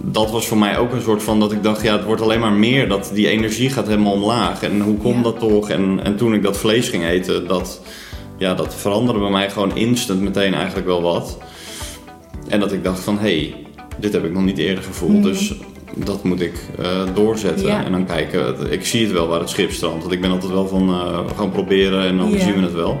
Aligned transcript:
dat 0.00 0.30
was 0.30 0.46
voor 0.46 0.58
mij 0.58 0.78
ook 0.78 0.92
een 0.92 1.02
soort 1.02 1.22
van 1.22 1.40
dat 1.40 1.52
ik 1.52 1.62
dacht, 1.62 1.82
ja, 1.82 1.92
het 1.96 2.04
wordt 2.04 2.22
alleen 2.22 2.40
maar 2.40 2.52
meer. 2.52 2.88
Dat 2.88 3.10
die 3.14 3.28
energie 3.28 3.70
gaat 3.70 3.86
helemaal 3.86 4.12
omlaag. 4.12 4.62
En 4.62 4.80
hoe 4.80 4.96
komt 4.96 5.16
Ja. 5.16 5.22
dat 5.22 5.38
toch? 5.38 5.70
En, 5.70 6.00
en 6.02 6.16
toen 6.16 6.34
ik 6.34 6.42
dat 6.42 6.56
vlees 6.56 6.88
ging 6.88 7.04
eten, 7.04 7.46
dat, 7.46 7.80
ja, 8.36 8.54
dat 8.54 8.74
veranderde 8.74 9.20
bij 9.20 9.30
mij 9.30 9.50
gewoon 9.50 9.76
instant 9.76 10.20
meteen 10.20 10.54
eigenlijk 10.54 10.86
wel 10.86 11.02
wat. 11.02 11.38
En 12.48 12.60
dat 12.60 12.72
ik 12.72 12.84
dacht 12.84 13.00
van, 13.00 13.18
hé, 13.18 13.20
hey, 13.38 13.54
dit 13.98 14.12
heb 14.12 14.24
ik 14.24 14.32
nog 14.32 14.44
niet 14.44 14.58
eerder 14.58 14.84
gevoeld. 14.84 15.22
Dus 15.22 15.54
dat 15.94 16.24
moet 16.24 16.40
ik 16.40 16.54
eh, 16.78 17.02
doorzetten. 17.14 17.66
Ja. 17.66 17.84
En 17.84 17.92
dan 17.92 18.06
kijken, 18.06 18.72
ik 18.72 18.86
zie 18.86 19.02
het 19.04 19.12
wel 19.12 19.26
waar 19.28 19.40
het 19.40 19.48
schip 19.50 19.70
strandt. 19.72 20.00
Want 20.02 20.12
ik 20.14 20.20
ben 20.20 20.30
altijd 20.30 20.52
wel 20.52 20.68
van, 20.68 20.88
eh 20.88 21.18
gewoon 21.36 21.50
proberen 21.50 22.02
en 22.06 22.16
dan 22.16 22.30
Ja. 22.30 22.38
zien 22.38 22.54
we 22.54 22.60
het 22.60 22.74
wel. 22.74 23.00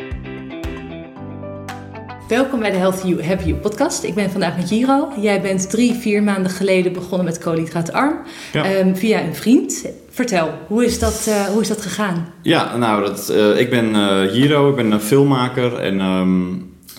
Welkom 2.31 2.59
bij 2.59 2.71
de 2.71 2.77
Healthy 2.77 3.07
You, 3.07 3.23
Happy 3.23 3.43
You 3.43 3.55
podcast. 3.55 4.03
Ik 4.03 4.13
ben 4.13 4.31
vandaag 4.31 4.57
met 4.57 4.67
Giro. 4.67 5.07
Jij 5.21 5.41
bent 5.41 5.69
drie, 5.69 5.93
vier 5.93 6.23
maanden 6.23 6.51
geleden 6.51 6.93
begonnen 6.93 7.25
met 7.25 7.37
koolhydraatarm 7.37 8.15
Ja. 8.53 8.63
ehm, 8.63 8.95
via 8.95 9.21
een 9.23 9.35
vriend. 9.35 9.85
Vertel, 10.09 10.49
hoe 10.67 10.85
is 10.85 10.99
dat, 10.99 11.25
eh, 11.29 11.43
hoe 11.43 11.61
is 11.61 11.67
dat 11.67 11.81
gegaan? 11.81 12.27
Ja, 12.41 12.77
nou, 12.77 13.05
dat, 13.05 13.29
eh, 13.29 13.59
ik 13.59 13.69
ben 13.69 13.95
eh 13.95 14.31
Hiro, 14.31 14.69
ik 14.69 14.75
ben 14.75 14.91
een 14.91 15.01
filmmaker 15.01 15.77
en 15.77 15.99
ehm, 15.99 16.47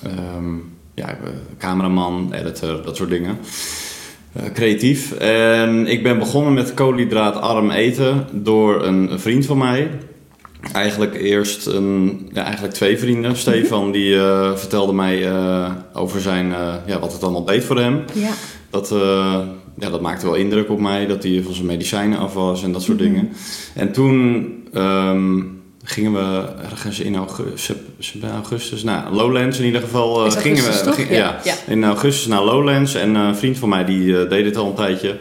ehm, 0.03 0.55
ja, 0.95 1.19
cameraman, 1.59 2.33
editor, 2.33 2.83
dat 2.85 2.97
soort 2.97 3.11
dingen. 3.11 3.39
Creatief. 4.53 5.13
En 5.13 5.87
ik 5.87 6.03
ben 6.03 6.19
begonnen 6.19 6.55
met 6.55 6.75
koolhydraatarm 6.75 7.71
eten 7.71 8.27
door 8.33 8.87
een 8.87 9.21
vriend 9.21 9.47
van 9.47 9.59
mij. 9.59 9.91
Eigenlijk 10.73 11.15
eerst 11.21 11.67
een, 11.67 12.29
ja, 12.33 12.43
eigenlijk 12.45 12.75
twee 12.75 12.99
vrienden. 12.99 13.37
Stefan 13.37 13.93
die 13.93 14.17
eh, 14.17 14.57
vertelde 14.57 14.93
mij 14.93 15.29
eh, 15.29 15.71
over 15.93 16.21
zijn, 16.21 16.53
eh, 16.53 16.75
ja, 16.87 16.99
wat 16.99 17.13
het 17.13 17.23
allemaal 17.23 17.45
deed 17.45 17.65
voor 17.65 17.79
hem. 17.79 18.05
Ja, 18.13 18.31
Dat, 18.71 18.89
ja, 19.79 19.91
dat 19.91 20.01
maakte 20.01 20.27
wel 20.27 20.35
indruk 20.35 20.71
op 20.71 20.81
mij, 20.81 21.07
dat 21.07 21.23
hij 21.23 21.43
van 21.45 21.55
zijn 21.55 21.67
medicijnen 21.67 22.19
af 22.19 22.35
was 22.35 22.63
en 22.63 22.73
dat 22.73 22.83
soort 22.83 22.99
dingen. 22.99 23.29
En 23.75 23.93
toen 23.93 24.47
ehm, 24.73 25.41
gingen 25.85 26.13
we 26.13 26.45
ergens 26.71 27.01
in 27.01 27.17
augustus, 27.17 28.15
augustus 28.33 28.83
nou, 28.83 29.15
Lowlands 29.15 29.59
in 29.59 29.65
ieder 29.65 29.81
geval. 29.81 30.25
gingen 30.43 30.57
we, 30.57 30.69
ging- 30.93 31.09
Ja, 31.11 31.39
in 31.67 31.85
augustus 31.85 32.27
naar 32.27 32.43
Lowlands 32.45 32.95
en 32.95 33.15
een 33.15 33.37
vriend 33.37 33.59
van 33.59 33.69
mij 33.69 33.85
die 33.85 34.27
deed 34.27 34.45
het 34.45 34.57
al 34.57 34.67
een 34.67 34.75
tijdje. 34.75 35.19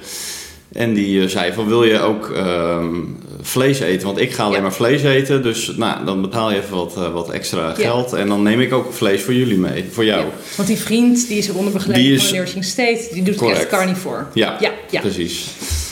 En 0.72 0.94
die 0.94 1.22
eh, 1.22 1.28
zei 1.28 1.54
van 1.54 1.68
wil 1.68 1.84
je 1.84 2.00
ook 2.00 2.30
ehm, 2.30 2.96
vlees 3.42 3.80
eten? 3.80 4.08
Want 4.08 4.20
ik 4.20 4.32
ga 4.32 4.44
alleen 4.44 4.56
Ja. 4.56 4.62
maar 4.62 4.74
vlees 4.74 5.04
eten. 5.04 5.44
Dus 5.44 5.74
nou, 5.76 6.06
dan 6.06 6.22
betaal 6.22 6.52
je 6.52 6.58
even 6.58 6.76
wat, 6.76 6.96
eh, 6.98 7.14
wat 7.14 7.30
extra 7.30 7.74
geld. 7.74 8.14
En 8.14 8.28
dan 8.28 8.44
neem 8.44 8.60
ik 8.60 8.74
ook 8.74 8.94
vlees 8.94 9.22
voor 9.22 9.34
jullie 9.34 9.58
mee. 9.58 9.86
Voor 9.92 10.06
jou. 10.06 10.20
ja. 10.22 10.28
Want 10.56 10.68
die 10.68 10.78
vriend 10.78 11.28
die 11.28 11.38
is 11.38 11.50
onder 11.50 11.74
begeleiding 11.74 12.10
Die 12.14 12.20
is- 12.20 12.28
van 12.30 12.38
Nursing 12.38 12.64
State, 12.66 13.08
die 13.14 13.24
doet 13.24 13.36
Correct. 13.36 13.60
echt 13.60 13.70
carnivore. 13.70 14.26
Ja, 14.34 14.58
Ja, 14.60 14.72
ja. 14.90 15.02
precies. 15.02 15.46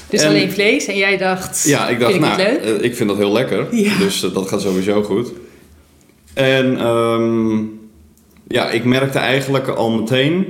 Dus 0.09 0.21
En- 0.21 0.27
alleen 0.27 0.51
vlees 0.51 0.85
en 0.85 0.97
jij 0.97 1.17
dacht, 1.17 1.63
Ja, 1.67 1.87
ik 1.89 1.99
dacht, 1.99 2.11
vind 2.11 2.25
ik 2.25 2.29
nou, 2.37 2.41
het 2.41 2.63
leuk? 2.65 2.77
eh, 2.79 2.85
ik 2.85 2.95
vind 2.95 3.09
dat 3.09 3.17
heel 3.17 3.31
lekker. 3.31 3.67
Dus 3.99 4.19
dat 4.33 4.47
gaat 4.47 4.61
sowieso 4.61 5.03
goed. 5.03 5.31
En 6.33 6.77
ehm, 6.77 7.57
ja, 8.47 8.69
ik 8.69 8.83
merkte 8.85 9.19
eigenlijk 9.19 9.67
al 9.67 9.89
meteen 9.91 10.45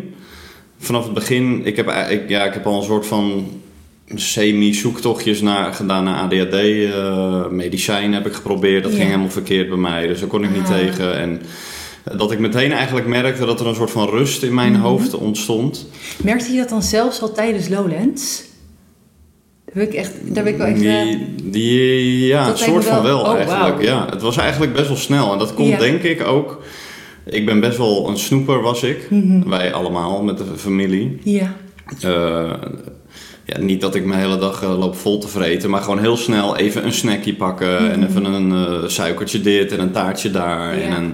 vanaf 0.80 1.04
het 1.04 1.14
begin, 1.14 1.62
ik 1.66 1.76
heb, 1.76 1.90
ik, 2.10 2.30
ja, 2.30 2.44
ik 2.44 2.54
heb 2.54 2.66
al 2.66 2.78
een 2.78 2.84
soort 2.84 3.06
van 3.06 3.48
semi-zoektochtjes 4.16 5.42
naar, 5.42 5.74
gedaan 5.74 6.04
naar 6.04 6.22
ADHD. 6.24 6.54
eh 6.54 7.48
medicijnen 7.48 8.14
heb 8.14 8.26
ik 8.26 8.34
geprobeerd, 8.34 8.84
dat 8.84 8.92
Ja. 8.92 8.98
ging 8.98 9.10
helemaal 9.10 9.32
verkeerd 9.32 9.70
bij 9.70 9.78
mij, 9.78 10.08
dus 10.08 10.20
daar 10.20 10.30
kon 10.30 10.44
ik 10.44 10.52
niet 10.56 10.68
Ah. 10.68 10.78
tegen. 10.78 11.18
En 11.18 11.42
dat 12.18 12.32
ik 12.32 12.40
meteen 12.40 12.72
eigenlijk 12.72 13.08
merkte 13.08 13.46
dat 13.46 13.60
er 13.60 13.68
een 13.68 13.76
soort 13.76 13.92
van 13.92 14.10
rust 14.10 14.44
in 14.44 14.54
mijn 14.54 14.72
Mhm. 14.72 14.82
hoofd 14.82 15.14
ontstond. 15.16 15.88
Merkte 16.24 16.52
je 16.52 16.58
dat 16.58 16.70
dan 16.70 16.82
zelfs 16.84 17.22
al 17.22 17.32
tijdens 17.32 17.70
Lowlands? 17.70 18.44
Daar 19.66 19.74
ben 19.76 19.84
ik 19.88 19.94
echt, 19.94 20.12
daar 20.36 20.44
ben 20.44 20.54
ik 20.54 20.58
wel 20.60 20.68
echt... 20.68 20.82
eh, 20.82 21.04
Die, 21.04 21.50
die, 21.52 22.26
ja, 22.28 22.50
een 22.50 22.58
soort 22.58 22.86
van 22.86 23.04
wel- 23.04 23.20
oh, 23.20 23.36
eigenlijk. 23.36 23.82
Ja, 23.82 24.08
het 24.10 24.22
was 24.22 24.38
eigenlijk 24.38 24.74
best 24.74 24.88
wel 24.88 24.98
snel. 24.98 25.32
En 25.34 25.40
dat 25.40 25.54
komt 25.54 25.68
Ja. 25.70 25.78
denk 25.78 26.04
ik 26.04 26.24
ook... 26.28 26.62
Ik 27.26 27.46
ben 27.46 27.60
best 27.60 27.78
wel 27.78 28.08
een 28.10 28.18
snoeper 28.18 28.62
was 28.62 28.84
ik. 28.84 29.08
Mhm. 29.10 29.50
Wij 29.50 29.74
allemaal 29.74 30.24
met 30.24 30.38
de 30.38 30.44
familie. 30.56 31.18
Ja, 31.24 31.56
Eh, 32.02 32.52
ja, 33.50 33.60
niet 33.60 33.82
dat 33.82 33.96
ik 33.96 34.06
mijn 34.06 34.20
hele 34.20 34.38
dag 34.38 34.64
eh, 34.64 34.80
loop 34.80 34.96
vol 34.96 35.18
te 35.20 35.28
vreten. 35.28 35.70
Maar 35.70 35.82
gewoon 35.82 36.00
heel 36.00 36.18
snel 36.18 36.58
even 36.58 36.86
een 36.86 36.94
snackje 36.94 37.36
pakken. 37.36 37.92
En 37.92 38.08
even 38.08 38.26
een 38.26 38.52
eh, 38.52 38.90
suikertje 38.90 39.42
dit 39.42 39.72
en 39.72 39.80
een 39.80 39.92
taartje 39.92 40.32
daar. 40.32 40.76
Mhm. 40.76 40.80
Ja. 40.80 40.96
En 40.96 41.04
een, 41.04 41.14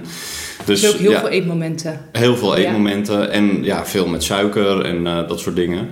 dus 0.64 0.80
dus 0.80 0.92
ook 0.92 0.98
heel 0.98 1.10
ja, 1.10 1.20
veel 1.20 1.28
eetmomenten. 1.28 2.00
Heel 2.12 2.36
veel 2.36 2.58
Ja. 2.58 2.64
eetmomenten 2.64 3.30
en 3.30 3.64
ja, 3.64 3.86
veel 3.86 4.06
met 4.06 4.24
suiker 4.24 4.80
en 4.84 5.06
eh, 5.06 5.28
dat 5.28 5.40
soort 5.40 5.56
dingen. 5.56 5.88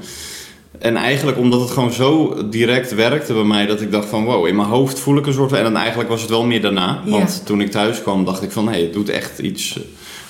En 0.78 0.96
eigenlijk 0.96 1.38
omdat 1.38 1.60
het 1.60 1.70
gewoon 1.70 1.92
zo 1.92 2.36
direct 2.50 2.94
werkte 2.94 3.32
bij 3.32 3.44
mij, 3.44 3.66
dat 3.66 3.80
ik 3.80 3.90
dacht 3.92 4.08
van 4.08 4.24
wow, 4.24 4.46
in 4.46 4.56
mijn 4.56 4.68
hoofd 4.68 4.98
voel 4.98 5.16
ik 5.16 5.26
een 5.26 5.32
soort 5.32 5.48
van... 5.50 5.58
En 5.58 5.64
dan 5.64 5.76
eigenlijk 5.76 6.08
was 6.08 6.20
het 6.20 6.30
wel 6.30 6.44
meer 6.44 6.60
daarna, 6.60 7.02
want 7.06 7.42
toen 7.46 7.60
ik 7.60 7.70
thuis 7.70 8.02
kwam 8.02 8.24
dacht 8.24 8.42
ik 8.42 8.50
van 8.50 8.68
hé, 8.68 8.82
het 8.82 8.92
doet 8.92 9.08
echt 9.08 9.38
iets... 9.38 9.78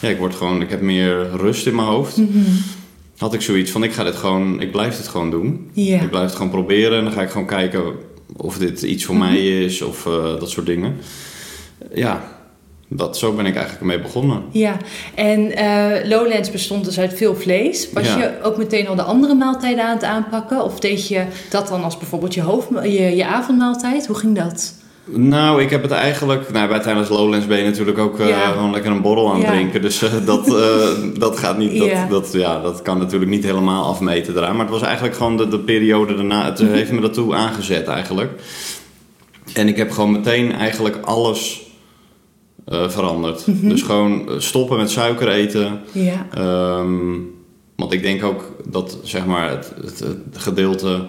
Ja, 0.00 0.08
ik 0.08 0.18
word 0.18 0.34
gewoon, 0.34 0.62
ik 0.62 0.70
heb 0.70 0.80
meer 0.80 1.30
rust 1.36 1.66
in 1.66 1.74
mijn 1.74 1.88
hoofd. 1.88 2.16
Mhm. 2.16 2.38
Had 3.16 3.34
ik 3.34 3.40
zoiets 3.40 3.70
van 3.70 3.82
ik 3.84 3.92
ga 3.92 4.04
dit 4.04 4.14
gewoon, 4.14 4.60
ik 4.60 4.72
blijf 4.72 4.96
dit 4.96 5.08
gewoon 5.08 5.30
doen. 5.30 5.70
Ik 5.74 6.10
blijf 6.10 6.24
het 6.26 6.34
gewoon 6.34 6.50
proberen 6.50 6.98
en 6.98 7.04
dan 7.04 7.12
ga 7.12 7.22
ik 7.22 7.30
gewoon 7.30 7.46
kijken 7.46 7.82
of 8.36 8.58
dit 8.58 8.82
iets 8.82 9.04
voor 9.04 9.14
Mhm. 9.14 9.24
mij 9.24 9.64
is 9.64 9.82
of 9.82 10.06
eh, 10.06 10.12
dat 10.38 10.50
soort 10.50 10.66
dingen. 10.66 10.96
Ja, 11.94 12.24
dat, 12.88 13.16
zo 13.18 13.32
ben 13.32 13.46
ik 13.46 13.52
eigenlijk 13.54 13.80
ermee 13.80 14.00
begonnen. 14.00 14.42
Ja, 14.50 14.76
en 15.14 15.56
eh, 15.56 16.08
Lowlands 16.08 16.50
bestond 16.50 16.84
dus 16.84 16.98
uit 16.98 17.14
veel 17.14 17.36
vlees. 17.36 17.92
Was 17.92 18.06
Ja. 18.06 18.18
je 18.18 18.32
ook 18.42 18.56
meteen 18.56 18.88
al 18.88 18.94
de 18.94 19.02
andere 19.02 19.34
maaltijden 19.34 19.84
aan 19.84 19.94
het 19.94 20.04
aanpakken? 20.04 20.64
Of 20.64 20.80
deed 20.80 21.08
je 21.08 21.24
dat 21.50 21.68
dan 21.68 21.84
als 21.84 21.98
bijvoorbeeld 21.98 22.34
je, 22.34 22.40
hoofd, 22.42 22.68
je, 22.82 23.16
je 23.16 23.26
avondmaaltijd? 23.26 24.06
Hoe 24.06 24.16
ging 24.16 24.36
dat? 24.36 24.74
Nou, 25.06 25.62
ik 25.62 25.70
heb 25.70 25.82
het 25.82 25.90
eigenlijk... 25.90 26.52
Nou, 26.52 26.68
bij 26.68 26.80
tijdens 26.80 27.08
Lowlands 27.08 27.46
ben 27.46 27.58
je 27.58 27.64
natuurlijk 27.64 27.98
ook 27.98 28.18
eh, 28.20 28.28
Ja. 28.28 28.50
gewoon 28.52 28.70
lekker 28.70 28.90
een 28.90 29.02
borrel 29.02 29.28
aan 29.28 29.34
het 29.36 29.44
Ja. 29.44 29.50
drinken. 29.52 29.82
Dus 29.82 30.02
eh, 30.02 30.12
dat, 30.24 30.46
eh, 30.56 30.88
dat 31.18 31.38
gaat 31.38 31.58
niet... 31.58 31.78
Dat, 31.78 31.88
Ja. 31.88 32.06
Dat, 32.06 32.32
ja, 32.32 32.60
dat 32.60 32.82
kan 32.82 32.98
natuurlijk 32.98 33.30
niet 33.30 33.44
helemaal 33.44 33.84
afmeten 33.84 34.36
eraan. 34.36 34.52
Maar 34.56 34.64
het 34.64 34.74
was 34.74 34.82
eigenlijk 34.82 35.16
gewoon 35.16 35.36
de, 35.36 35.48
de 35.48 35.58
periode 35.58 36.14
daarna... 36.14 36.44
Het 36.44 36.60
Mhm. 36.62 36.72
heeft 36.72 36.92
me 36.92 37.00
daartoe 37.00 37.34
aangezet 37.34 37.86
eigenlijk. 37.86 38.40
En 39.52 39.68
ik 39.68 39.76
heb 39.76 39.90
gewoon 39.90 40.12
meteen 40.12 40.52
eigenlijk 40.52 40.96
alles 41.00 41.62
veranderd. 42.70 43.46
Mhm. 43.46 43.68
Dus 43.68 43.82
gewoon 43.82 44.28
stoppen 44.38 44.76
met 44.76 44.90
suiker 44.90 45.28
eten. 45.28 45.80
Ja, 45.92 46.26
Ehm, 46.34 47.12
want 47.76 47.92
ik 47.92 48.02
denk 48.02 48.24
ook 48.24 48.52
dat 48.68 48.98
zeg 49.02 49.26
maar 49.26 49.50
het, 49.50 49.72
het, 49.84 49.98
het 49.98 50.38
gedeelte, 50.38 51.06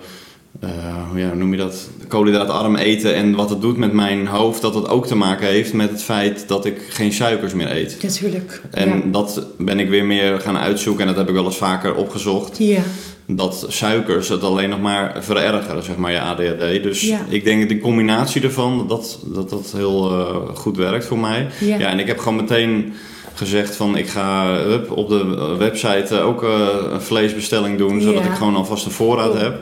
hoe 1.10 1.20
ja, 1.20 1.34
noem 1.34 1.52
je 1.52 1.58
dat, 1.58 1.90
koolhydraatarm 2.08 2.76
eten 2.76 3.16
en 3.16 3.36
wat 3.36 3.50
het 3.50 3.62
doet 3.62 3.78
met 3.78 3.94
mijn 3.94 4.28
hoofd, 4.28 4.62
dat 4.62 4.76
het 4.76 4.90
ook 4.90 5.08
te 5.08 5.16
maken 5.16 5.48
heeft 5.48 5.74
met 5.74 5.90
het 5.90 6.04
feit 6.04 6.48
dat 6.48 6.66
ik 6.66 6.78
geen 6.90 7.14
suikers 7.14 7.54
meer 7.54 7.72
eet. 7.72 7.98
natuurlijk. 8.02 8.62
En 8.72 8.90
ja. 8.90 9.02
dat 9.06 9.46
ben 9.58 9.80
ik 9.80 9.90
weer 9.90 10.06
meer 10.06 10.40
gaan 10.40 10.58
uitzoeken 10.58 11.02
en 11.02 11.08
dat 11.08 11.18
heb 11.18 11.28
ik 11.28 11.34
wel 11.34 11.46
eens 11.46 11.58
vaker 11.58 11.96
opgezocht. 11.96 12.58
Ja, 12.58 12.82
Dat 13.28 13.66
suikers 13.70 14.30
het 14.30 14.44
alleen 14.44 14.70
nog 14.70 14.82
maar 14.82 15.16
verergeren, 15.20 15.84
zeg 15.84 15.96
maar, 15.98 16.12
je 16.12 16.20
ADHD. 16.22 16.84
Dus 16.84 17.02
Ja. 17.02 17.20
ik 17.30 17.44
denk 17.44 17.60
dat 17.60 17.70
die 17.70 17.80
combinatie 17.80 18.42
ervan, 18.42 18.86
dat 18.88 19.20
dat, 19.24 19.50
dat 19.50 19.74
heel 19.76 20.12
eh, 20.12 20.36
goed 20.56 20.78
werkt 20.78 21.06
voor 21.06 21.20
mij. 21.20 21.48
Ja. 21.60 21.78
Ja, 21.78 21.88
en 21.88 22.00
ik 22.00 22.08
heb 22.08 22.18
gewoon 22.20 22.36
meteen 22.36 22.94
gezegd 23.34 23.76
van 23.76 23.98
ik 23.98 24.08
ga 24.08 24.58
hup, 24.58 24.92
op 24.92 25.10
de 25.10 25.56
website 25.58 26.20
ook 26.20 26.44
eh, 26.44 26.68
een 26.92 27.02
vleesbestelling 27.02 27.78
doen, 27.78 28.02
zodat 28.02 28.24
Ja. 28.24 28.30
ik 28.30 28.36
gewoon 28.36 28.56
alvast 28.56 28.86
een 28.86 28.92
voorraad 28.92 29.34
heb. 29.40 29.60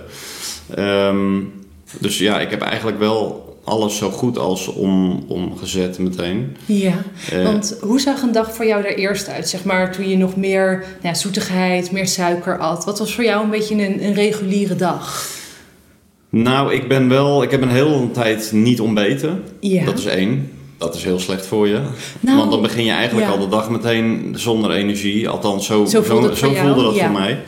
Ehm, 0.75 1.39
dus 1.99 2.17
ja, 2.17 2.39
ik 2.39 2.49
heb 2.49 2.61
eigenlijk 2.61 2.99
wel 2.99 3.41
alles 3.63 3.97
zo 3.97 4.09
goed 4.09 4.37
als 4.37 4.67
om, 4.67 5.23
omgezet 5.27 5.99
meteen. 5.99 6.55
ja. 6.65 6.93
Eh, 7.31 7.43
Want 7.43 7.77
hoe 7.81 7.99
zag 7.99 8.21
een 8.21 8.31
dag 8.31 8.53
voor 8.53 8.65
jou 8.65 8.83
er 8.83 8.97
eerst 8.97 9.29
uit? 9.29 9.49
Zeg 9.49 9.63
maar 9.63 9.91
toen 9.91 10.09
je 10.09 10.17
nog 10.17 10.35
meer 10.35 10.71
nou 10.71 10.85
ja, 11.01 11.13
zoetigheid, 11.13 11.91
meer 11.91 12.07
suiker 12.07 12.57
at. 12.57 12.85
Wat 12.85 12.99
was 12.99 13.15
voor 13.15 13.23
jou 13.23 13.43
een 13.43 13.49
beetje 13.49 13.75
een, 13.75 14.03
een 14.03 14.13
reguliere 14.13 14.75
dag? 14.75 15.27
Nou, 16.29 16.73
ik 16.73 16.87
ben 16.87 17.09
wel, 17.09 17.43
ik 17.43 17.51
heb 17.51 17.61
een 17.61 17.69
hele 17.69 18.11
tijd 18.11 18.51
niet 18.51 18.79
ontbeten. 18.81 19.43
Ja. 19.59 19.85
Dat 19.85 19.97
is 19.97 20.05
één. 20.05 20.51
Dat 20.77 20.95
is 20.95 21.03
heel 21.03 21.19
slecht 21.19 21.45
voor 21.45 21.67
je. 21.67 21.81
Nou, 22.19 22.37
Want 22.37 22.51
dan 22.51 22.61
begin 22.61 22.85
je 22.85 22.91
eigenlijk 22.91 23.27
ja. 23.27 23.33
al 23.33 23.39
de 23.39 23.47
dag 23.47 23.69
meteen 23.69 24.33
zonder 24.37 24.71
energie. 24.71 25.29
Althans, 25.29 25.65
zo, 25.65 25.85
Zo 25.85 26.01
voelde 26.01 26.27
het 26.27 26.37
zo 26.37 26.53
voelde 26.53 26.83
dat 26.83 26.95
ja. 26.95 27.03
voor 27.03 27.19
mij. 27.19 27.39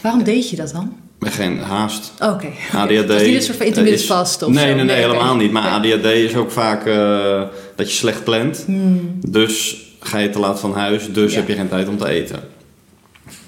Waarom 0.00 0.22
deed 0.22 0.50
je 0.50 0.56
dat 0.56 0.72
dan? 0.72 0.92
Geen 1.30 1.58
haast. 1.58 2.12
Oké. 2.22 2.46
ADHD. 2.74 3.08
Dat 3.08 3.20
is 3.20 3.26
niet 3.26 3.36
een 3.36 3.42
soort 3.42 3.56
van 3.56 3.66
intermittent 3.66 4.02
is- 4.02 4.06
vast 4.06 4.42
of 4.42 4.52
nee, 4.52 4.68
zo? 4.68 4.74
Nee, 4.74 4.84
nee, 4.84 4.96
helemaal 4.96 5.36
niet. 5.36 5.52
Maar. 5.52 5.68
ADHD 5.70 6.04
is 6.04 6.36
ook 6.36 6.50
vaak 6.50 6.86
eh, 6.86 7.42
dat 7.76 7.90
je 7.90 7.96
slecht 7.96 8.24
plant. 8.24 8.62
Hmm. 8.66 9.18
Dus 9.28 9.76
ga 10.00 10.18
je 10.18 10.30
te 10.30 10.38
laat 10.38 10.60
van 10.60 10.72
huis, 10.74 11.12
dus 11.12 11.32
Ja. 11.32 11.38
heb 11.38 11.48
je 11.48 11.54
geen 11.54 11.68
tijd 11.68 11.88
om 11.88 11.98
te 11.98 12.08
eten. 12.08 12.40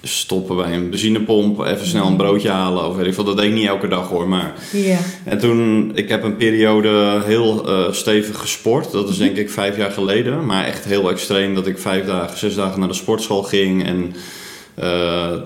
Stoppen 0.02 0.56
bij 0.56 0.72
een 0.72 0.90
benzinepomp, 0.90 1.60
even 1.64 1.86
snel 1.86 2.06
een 2.06 2.16
broodje 2.16 2.48
halen 2.48 2.88
of 2.88 2.96
weet 2.96 3.06
ik 3.06 3.14
veel. 3.14 3.24
Dat 3.24 3.36
deed 3.36 3.46
ik 3.46 3.52
niet 3.52 3.66
elke 3.66 3.88
dag 3.88 4.08
hoor, 4.08 4.28
maar... 4.28 4.54
Ja. 4.72 4.98
En 5.24 5.38
toen, 5.38 5.90
ik 5.94 6.08
heb 6.08 6.22
een 6.22 6.36
periode 6.36 7.20
heel 7.24 7.68
eh, 7.68 7.92
stevig 7.92 8.38
gesport. 8.38 8.92
Dat 8.92 9.08
is 9.08 9.16
denk 9.16 9.36
ik 9.36 9.50
vijf 9.50 9.76
jaar 9.76 9.90
geleden. 9.90 10.46
Maar 10.46 10.64
echt 10.64 10.84
heel 10.84 11.10
extreem 11.10 11.54
dat 11.54 11.66
ik 11.66 11.78
vijf 11.78 12.06
dagen, 12.06 12.38
zes 12.38 12.54
dagen 12.54 12.78
naar 12.78 12.88
de 12.88 12.94
sportschool 12.94 13.42
ging. 13.42 13.86
En 13.86 14.14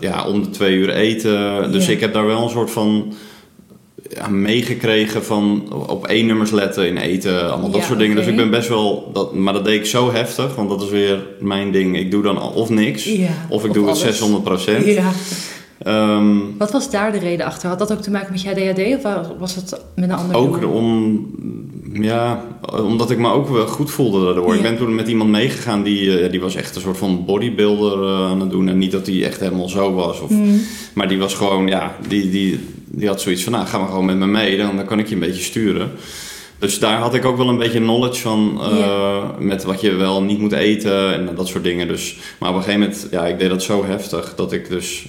ja, 0.00 0.24
om 0.26 0.42
de 0.42 0.50
twee 0.50 0.74
uur 0.76 0.90
eten. 0.90 1.72
Dus 1.72 1.86
Ja. 1.86 1.92
ik 1.92 2.00
heb 2.00 2.12
daar 2.12 2.26
wel 2.26 2.42
een 2.42 2.50
soort 2.50 2.70
van 2.70 3.12
ja, 4.14 4.28
meegekregen 4.28 5.24
van 5.24 5.72
op 5.88 6.06
één 6.06 6.26
nummers 6.26 6.50
letten 6.50 6.86
in 6.86 6.96
eten. 6.96 7.50
Allemaal 7.50 7.70
dat 7.70 7.80
Ja, 7.80 7.86
soort 7.86 7.98
dingen. 7.98 8.16
Dus 8.16 8.26
ik 8.26 8.36
ben 8.36 8.50
best 8.50 8.68
wel... 8.68 9.10
Dat, 9.12 9.34
maar 9.34 9.52
dat 9.52 9.64
deed 9.64 9.74
ik 9.80 9.86
zo 9.86 10.12
heftig. 10.12 10.54
Want 10.54 10.68
dat 10.68 10.82
is 10.82 10.88
weer 10.90 11.26
mijn 11.40 11.70
ding. 11.72 11.96
Ik 11.98 12.10
doe 12.10 12.22
dan 12.22 12.42
of 12.42 12.68
niks. 12.68 13.04
Ja, 13.04 13.28
Of 13.48 13.62
ik 13.64 13.68
of 13.70 13.74
doe 13.76 13.86
alles. 13.86 14.02
het 14.02 14.10
600 14.14 14.44
procent. 14.44 14.84
Ja. 14.86 15.10
Ehm, 15.88 16.36
Wat 16.58 16.72
was 16.72 16.90
daar 16.90 17.12
de 17.12 17.18
reden 17.18 17.46
achter? 17.46 17.68
Had 17.68 17.78
dat 17.78 17.92
ook 17.92 18.00
te 18.00 18.10
maken 18.10 18.32
met 18.32 18.42
je 18.42 18.50
ADHD 18.50 18.96
of 18.96 19.02
wa- 19.02 19.32
was 19.38 19.54
het 19.54 19.80
met 19.94 20.08
een 20.08 20.14
ander 20.16 20.36
Ook 20.36 20.60
doel? 20.60 20.70
om, 20.72 21.26
ja, 21.92 22.44
omdat 22.72 23.10
ik 23.10 23.18
me 23.18 23.30
ook 23.32 23.48
wel 23.48 23.66
goed 23.66 23.90
voelde 23.90 24.24
daardoor. 24.24 24.48
Ja. 24.48 24.54
Ik 24.54 24.62
ben 24.62 24.76
toen 24.76 24.94
met 24.94 25.08
iemand 25.08 25.30
meegegaan 25.30 25.82
die, 25.82 26.18
eh, 26.20 26.30
die 26.30 26.40
was 26.40 26.54
echt 26.54 26.74
een 26.76 26.80
soort 26.82 26.96
van 26.98 27.24
bodybuilder 27.24 28.02
eh, 28.02 28.30
aan 28.30 28.40
het 28.40 28.50
doen. 28.50 28.68
En 28.68 28.78
niet 28.78 28.92
dat 28.92 29.06
hij 29.06 29.24
echt 29.24 29.40
helemaal 29.40 29.68
zo 29.68 29.92
was. 29.94 30.20
Of, 30.20 30.28
Hmm. 30.28 30.60
Maar 30.94 31.08
die 31.08 31.18
was 31.18 31.34
gewoon, 31.34 31.66
ja, 31.66 31.96
die, 32.08 32.30
die, 32.30 32.58
die 32.86 33.08
had 33.08 33.20
zoiets 33.20 33.42
van, 33.42 33.52
nou 33.52 33.66
ga 33.66 33.78
maar 33.78 33.88
gewoon 33.88 34.04
met 34.04 34.16
me 34.16 34.26
mee. 34.26 34.56
Dan, 34.56 34.76
dan 34.76 34.84
kan 34.84 34.98
ik 34.98 35.08
je 35.08 35.14
een 35.14 35.20
beetje 35.20 35.42
sturen. 35.42 35.90
Dus 36.58 36.78
daar 36.78 36.98
had 36.98 37.14
ik 37.14 37.24
ook 37.24 37.36
wel 37.36 37.48
een 37.48 37.58
beetje 37.58 37.78
knowledge 37.80 38.20
van 38.20 38.58
eh, 38.60 39.24
met 39.38 39.64
wat 39.64 39.80
je 39.80 39.94
wel 39.94 40.22
niet 40.22 40.38
moet 40.38 40.52
eten 40.52 41.14
en 41.14 41.28
dat 41.36 41.48
soort 41.48 41.64
dingen. 41.64 41.88
Dus, 41.88 42.16
maar 42.38 42.48
op 42.50 42.56
een 42.56 42.62
gegeven 42.62 42.80
moment, 42.88 43.08
ja, 43.10 43.26
ik 43.26 43.38
deed 43.38 43.48
dat 43.48 43.62
zo 43.62 43.84
heftig 43.84 44.32
dat 44.36 44.52
ik 44.52 44.68
dus 44.68 45.06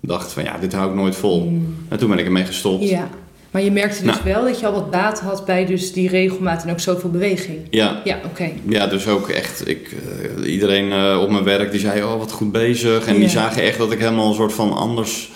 dacht 0.00 0.32
van, 0.32 0.44
ja, 0.44 0.56
dit 0.60 0.72
hou 0.72 0.90
ik 0.90 0.96
nooit 0.96 1.16
vol. 1.16 1.40
Hmm. 1.42 1.76
En 1.88 1.98
toen 1.98 2.08
ben 2.08 2.18
ik 2.18 2.24
ermee 2.24 2.44
gestopt. 2.44 2.88
Ja. 2.88 3.08
Maar 3.50 3.62
je 3.62 3.70
merkte 3.70 4.02
dus 4.04 4.12
Nou. 4.14 4.24
wel 4.24 4.44
dat 4.44 4.60
je 4.60 4.66
al 4.66 4.72
wat 4.72 4.90
baat 4.90 5.20
had 5.20 5.44
bij 5.44 5.66
dus 5.66 5.92
die 5.92 6.08
regelmaat 6.08 6.64
en 6.64 6.70
ook 6.70 6.80
zoveel 6.80 7.10
beweging. 7.10 7.58
Ja, 7.70 8.00
Ja, 8.04 8.18
oké. 8.24 8.50
Ja, 8.68 8.86
dus 8.86 9.08
ook 9.08 9.28
echt, 9.28 9.68
ik, 9.68 9.94
eh, 10.42 10.52
iedereen 10.52 10.92
eh, 10.92 11.20
op 11.22 11.30
mijn 11.30 11.44
werk 11.44 11.70
die 11.70 11.80
zei, 11.80 12.02
oh 12.02 12.18
wat 12.18 12.32
goed 12.32 12.52
bezig. 12.52 13.06
En 13.06 13.16
die 13.16 13.28
zagen 13.28 13.62
echt 13.62 13.78
dat 13.78 13.92
ik 13.92 13.98
helemaal 13.98 14.28
een 14.28 14.34
soort 14.34 14.52
van 14.52 14.72
anders 14.76 15.30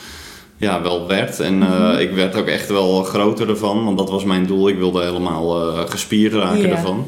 ja, 0.57 0.83
wel 0.83 1.07
werd. 1.09 1.41
En 1.41 1.63
eh, 1.63 1.69
Mhm. 1.69 1.99
ik 1.99 2.11
werd 2.13 2.35
ook 2.37 2.47
echt 2.47 2.69
wel 2.69 3.03
groter 3.03 3.49
ervan, 3.49 3.85
want 3.85 3.99
dat 3.99 4.11
was 4.11 4.25
mijn 4.25 4.47
doel. 4.47 4.69
Ik 4.69 4.79
wilde 4.79 5.03
helemaal 5.05 5.47
gespierd 5.87 6.33
raken 6.33 6.61
Ja. 6.69 6.69
ervan. 6.69 7.07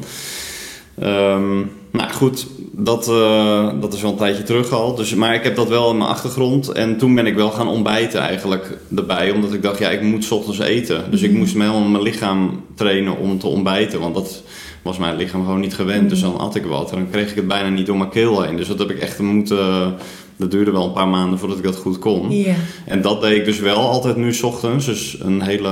Ehm, 0.99 1.59
nou 1.95 2.11
goed, 2.11 2.47
dat, 2.71 3.07
eh, 3.09 3.69
dat 3.81 3.93
is 3.93 4.01
wel 4.01 4.11
een 4.11 4.17
tijdje 4.17 4.43
terug 4.43 4.71
al. 4.71 4.95
Dus, 4.95 5.15
maar 5.15 5.33
ik 5.35 5.43
heb 5.43 5.55
dat 5.55 5.67
wel 5.69 5.91
in 5.91 5.97
mijn 5.97 6.09
achtergrond. 6.09 6.69
En 6.69 6.97
toen 6.97 7.15
ben 7.15 7.25
ik 7.25 7.35
wel 7.35 7.49
gaan 7.51 7.67
ontbijten 7.67 8.19
eigenlijk 8.21 8.77
erbij. 8.95 9.31
Omdat 9.31 9.53
ik 9.53 9.61
dacht, 9.61 9.79
ja, 9.79 9.89
ik 9.89 10.01
moet 10.01 10.31
ochtends 10.31 10.59
eten. 10.59 11.03
Dus 11.11 11.21
ik 11.21 11.29
Mhm. 11.29 11.39
moest 11.39 11.53
helemaal 11.53 11.81
mijn 11.81 12.03
lichaam 12.03 12.63
trainen 12.75 13.17
om 13.17 13.39
te 13.39 13.47
ontbijten. 13.47 13.99
Want 13.99 14.15
dat 14.15 14.41
was 14.81 14.97
mijn 14.97 15.15
lichaam 15.15 15.43
gewoon 15.45 15.59
niet 15.59 15.75
gewend. 15.75 16.09
Dus 16.09 16.21
Mhm. 16.21 16.31
dan 16.31 16.39
at 16.39 16.55
ik 16.55 16.65
wat. 16.65 16.91
En 16.91 16.97
dan 16.97 17.09
kreeg 17.09 17.29
ik 17.29 17.35
het 17.35 17.47
bijna 17.47 17.69
niet 17.69 17.85
door 17.85 17.97
mijn 17.97 18.09
keel 18.09 18.41
heen. 18.41 18.55
Dus 18.57 18.67
dat 18.67 18.79
heb 18.79 18.89
ik 18.91 18.99
echt 18.99 19.19
moeten... 19.19 19.95
Dat 20.37 20.51
duurde 20.51 20.71
wel 20.71 20.85
een 20.85 20.91
paar 20.93 21.07
maanden 21.07 21.39
voordat 21.39 21.57
ik 21.57 21.63
dat 21.63 21.75
goed 21.75 21.99
kon. 21.99 22.31
En 22.85 23.01
dat 23.01 23.21
deed 23.21 23.37
ik 23.37 23.45
dus 23.45 23.59
wel 23.59 23.77
altijd 23.89 24.15
nu 24.15 24.33
's 24.33 24.43
ochtends. 24.43 24.85
Dus 24.85 25.17
een 25.19 25.41
hele... 25.41 25.71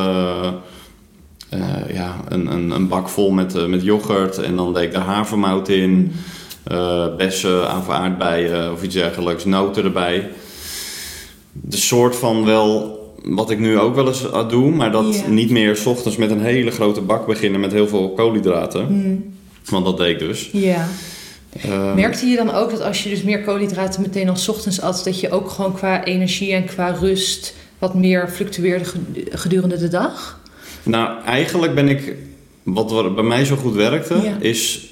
eh, 1.59 1.95
ja, 1.95 2.15
een, 2.27 2.51
een, 2.51 2.71
een 2.71 2.87
bak 2.87 3.09
vol 3.09 3.31
met, 3.31 3.55
eh, 3.55 3.65
met 3.65 3.83
yoghurt. 3.83 4.37
En 4.37 4.55
dan 4.55 4.73
deed 4.73 4.83
ik 4.83 4.91
daar 4.93 5.01
havermout 5.03 5.69
in. 5.69 6.11
eh, 6.63 7.15
bessen, 7.17 7.69
aardbeien 7.89 8.71
of 8.71 8.83
iets 8.83 8.95
dergelijks. 8.95 9.45
Noten 9.45 9.83
erbij. 9.83 10.29
De 11.51 11.77
soort 11.77 12.15
van 12.15 12.45
wel... 12.45 13.01
Wat 13.23 13.49
ik 13.49 13.59
nu 13.59 13.79
ook 13.79 13.95
wel 13.95 14.07
eens 14.07 14.25
doe. 14.49 14.71
Maar 14.71 14.91
dat 14.91 15.27
niet 15.27 15.49
meer 15.49 15.75
's 15.75 15.85
ochtends 15.85 16.17
met 16.17 16.29
een 16.31 16.41
hele 16.41 16.71
grote 16.71 17.01
bak 17.01 17.25
beginnen 17.27 17.59
met 17.59 17.71
heel 17.71 17.87
veel 17.87 18.09
koolhydraten. 18.13 18.85
Hmm. 18.85 19.33
Want 19.69 19.85
dat 19.85 19.97
deed 19.97 20.09
ik 20.21 20.27
dus. 20.27 20.49
Ja. 20.51 20.87
Merkte 21.95 22.25
je 22.25 22.35
dan 22.35 22.51
ook 22.53 22.69
dat 22.71 22.81
als 22.81 23.03
je 23.03 23.09
dus 23.09 23.23
meer 23.23 23.41
koolhydraten 23.43 24.01
meteen 24.01 24.29
al 24.29 24.35
's 24.35 24.47
ochtends 24.47 24.81
at, 24.81 25.01
dat 25.03 25.19
je 25.19 25.31
ook 25.31 25.49
gewoon 25.49 25.73
qua 25.73 26.03
energie 26.03 26.53
en 26.53 26.65
qua 26.65 26.87
rust 26.91 27.53
wat 27.79 27.93
meer 27.93 28.29
fluctueerde 28.29 28.85
ged- 28.85 28.99
gedurende 29.29 29.77
de 29.77 29.87
dag? 29.87 30.39
Nou, 30.83 31.21
eigenlijk 31.25 31.75
ben 31.75 31.87
ik... 31.87 32.15
Wat 32.63 33.15
bij 33.15 33.23
mij 33.23 33.45
zo 33.45 33.55
goed 33.55 33.75
werkte, 33.75 34.13
Ja. 34.23 34.37
is 34.39 34.91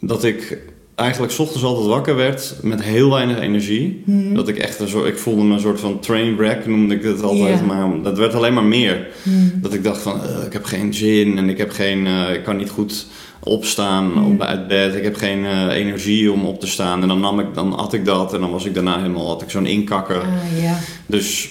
dat 0.00 0.24
ik 0.24 0.58
eigenlijk 0.94 1.32
's 1.32 1.38
ochtends 1.38 1.64
altijd 1.64 1.86
wakker 1.86 2.16
werd 2.16 2.54
met 2.62 2.82
heel 2.82 3.10
weinig 3.10 3.38
energie. 3.40 4.02
Hmm. 4.04 4.34
Dat 4.34 4.48
ik 4.48 4.56
echt 4.58 4.80
een 4.80 4.88
soort... 4.88 5.06
Ik 5.08 5.18
voelde 5.18 5.42
me 5.42 5.54
een 5.54 5.60
soort 5.60 5.80
van 5.80 6.00
train 6.00 6.36
wreck, 6.36 6.66
noemde 6.66 6.94
ik 6.94 7.02
het 7.02 7.22
altijd. 7.22 7.66
Maar 7.66 8.02
dat 8.02 8.18
werd 8.18 8.34
alleen 8.34 8.54
maar 8.54 8.64
meer. 8.64 9.06
Hmm. 9.22 9.52
Dat 9.54 9.72
ik 9.74 9.84
dacht 9.84 10.02
van, 10.02 10.20
eh, 10.22 10.44
ik 10.46 10.52
heb 10.52 10.64
geen 10.64 10.94
zin 10.94 11.38
en 11.38 11.48
ik 11.48 11.58
heb 11.58 11.70
geen... 11.70 12.06
eh, 12.06 12.34
ik 12.34 12.42
kan 12.44 12.56
niet 12.56 12.70
goed 12.70 13.06
opstaan 13.42 14.12
Hmm. 14.12 14.32
op, 14.32 14.42
uit 14.42 14.68
bed. 14.68 14.94
Ik 14.94 15.02
heb 15.02 15.16
geen 15.16 15.44
eh, 15.44 15.66
energie 15.76 16.32
om 16.32 16.44
op 16.44 16.60
te 16.60 16.66
staan. 16.66 17.02
En 17.02 17.08
dan, 17.08 17.20
nam 17.20 17.40
ik, 17.40 17.54
dan 17.54 17.76
at 17.76 17.92
ik 17.92 18.04
dat 18.04 18.34
en 18.34 18.40
dan 18.40 18.50
was 18.50 18.64
ik 18.64 18.74
daarna 18.74 18.96
helemaal... 18.98 19.26
had 19.28 19.42
ik 19.42 19.50
zo'n 19.50 19.66
inkakker. 19.66 20.20
Ah. 20.20 20.72
Dus 21.06 21.48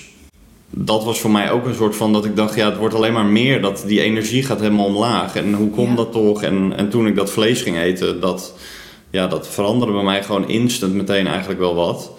dat 0.70 1.04
was 1.04 1.20
voor 1.20 1.32
mij 1.32 1.52
ook 1.52 1.66
een 1.66 1.76
soort 1.76 1.96
van 1.96 2.14
dat 2.14 2.26
ik 2.26 2.36
dacht, 2.36 2.56
ja, 2.56 2.70
het 2.70 2.78
wordt 2.78 2.96
alleen 2.96 3.14
maar 3.14 3.26
meer. 3.26 3.62
Dat 3.62 3.84
die 3.88 4.02
energie 4.02 4.44
gaat 4.44 4.60
helemaal 4.60 4.86
omlaag. 4.86 5.36
En 5.36 5.54
hoe 5.54 5.70
komt 5.70 5.90
Ja. 5.90 5.96
dat 5.96 6.12
toch? 6.12 6.44
En, 6.44 6.74
en 6.76 6.90
toen 6.90 7.08
ik 7.08 7.16
dat 7.16 7.32
vlees 7.32 7.62
ging 7.62 7.78
eten, 7.78 8.20
dat, 8.20 8.54
ja, 9.10 9.28
dat 9.28 9.48
veranderde 9.48 9.94
bij 9.94 10.04
mij 10.04 10.24
gewoon 10.24 10.50
instant 10.50 10.94
meteen 10.94 11.28
eigenlijk 11.28 11.60
wel 11.60 11.76
wat. 11.76 12.12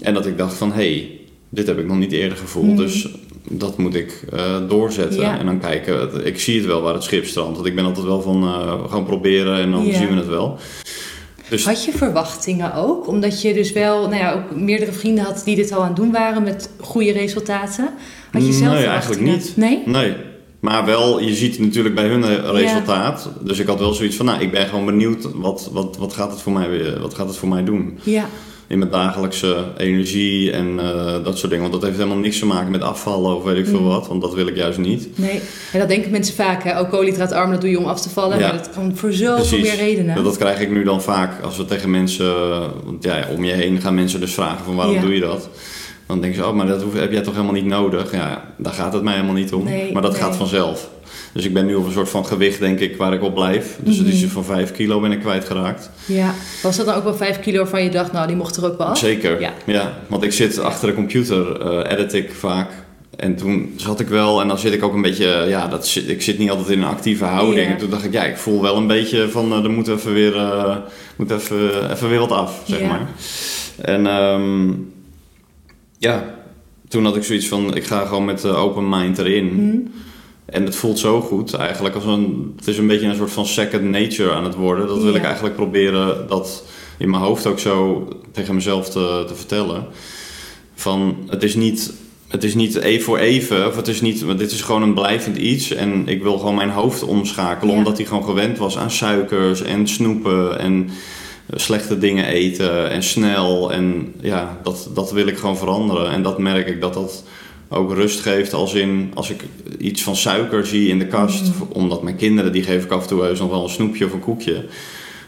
En 0.00 0.14
dat 0.14 0.26
ik 0.26 0.38
dacht 0.38 0.54
van, 0.54 0.68
hé, 0.72 0.74
hey, 0.92 1.18
dit 1.48 1.66
heb 1.66 1.78
ik 1.78 1.86
nog 1.86 1.96
niet 1.98 2.12
eerder 2.12 2.38
gevoeld. 2.38 2.66
Mhm. 2.66 2.76
Dus 2.76 3.08
dat 3.50 3.78
moet 3.78 3.94
ik 3.94 4.22
eh, 4.32 4.56
doorzetten. 4.68 5.20
Ja. 5.20 5.38
En 5.38 5.46
dan 5.46 5.60
kijken, 5.60 6.26
ik 6.26 6.40
zie 6.40 6.56
het 6.56 6.66
wel 6.66 6.80
waar 6.82 6.94
het 6.94 7.02
schip 7.02 7.26
strandt. 7.26 7.54
Want 7.56 7.66
ik 7.68 7.74
ben 7.74 7.84
altijd 7.84 8.06
wel 8.06 8.22
van, 8.22 8.42
eh, 8.42 8.82
we 8.82 8.88
gaan 8.88 9.04
proberen 9.04 9.60
en 9.60 9.70
dan 9.70 9.86
Ja. 9.86 9.96
zien 9.98 10.08
we 10.08 10.14
het 10.14 10.26
wel. 10.28 10.58
Dus 11.50 11.64
Had 11.64 11.84
je 11.84 11.92
verwachtingen 11.92 12.74
ook? 12.74 13.06
Omdat 13.06 13.42
je 13.42 13.54
dus 13.54 13.72
wel 13.72 14.00
nou 14.08 14.16
ja, 14.16 14.32
ook 14.32 14.56
meerdere 14.56 14.92
vrienden 14.92 15.24
had 15.24 15.42
die 15.44 15.56
dit 15.56 15.72
al 15.72 15.80
aan 15.80 15.86
het 15.86 15.96
doen 15.96 16.12
waren 16.12 16.42
met 16.42 16.70
goede 16.80 17.12
resultaten. 17.12 17.88
Had 18.32 18.46
je 18.46 18.52
zelf 18.52 18.74
Nee, 18.74 18.84
eigenlijk 18.86 19.22
niet. 19.22 19.52
Nee? 19.56 19.82
Nee. 19.86 20.16
Maar 20.60 20.84
wel, 20.84 21.20
je 21.20 21.34
ziet 21.34 21.58
natuurlijk 21.58 21.94
bij 21.94 22.06
hun 22.06 22.24
eh, 22.24 22.50
resultaat. 22.52 23.30
Dus 23.40 23.58
ik 23.58 23.66
had 23.66 23.78
wel 23.78 23.92
zoiets 23.92 24.16
van, 24.16 24.26
nou, 24.26 24.40
ik 24.40 24.50
ben 24.50 24.66
gewoon 24.66 24.84
benieuwd 24.84 25.28
wat, 25.34 25.68
wat, 25.72 25.96
wat, 25.96 26.12
gaat, 26.12 26.30
het 26.30 26.40
voor 26.40 26.52
mij, 26.52 26.68
weer- 26.70 27.00
wat 27.00 27.14
gaat 27.14 27.26
het 27.28 27.36
voor 27.36 27.48
mij 27.48 27.64
doen? 27.64 27.98
Ja. 28.02 28.26
In 28.68 28.78
mijn 28.78 28.90
dagelijkse 28.90 29.64
energie 29.76 30.50
en 30.52 30.78
eh, 30.80 31.24
dat 31.24 31.38
soort 31.38 31.50
dingen. 31.50 31.60
Want 31.60 31.72
dat 31.72 31.82
heeft 31.82 31.96
helemaal 31.96 32.18
niks 32.18 32.38
te 32.38 32.46
maken 32.46 32.70
met 32.70 32.82
afvallen 32.82 33.36
of 33.36 33.42
weet 33.44 33.56
ik 33.56 33.66
veel 33.66 33.80
Mm. 33.80 33.86
wat. 33.86 34.08
Want 34.08 34.20
dat 34.20 34.34
wil 34.34 34.46
ik 34.46 34.56
juist 34.56 34.78
niet. 34.78 35.08
Nee. 35.18 35.40
En 35.72 35.78
dat 35.78 35.88
denken 35.88 36.10
mensen 36.10 36.34
vaak. 36.34 36.62
Hè? 36.64 36.78
Ook 36.78 36.90
koolhydraatarm, 36.90 37.50
dat 37.50 37.60
doe 37.60 37.70
je 37.70 37.78
om 37.78 37.84
af 37.84 38.00
te 38.00 38.08
vallen. 38.10 38.38
Ja. 38.38 38.46
Maar 38.48 38.56
dat 38.56 38.70
kan 38.74 38.96
voor 38.96 39.12
zoveel 39.12 39.58
meer 39.58 39.76
redenen. 39.76 40.14
Dat, 40.14 40.24
dat 40.24 40.36
krijg 40.36 40.60
ik 40.60 40.70
nu 40.70 40.84
dan 40.84 41.02
vaak 41.02 41.42
als 41.42 41.56
we 41.56 41.64
tegen 41.64 41.90
mensen... 41.90 42.34
Want 42.84 43.04
ja, 43.04 43.26
om 43.36 43.44
je 43.44 43.52
heen 43.52 43.80
gaan 43.80 43.94
mensen 43.94 44.20
dus 44.20 44.34
vragen 44.34 44.64
van 44.64 44.74
waarom 44.76 44.94
Ja. 44.94 45.00
doe 45.00 45.14
je 45.14 45.20
dat? 45.20 45.48
Dan 46.06 46.20
denken 46.20 46.40
ze, 46.42 46.46
oh, 46.48 46.54
maar 46.54 46.66
dat 46.66 46.82
hoef- 46.82 46.94
heb 46.94 47.12
jij 47.12 47.20
toch 47.22 47.34
helemaal 47.34 47.54
niet 47.54 47.64
nodig? 47.66 48.12
Ja, 48.12 48.44
daar 48.58 48.72
gaat 48.72 48.92
het 48.92 49.02
mij 49.02 49.14
helemaal 49.14 49.34
niet 49.34 49.52
om. 49.52 49.64
Nee, 49.64 49.92
maar 49.92 50.02
dat 50.02 50.12
nee. 50.12 50.20
gaat 50.20 50.36
vanzelf. 50.36 50.88
Dus 51.32 51.44
ik 51.44 51.52
ben 51.52 51.66
nu 51.66 51.74
op 51.74 51.86
een 51.86 51.92
soort 51.92 52.08
van 52.08 52.26
gewicht, 52.26 52.58
denk 52.60 52.78
ik, 52.80 52.96
waar 52.96 53.12
ik 53.12 53.22
op 53.22 53.34
blijf. 53.34 53.76
Dus 53.80 53.96
het 53.96 54.06
is 54.06 54.20
Mhm. 54.22 54.30
van 54.30 54.44
5 54.44 54.72
kilo 54.72 55.00
ben 55.00 55.12
ik 55.12 55.20
kwijtgeraakt. 55.20 55.90
Ja. 56.06 56.34
Was 56.62 56.76
dat 56.76 56.86
dan 56.86 56.94
ook 56.94 57.04
wel 57.04 57.14
5 57.16 57.40
kilo 57.40 57.64
van 57.64 57.84
je 57.84 57.90
dacht, 57.90 58.12
nou 58.12 58.26
die 58.26 58.36
mocht 58.36 58.56
er 58.56 58.64
ook 58.66 58.78
wel 58.78 58.86
af? 58.86 58.98
Zeker, 58.98 59.40
Ja. 59.40 59.52
ja. 59.66 59.98
Want 60.06 60.22
ik 60.22 60.32
zit 60.32 60.58
achter 60.58 60.88
de 60.88 60.94
computer, 60.94 61.60
eh, 61.60 61.92
edit 61.92 62.12
ik 62.14 62.32
vaak. 62.32 62.70
En 63.16 63.36
toen 63.36 63.72
zat 63.76 64.00
ik 64.00 64.08
wel, 64.08 64.40
en 64.40 64.48
dan 64.48 64.58
zit 64.58 64.72
ik 64.72 64.82
ook 64.82 64.94
een 64.94 65.02
beetje, 65.02 65.44
ja, 65.48 65.66
dat 65.68 65.86
zit, 65.86 66.08
ik 66.08 66.22
zit 66.22 66.38
niet 66.38 66.50
altijd 66.50 66.68
in 66.68 66.82
een 66.82 66.88
actieve 66.88 67.24
houding. 67.24 67.66
En 67.70 67.76
toen 67.76 67.90
dacht 67.90 68.04
ik, 68.04 68.12
ja, 68.12 68.24
ik 68.24 68.36
voel 68.36 68.62
wel 68.62 68.76
een 68.76 68.86
beetje 68.86 69.28
van, 69.28 69.52
eh, 69.52 69.64
er 69.64 69.70
moet 69.70 69.88
even 69.88 70.12
weer, 70.12 70.36
eh, 70.36 70.76
moet 71.16 71.30
even, 71.30 71.90
even 71.92 72.08
weer 72.08 72.18
wat 72.18 72.32
af, 72.32 72.62
zeg 72.66 72.80
maar. 72.82 73.08
En 73.76 74.06
ehm, 74.06 74.68
ja, 75.98 76.24
toen 76.88 77.04
had 77.04 77.16
ik 77.16 77.22
zoiets 77.24 77.48
van, 77.48 77.76
ik 77.76 77.84
ga 77.84 78.04
gewoon 78.06 78.24
met 78.24 78.44
open 78.44 78.88
mind 78.88 79.18
erin. 79.18 79.48
Hm? 79.48 80.07
En 80.48 80.64
het 80.64 80.76
voelt 80.76 80.98
zo 80.98 81.20
goed 81.20 81.54
eigenlijk. 81.54 81.94
Als 81.94 82.04
een, 82.04 82.52
het 82.56 82.66
is 82.68 82.78
een 82.78 82.86
beetje 82.86 83.06
een 83.06 83.16
soort 83.16 83.30
van 83.30 83.46
second 83.46 83.82
nature 83.82 84.32
aan 84.32 84.44
het 84.44 84.54
worden. 84.54 84.86
Dat 84.86 85.02
wil 85.02 85.12
Ja. 85.12 85.18
ik 85.18 85.24
eigenlijk 85.24 85.56
proberen 85.56 86.28
dat 86.28 86.64
in 86.98 87.10
mijn 87.10 87.22
hoofd 87.22 87.46
ook 87.46 87.58
zo 87.58 88.08
tegen 88.32 88.54
mezelf 88.54 88.88
te, 88.90 89.24
te 89.26 89.34
vertellen. 89.34 89.86
Van 90.74 91.16
het 91.26 91.42
is 91.42 91.54
niet. 91.54 91.92
Het 92.28 92.44
is 92.44 92.54
niet 92.54 92.74
even 92.76 93.04
voor 93.04 93.18
even, 93.18 93.66
of 93.66 93.76
het 93.76 93.88
is 93.88 94.00
niet, 94.00 94.24
dit 94.38 94.50
is 94.50 94.60
gewoon 94.60 94.82
een 94.82 94.94
blijvend 94.94 95.36
iets. 95.36 95.70
En 95.72 96.08
ik 96.08 96.22
wil 96.22 96.38
gewoon 96.38 96.54
mijn 96.54 96.70
hoofd 96.70 97.02
omschakelen, 97.02 97.72
Ja. 97.72 97.78
omdat 97.78 97.96
hij 97.96 98.06
gewoon 98.06 98.24
gewend 98.24 98.58
was 98.58 98.78
aan 98.78 98.90
suikers 98.90 99.62
en 99.62 99.88
snoepen 99.88 100.58
en 100.58 100.90
slechte 101.54 101.98
dingen 101.98 102.24
eten 102.26 102.90
en 102.90 103.02
snel. 103.02 103.72
En 103.72 104.14
ja, 104.20 104.58
dat, 104.62 104.90
dat 104.94 105.12
wil 105.12 105.26
ik 105.26 105.38
gewoon 105.38 105.56
veranderen. 105.56 106.10
En 106.10 106.22
dat 106.22 106.38
merk 106.38 106.68
ik 106.68 106.80
dat 106.80 106.94
dat 106.94 107.24
ook 107.68 107.92
rust 107.92 108.20
geeft 108.20 108.52
als 108.52 108.74
in 108.74 109.10
als 109.14 109.30
ik 109.30 109.44
iets 109.78 110.02
van 110.02 110.16
suiker 110.16 110.66
zie 110.66 110.88
in 110.88 110.98
de 110.98 111.06
kast, 111.06 111.50
omdat 111.68 112.02
mijn 112.02 112.16
kinderen 112.16 112.52
die 112.52 112.62
geef 112.62 112.84
ik 112.84 112.90
af 112.90 113.02
en 113.02 113.08
toe 113.08 113.28
eens 113.28 113.38
nog 113.38 113.50
wel 113.50 113.62
een 113.62 113.68
snoepje 113.68 114.04
of 114.04 114.12
een 114.12 114.20
koekje. 114.20 114.64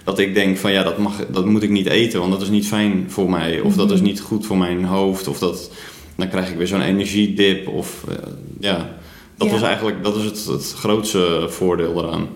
Dat 0.05 0.19
ik 0.19 0.35
denk 0.35 0.57
van 0.57 0.73
ja, 0.73 0.83
dat, 0.83 0.99
mag, 0.99 1.27
dat 1.33 1.47
moet 1.47 1.63
ik 1.63 1.71
niet 1.71 1.87
eten, 1.87 2.21
want 2.21 2.33
dat 2.33 2.43
is 2.43 2.49
niet 2.49 2.67
fijn 2.67 3.05
voor 3.09 3.31
mij. 3.31 3.61
Of 3.61 3.75
dat 3.77 3.91
is 3.91 4.01
niet 4.01 4.21
goed 4.21 4.47
voor 4.47 4.57
mijn 4.59 4.85
hoofd. 4.85 5.29
Of 5.29 5.39
dat, 5.39 5.71
dan 6.17 6.29
krijg 6.29 6.51
ik 6.51 6.57
weer 6.57 6.67
zo'n 6.67 6.81
energiedip. 6.83 7.69
Of 7.69 8.05
eh, 8.09 8.15
ja, 8.61 8.89
dat 9.37 9.47
Ja. 9.49 9.53
was 9.53 9.63
eigenlijk 9.63 10.05
dat 10.05 10.17
is 10.17 10.25
het, 10.25 10.45
het 10.47 10.73
grootste 10.77 11.47
voordeel 11.49 12.05
eraan. 12.05 12.29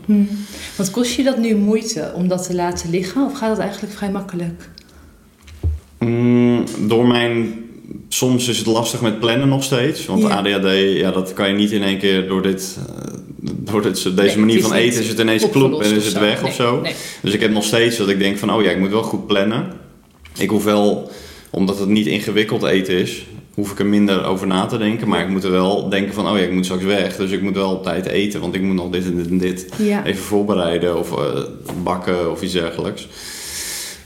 Want 0.76 0.90
kost 0.90 1.14
je 1.14 1.22
dat 1.22 1.38
nu 1.38 1.54
moeite 1.56 2.12
om 2.14 2.28
dat 2.28 2.46
te 2.46 2.54
laten 2.54 2.90
liggen? 2.90 3.24
Of 3.24 3.38
gaat 3.38 3.48
dat 3.48 3.58
eigenlijk 3.58 3.92
vrij 3.92 4.10
makkelijk? 4.10 4.68
Mm, 5.98 6.64
door 6.88 7.06
mijn. 7.06 7.63
Soms 8.14 8.48
is 8.48 8.58
het 8.58 8.66
lastig 8.66 9.00
met 9.00 9.20
plannen 9.20 9.48
nog 9.48 9.64
steeds. 9.64 10.06
Want 10.06 10.22
Ja. 10.22 10.28
ADHD, 10.28 10.96
ja, 10.96 11.10
dat 11.10 11.32
kan 11.32 11.48
je 11.48 11.54
niet 11.54 11.70
in 11.70 11.82
één 11.82 11.98
keer 11.98 12.28
door, 12.28 12.42
dit, 12.42 12.78
eh, 12.88 13.08
door 13.42 13.82
dit, 13.82 14.02
deze 14.02 14.12
Nee, 14.14 14.36
manier 14.36 14.62
van 14.62 14.72
eten. 14.72 15.00
Is 15.00 15.08
het 15.08 15.18
ineens 15.18 15.48
ploep 15.48 15.82
en 15.82 15.94
is 15.94 16.04
het 16.06 16.18
weg 16.18 16.40
Nee, 16.42 16.50
of 16.50 16.56
zo. 16.56 16.80
nee. 16.80 16.94
Dus 17.22 17.32
ik 17.32 17.40
heb 17.40 17.50
nog 17.50 17.64
steeds 17.64 17.96
dat 17.96 18.08
ik 18.08 18.18
denk 18.18 18.38
van, 18.38 18.52
oh 18.52 18.62
ja, 18.62 18.70
ik 18.70 18.78
moet 18.78 18.90
wel 18.90 19.02
goed 19.02 19.26
plannen. 19.26 19.66
Ik 20.38 20.50
hoef 20.50 20.64
wel, 20.64 21.10
omdat 21.50 21.78
het 21.78 21.88
niet 21.88 22.06
ingewikkeld 22.06 22.62
eten 22.62 22.94
is, 22.94 23.26
hoef 23.54 23.70
ik 23.70 23.78
er 23.78 23.86
minder 23.86 24.24
over 24.24 24.46
na 24.46 24.66
te 24.66 24.78
denken. 24.78 25.08
Maar 25.08 25.20
ik 25.22 25.28
moet 25.28 25.44
er 25.44 25.50
wel 25.50 25.88
denken 25.88 26.14
van, 26.14 26.28
oh 26.30 26.38
ja, 26.38 26.44
ik 26.44 26.52
moet 26.52 26.64
straks 26.64 26.84
weg. 26.84 27.16
Dus 27.16 27.30
ik 27.30 27.42
moet 27.42 27.54
wel 27.54 27.70
op 27.72 27.82
tijd 27.82 28.06
eten, 28.06 28.40
want 28.40 28.54
ik 28.54 28.62
moet 28.62 28.74
nog 28.74 28.90
dit 28.90 29.04
en 29.04 29.16
dit 29.16 29.26
en 29.28 29.38
dit 29.38 29.66
Ja. 29.76 30.04
even 30.04 30.22
voorbereiden 30.24 30.98
of 30.98 31.12
eh, 31.18 31.42
bakken 31.82 32.30
of 32.30 32.42
iets 32.42 32.52
dergelijks. 32.52 33.08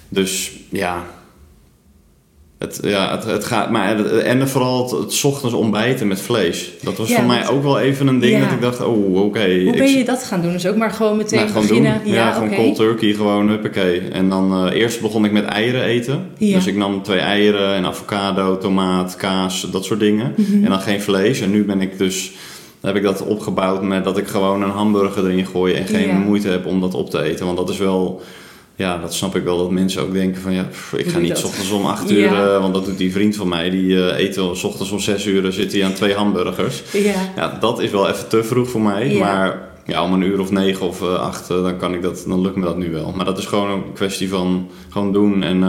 Dus 0.09 0.51
ja. 0.69 1.07
Het, 2.59 2.79
ja, 2.83 3.11
het, 3.11 3.25
het 3.25 3.45
gaat, 3.45 3.71
maar 3.71 3.97
het- 3.97 4.11
en 4.11 4.49
vooral 4.49 5.01
het, 5.01 5.25
ochtends 5.25 5.55
ontbijten 5.55 6.07
met 6.09 6.21
vlees. 6.21 6.71
Dat 6.83 6.97
was 6.97 7.09
Ja, 7.09 7.17
voor 7.17 7.25
mij 7.27 7.49
ook 7.49 7.63
wel 7.63 7.79
even 7.79 8.07
een 8.07 8.19
ding 8.19 8.33
Ja. 8.33 8.41
dat 8.45 8.51
ik 8.53 8.61
dacht, 8.61 8.85
oh 8.85 9.17
oké. 9.25 9.63
Hoe 9.65 9.77
ben 9.77 9.93
je 9.99 10.05
dat 10.05 10.25
gaan 10.25 10.43
doen? 10.43 10.53
Dus 10.53 10.67
ook 10.67 10.77
maar 10.77 10.91
gewoon 10.91 11.17
meteen 11.17 11.39
nou, 11.39 11.51
gewoon 11.51 11.67
doen. 11.67 11.79
beginnen? 11.83 12.13
Ja, 12.15 12.33
gewoon 12.33 12.49
oké. 12.49 12.57
cold 12.57 12.77
turkey, 12.77 13.13
gewoon 13.13 13.49
huppakee. 13.49 14.01
En 14.01 14.29
dan 14.29 14.67
eh, 14.69 14.81
eerst 14.81 15.01
begon 15.01 15.25
ik 15.25 15.33
met 15.33 15.45
eieren 15.45 15.83
eten. 15.83 16.27
Dus 16.39 16.67
ik 16.67 16.77
nam 16.77 17.03
twee 17.03 17.19
eieren 17.19 17.75
en 17.75 17.85
avocado, 17.87 18.59
tomaat, 18.59 19.17
kaas, 19.17 19.67
dat 19.71 19.85
soort 19.85 20.01
dingen. 20.01 20.33
Mhm. 20.37 20.65
En 20.65 20.71
dan 20.71 20.81
geen 20.81 21.01
vlees. 21.01 21.41
En 21.41 21.51
nu 21.51 21.65
ben 21.65 21.81
ik 21.81 21.99
dus, 21.99 22.33
heb 22.81 22.97
ik 22.97 23.03
dat 23.03 23.23
opgebouwd 23.27 23.83
met 23.83 24.05
dat 24.05 24.19
ik 24.19 24.27
gewoon 24.27 24.63
een 24.63 24.71
hamburger 24.71 25.25
erin 25.31 25.47
gooi 25.47 25.75
en 25.75 25.87
geen 25.87 26.17
moeite 26.21 26.49
heb 26.49 26.67
om 26.67 26.81
dat 26.81 26.95
op 26.95 27.11
te 27.11 27.23
eten. 27.23 27.45
Want 27.47 27.59
dat 27.59 27.71
is 27.71 27.79
wel, 27.79 28.23
ja, 28.79 28.99
dat 28.99 29.15
snap 29.15 29.37
ik 29.37 29.45
wel 29.45 29.59
dat 29.59 29.71
mensen 29.71 30.03
ook 30.03 30.13
denken 30.13 30.43
van 30.43 30.53
ja, 30.53 30.63
pff, 30.63 30.93
ik 30.93 31.09
ga 31.09 31.19
niet 31.19 31.37
s 31.39 31.45
ochtends 31.45 31.71
om 31.71 31.85
acht 31.87 32.11
uur, 32.11 32.19
Ja. 32.19 32.47
eh, 32.55 32.61
want 32.61 32.75
dat 32.75 32.85
doet 32.85 32.99
die 32.99 33.13
vriend 33.13 33.37
van 33.37 33.49
mij, 33.49 33.71
die 33.71 34.11
eh, 34.11 34.25
eet 34.25 34.37
wel 34.37 34.55
s 34.57 34.65
ochtends 34.65 34.91
om 34.91 34.99
zes 34.99 35.27
uur, 35.27 35.53
zit 35.53 35.73
hij 35.73 35.85
aan 35.85 35.93
twee 35.93 36.15
hamburgers. 36.15 36.83
Ja. 36.93 37.15
Ja, 37.37 37.57
dat 37.61 37.81
is 37.81 37.91
wel 37.91 38.09
even 38.09 38.29
te 38.29 38.45
vroeg 38.45 38.69
voor 38.71 38.81
mij. 38.81 39.13
Ja. 39.13 39.19
Maar 39.19 39.69
ja, 39.87 40.05
om 40.05 40.13
een 40.13 40.23
uur 40.23 40.41
of 40.41 40.51
negen 40.51 40.87
of 40.87 41.03
eh, 41.03 41.15
acht, 41.15 41.49
dan, 41.49 41.77
kan 41.77 41.95
ik 41.95 42.03
dat, 42.03 42.25
dan 42.29 42.41
lukt 42.41 42.57
me 42.57 42.65
dat 42.65 42.77
nu 42.77 42.91
wel. 42.93 43.13
Maar 43.17 43.25
dat 43.25 43.39
is 43.39 43.47
gewoon 43.47 43.71
een 43.71 43.93
kwestie 43.95 44.29
van 44.29 44.69
gewoon 44.89 45.13
doen 45.13 45.43
en 45.43 45.65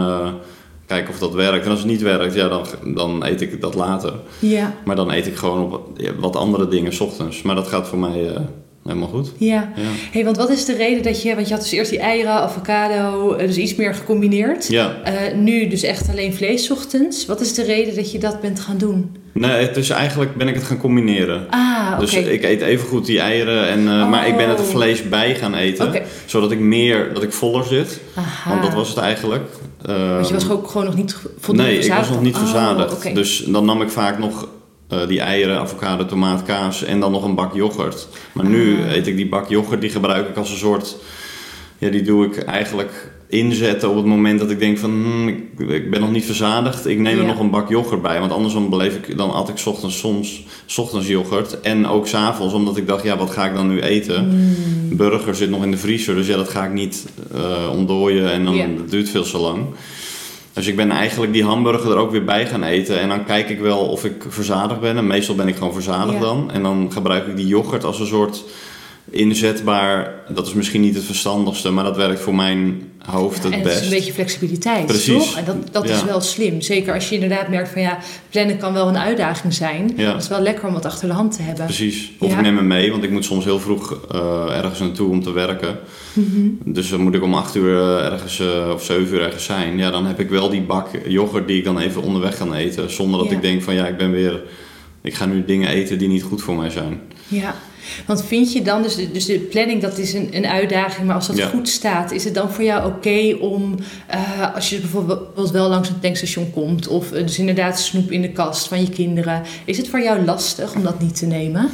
kijken 0.86 1.12
of 1.12 1.18
dat 1.18 1.34
werkt. 1.34 1.64
En 1.64 1.70
als 1.70 1.78
het 1.80 1.88
niet 1.88 2.02
werkt, 2.02 2.34
ja, 2.34 2.48
dan, 2.48 2.64
dan 2.94 3.24
eet 3.26 3.40
ik 3.40 3.60
dat 3.60 3.74
later. 3.74 4.12
Ja. 4.38 4.74
Maar 4.84 4.96
dan 4.96 5.12
eet 5.12 5.26
ik 5.26 5.36
gewoon 5.36 5.62
op 5.72 5.90
wat 6.18 6.36
andere 6.36 6.68
dingen 6.68 6.92
's 6.92 7.00
ochtends. 7.00 7.42
Maar 7.42 7.54
dat 7.54 7.68
gaat 7.68 7.88
voor 7.88 7.98
mij 7.98 8.36
helemaal 8.84 9.08
goed. 9.08 9.32
Ja. 9.38 9.72
Ja. 9.76 9.82
Hey, 10.12 10.24
want 10.24 10.36
wat 10.36 10.50
is 10.50 10.64
de 10.64 10.76
reden 10.76 11.02
dat 11.02 11.22
je... 11.22 11.34
Want 11.34 11.46
je 11.48 11.52
had 11.54 11.62
dus 11.62 11.72
eerst 11.72 11.90
die 11.90 11.98
eieren, 11.98 12.32
avocado, 12.32 13.32
eh, 13.34 13.46
dus 13.46 13.56
iets 13.56 13.74
meer 13.74 13.94
gecombineerd. 13.94 14.68
Ja, 14.68 14.96
Eh, 15.04 15.34
nu 15.36 15.68
dus 15.68 15.82
echt 15.82 16.08
alleen 16.08 16.34
vlees 16.34 16.64
's 16.64 16.70
ochtends. 16.70 17.26
Wat 17.26 17.40
is 17.40 17.54
de 17.54 17.62
reden 17.64 17.94
dat 17.94 18.12
je 18.12 18.18
dat 18.18 18.40
bent 18.40 18.60
gaan 18.60 18.78
doen? 18.78 19.16
nee, 19.32 19.66
het 19.66 19.76
is 19.76 19.90
eigenlijk 19.90 20.34
ben 20.36 20.48
ik 20.48 20.54
het 20.54 20.64
gaan 20.64 20.78
combineren. 20.78 21.46
Ah, 21.50 21.88
oké. 21.92 22.00
Dus 22.00 22.14
ik 22.14 22.42
eet 22.44 22.60
even 22.60 22.86
goed 22.88 23.06
die 23.06 23.20
eieren, 23.20 23.68
en, 23.68 23.88
eh, 23.88 24.08
maar 24.08 24.26
ik 24.28 24.36
ben 24.36 24.48
het 24.48 24.58
Oh. 24.60 24.64
vlees 24.66 25.08
bij 25.08 25.34
gaan 25.34 25.54
eten. 25.54 25.92
Zodat 26.26 26.50
ik 26.50 26.58
meer, 26.58 27.14
dat 27.14 27.22
ik 27.22 27.32
voller 27.32 27.64
zit. 27.64 28.00
Aha. 28.14 28.50
Want 28.50 28.62
dat 28.62 28.74
was 28.74 28.88
het 28.88 28.98
eigenlijk. 28.98 29.42
Want 29.82 30.26
je 30.28 30.34
was 30.34 30.42
Ehm, 30.42 30.52
ook 30.52 30.68
gewoon 30.68 30.86
nog 30.86 30.96
niet 30.96 31.16
voldoende 31.38 31.70
Nee, 31.70 31.78
ik 31.78 31.78
was 31.78 31.86
verzadigd 31.96 32.10
nog 32.14 32.22
niet 32.22 32.36
verzadigd. 32.36 32.90
Oh, 32.92 32.96
oké. 32.98 33.12
Dus 33.12 33.44
dan 33.46 33.64
nam 33.64 33.82
ik 33.82 33.90
vaak 33.90 34.18
nog 34.18 34.48
eh, 34.90 35.06
die 35.08 35.20
eieren, 35.20 35.58
avocado, 35.58 36.06
tomaat, 36.06 36.42
kaas 36.42 36.84
en 36.84 37.00
dan 37.00 37.12
nog 37.12 37.24
een 37.24 37.34
bak 37.34 37.54
yoghurt. 37.54 38.08
Maar 38.32 38.46
nu 38.46 38.76
Ah. 38.82 38.92
eet 38.94 39.06
ik 39.06 39.16
die 39.16 39.28
bak 39.28 39.48
yoghurt, 39.48 39.80
die 39.80 39.90
gebruik 39.90 40.28
ik 40.28 40.36
als 40.36 40.50
een 40.50 40.56
soort... 40.56 40.96
Ja, 41.78 41.88
die 41.88 42.02
doe 42.02 42.26
ik 42.26 42.36
eigenlijk 42.38 43.12
inzetten 43.28 43.88
op 43.90 43.96
het 43.96 44.04
moment 44.04 44.38
dat 44.40 44.50
ik 44.50 44.58
denk 44.58 44.78
van... 44.78 44.90
hmm, 44.90 45.28
ik, 45.28 45.44
ik 45.68 45.90
ben 45.90 46.00
nog 46.00 46.10
niet 46.10 46.24
verzadigd, 46.24 46.86
ik 46.86 46.98
neem 46.98 47.16
er 47.16 47.22
Ja. 47.22 47.26
nog 47.28 47.38
een 47.38 47.50
bak 47.50 47.68
yoghurt 47.68 48.02
bij. 48.02 48.20
Want 48.20 48.32
anders 48.32 48.54
dan 48.54 48.68
beleef 48.70 48.94
ik, 48.96 49.16
dan 49.16 49.32
at 49.32 49.48
ik 49.48 49.58
's 49.58 49.66
ochtends 49.66 49.98
soms 49.98 50.44
's 50.66 50.78
ochtends 50.78 51.06
yoghurt. 51.08 51.60
En 51.60 51.86
ook 51.86 52.06
s'avonds, 52.06 52.54
omdat 52.54 52.76
ik 52.76 52.86
dacht, 52.86 53.02
ja, 53.04 53.16
wat 53.16 53.30
ga 53.30 53.46
ik 53.46 53.54
dan 53.54 53.68
nu 53.68 53.80
eten? 53.80 54.28
Mm. 54.28 54.96
Burger 54.96 55.34
zit 55.34 55.50
nog 55.50 55.62
in 55.62 55.70
de 55.70 55.76
vriezer, 55.76 56.14
dus 56.14 56.26
ja, 56.26 56.36
dat 56.36 56.48
ga 56.48 56.64
ik 56.64 56.72
niet 56.72 57.06
eh, 57.34 57.70
ontdooien 57.72 58.32
en 58.32 58.44
dan 58.44 58.54
Ja. 58.54 58.66
dat 58.76 58.90
duurt 58.90 59.08
veel 59.08 59.24
zo 59.24 59.38
lang. 59.40 59.64
Dus 60.52 60.66
ik 60.66 60.76
ben 60.76 60.90
eigenlijk 60.90 61.32
die 61.32 61.44
hamburger 61.44 61.90
er 61.90 61.96
ook 61.96 62.10
weer 62.10 62.24
bij 62.24 62.46
gaan 62.46 62.62
eten. 62.62 63.00
En 63.00 63.08
dan 63.08 63.24
kijk 63.24 63.48
ik 63.48 63.60
wel 63.60 63.78
of 63.78 64.04
ik 64.04 64.24
verzadigd 64.28 64.80
ben. 64.80 64.96
En 64.96 65.06
meestal 65.06 65.34
ben 65.34 65.48
ik 65.48 65.56
gewoon 65.56 65.72
verzadigd 65.72 66.14
Ja. 66.18 66.20
dan. 66.20 66.50
En 66.52 66.62
dan 66.62 66.90
gebruik 66.92 67.26
ik 67.26 67.36
die 67.36 67.46
yoghurt 67.46 67.84
als 67.84 68.00
een 68.00 68.06
soort 68.06 68.44
inzetbaar... 69.10 70.14
Dat 70.34 70.46
is 70.46 70.52
misschien 70.54 70.80
niet 70.80 70.94
het 70.94 71.04
verstandigste, 71.04 71.70
maar 71.70 71.84
dat 71.84 71.96
werkt 71.96 72.20
voor 72.20 72.34
mijn 72.34 72.82
hoofd 72.98 73.36
het 73.42 73.44
en 73.44 73.52
het 73.52 73.62
best. 73.62 73.76
is 73.78 73.84
een 73.84 73.90
beetje 73.90 74.12
flexibiliteit, 74.12 74.86
Precies. 74.86 75.12
toch? 75.24 75.36
En 75.36 75.44
dat, 75.44 75.56
dat 75.72 75.84
is 75.84 76.00
Ja. 76.00 76.06
wel 76.06 76.20
slim. 76.20 76.60
Zeker 76.60 76.94
als 76.94 77.08
je 77.08 77.14
inderdaad 77.14 77.48
merkt 77.48 77.68
van 77.68 77.82
ja, 77.82 77.98
plannen 78.30 78.56
kan 78.58 78.72
wel 78.72 78.88
een 78.88 78.98
uitdaging 78.98 79.54
zijn. 79.54 79.92
Ja. 79.96 80.12
Het 80.12 80.22
is 80.22 80.28
wel 80.28 80.40
lekker 80.40 80.66
om 80.68 80.72
wat 80.74 80.84
achter 80.84 81.08
de 81.08 81.14
hand 81.14 81.36
te 81.36 81.42
hebben. 81.42 81.64
Precies. 81.64 82.10
Of 82.18 82.30
Ja. 82.30 82.36
ik 82.36 82.42
neem 82.42 82.56
hem 82.56 82.66
mee, 82.66 82.90
want 82.90 83.04
ik 83.04 83.10
moet 83.10 83.24
soms 83.24 83.44
heel 83.44 83.60
vroeg 83.60 83.98
eh, 84.10 84.56
ergens 84.56 84.78
naartoe 84.78 85.10
om 85.10 85.22
te 85.22 85.32
werken. 85.32 85.78
Mhm. 86.12 86.48
Dus 86.64 86.88
dan 86.90 87.00
moet 87.00 87.14
ik 87.14 87.22
om 87.22 87.34
8 87.34 87.54
uur 87.54 87.76
eh, 87.80 88.04
ergens 88.12 88.40
eh, 88.40 88.70
of 88.74 88.84
7 88.84 89.14
uur 89.14 89.22
ergens 89.22 89.44
zijn. 89.44 89.78
Ja, 89.78 89.90
dan 89.90 90.06
heb 90.06 90.20
ik 90.20 90.28
wel 90.28 90.50
die 90.50 90.62
bak 90.62 90.88
yoghurt 91.06 91.46
die 91.48 91.58
ik 91.58 91.64
dan 91.64 91.78
even 91.78 92.02
onderweg 92.02 92.36
kan 92.36 92.54
eten. 92.54 92.90
Zonder 92.90 93.20
dat 93.20 93.28
Ja. 93.30 93.36
ik 93.36 93.42
denk 93.42 93.62
van 93.62 93.74
ja, 93.74 93.86
ik 93.86 93.96
ben 93.96 94.10
weer. 94.10 94.42
Ik 95.02 95.14
ga 95.14 95.26
nu 95.26 95.44
dingen 95.44 95.68
eten 95.68 95.98
die 95.98 96.08
niet 96.08 96.22
goed 96.22 96.42
voor 96.42 96.56
mij 96.56 96.70
zijn. 96.70 97.00
Ja, 97.28 97.54
want 98.06 98.24
vind 98.24 98.52
je 98.52 98.62
dan, 98.62 98.82
dus 98.82 98.94
de, 98.96 99.10
dus 99.10 99.24
de 99.24 99.38
planning 99.38 99.82
dat 99.82 99.98
is 99.98 100.12
een, 100.12 100.28
een 100.32 100.46
uitdaging, 100.46 101.06
maar 101.06 101.14
als 101.16 101.26
dat 101.26 101.36
Ja. 101.36 101.46
goed 101.48 101.68
staat, 101.68 102.10
is 102.10 102.24
het 102.24 102.34
dan 102.34 102.50
voor 102.50 102.64
jou 102.64 102.86
oké 102.92 103.36
om, 103.40 103.74
eh, 104.06 104.54
als 104.54 104.70
je 104.70 104.78
bijvoorbeeld 104.78 105.50
wel 105.50 105.68
langs 105.68 105.88
een 105.88 106.00
tankstation 106.00 106.50
komt, 106.50 106.88
of 106.88 107.12
eh, 107.12 107.22
dus 107.26 107.38
inderdaad 107.38 107.80
snoep 107.80 108.10
in 108.10 108.22
de 108.22 108.30
kast 108.32 108.68
van 108.68 108.80
je 108.80 108.90
kinderen, 108.90 109.42
is 109.64 109.76
het 109.76 109.88
voor 109.88 110.00
jou 110.00 110.24
lastig 110.24 110.74
om 110.74 110.82
dat 110.82 111.00
niet 111.00 111.16
te 111.16 111.26
nemen? 111.26 111.68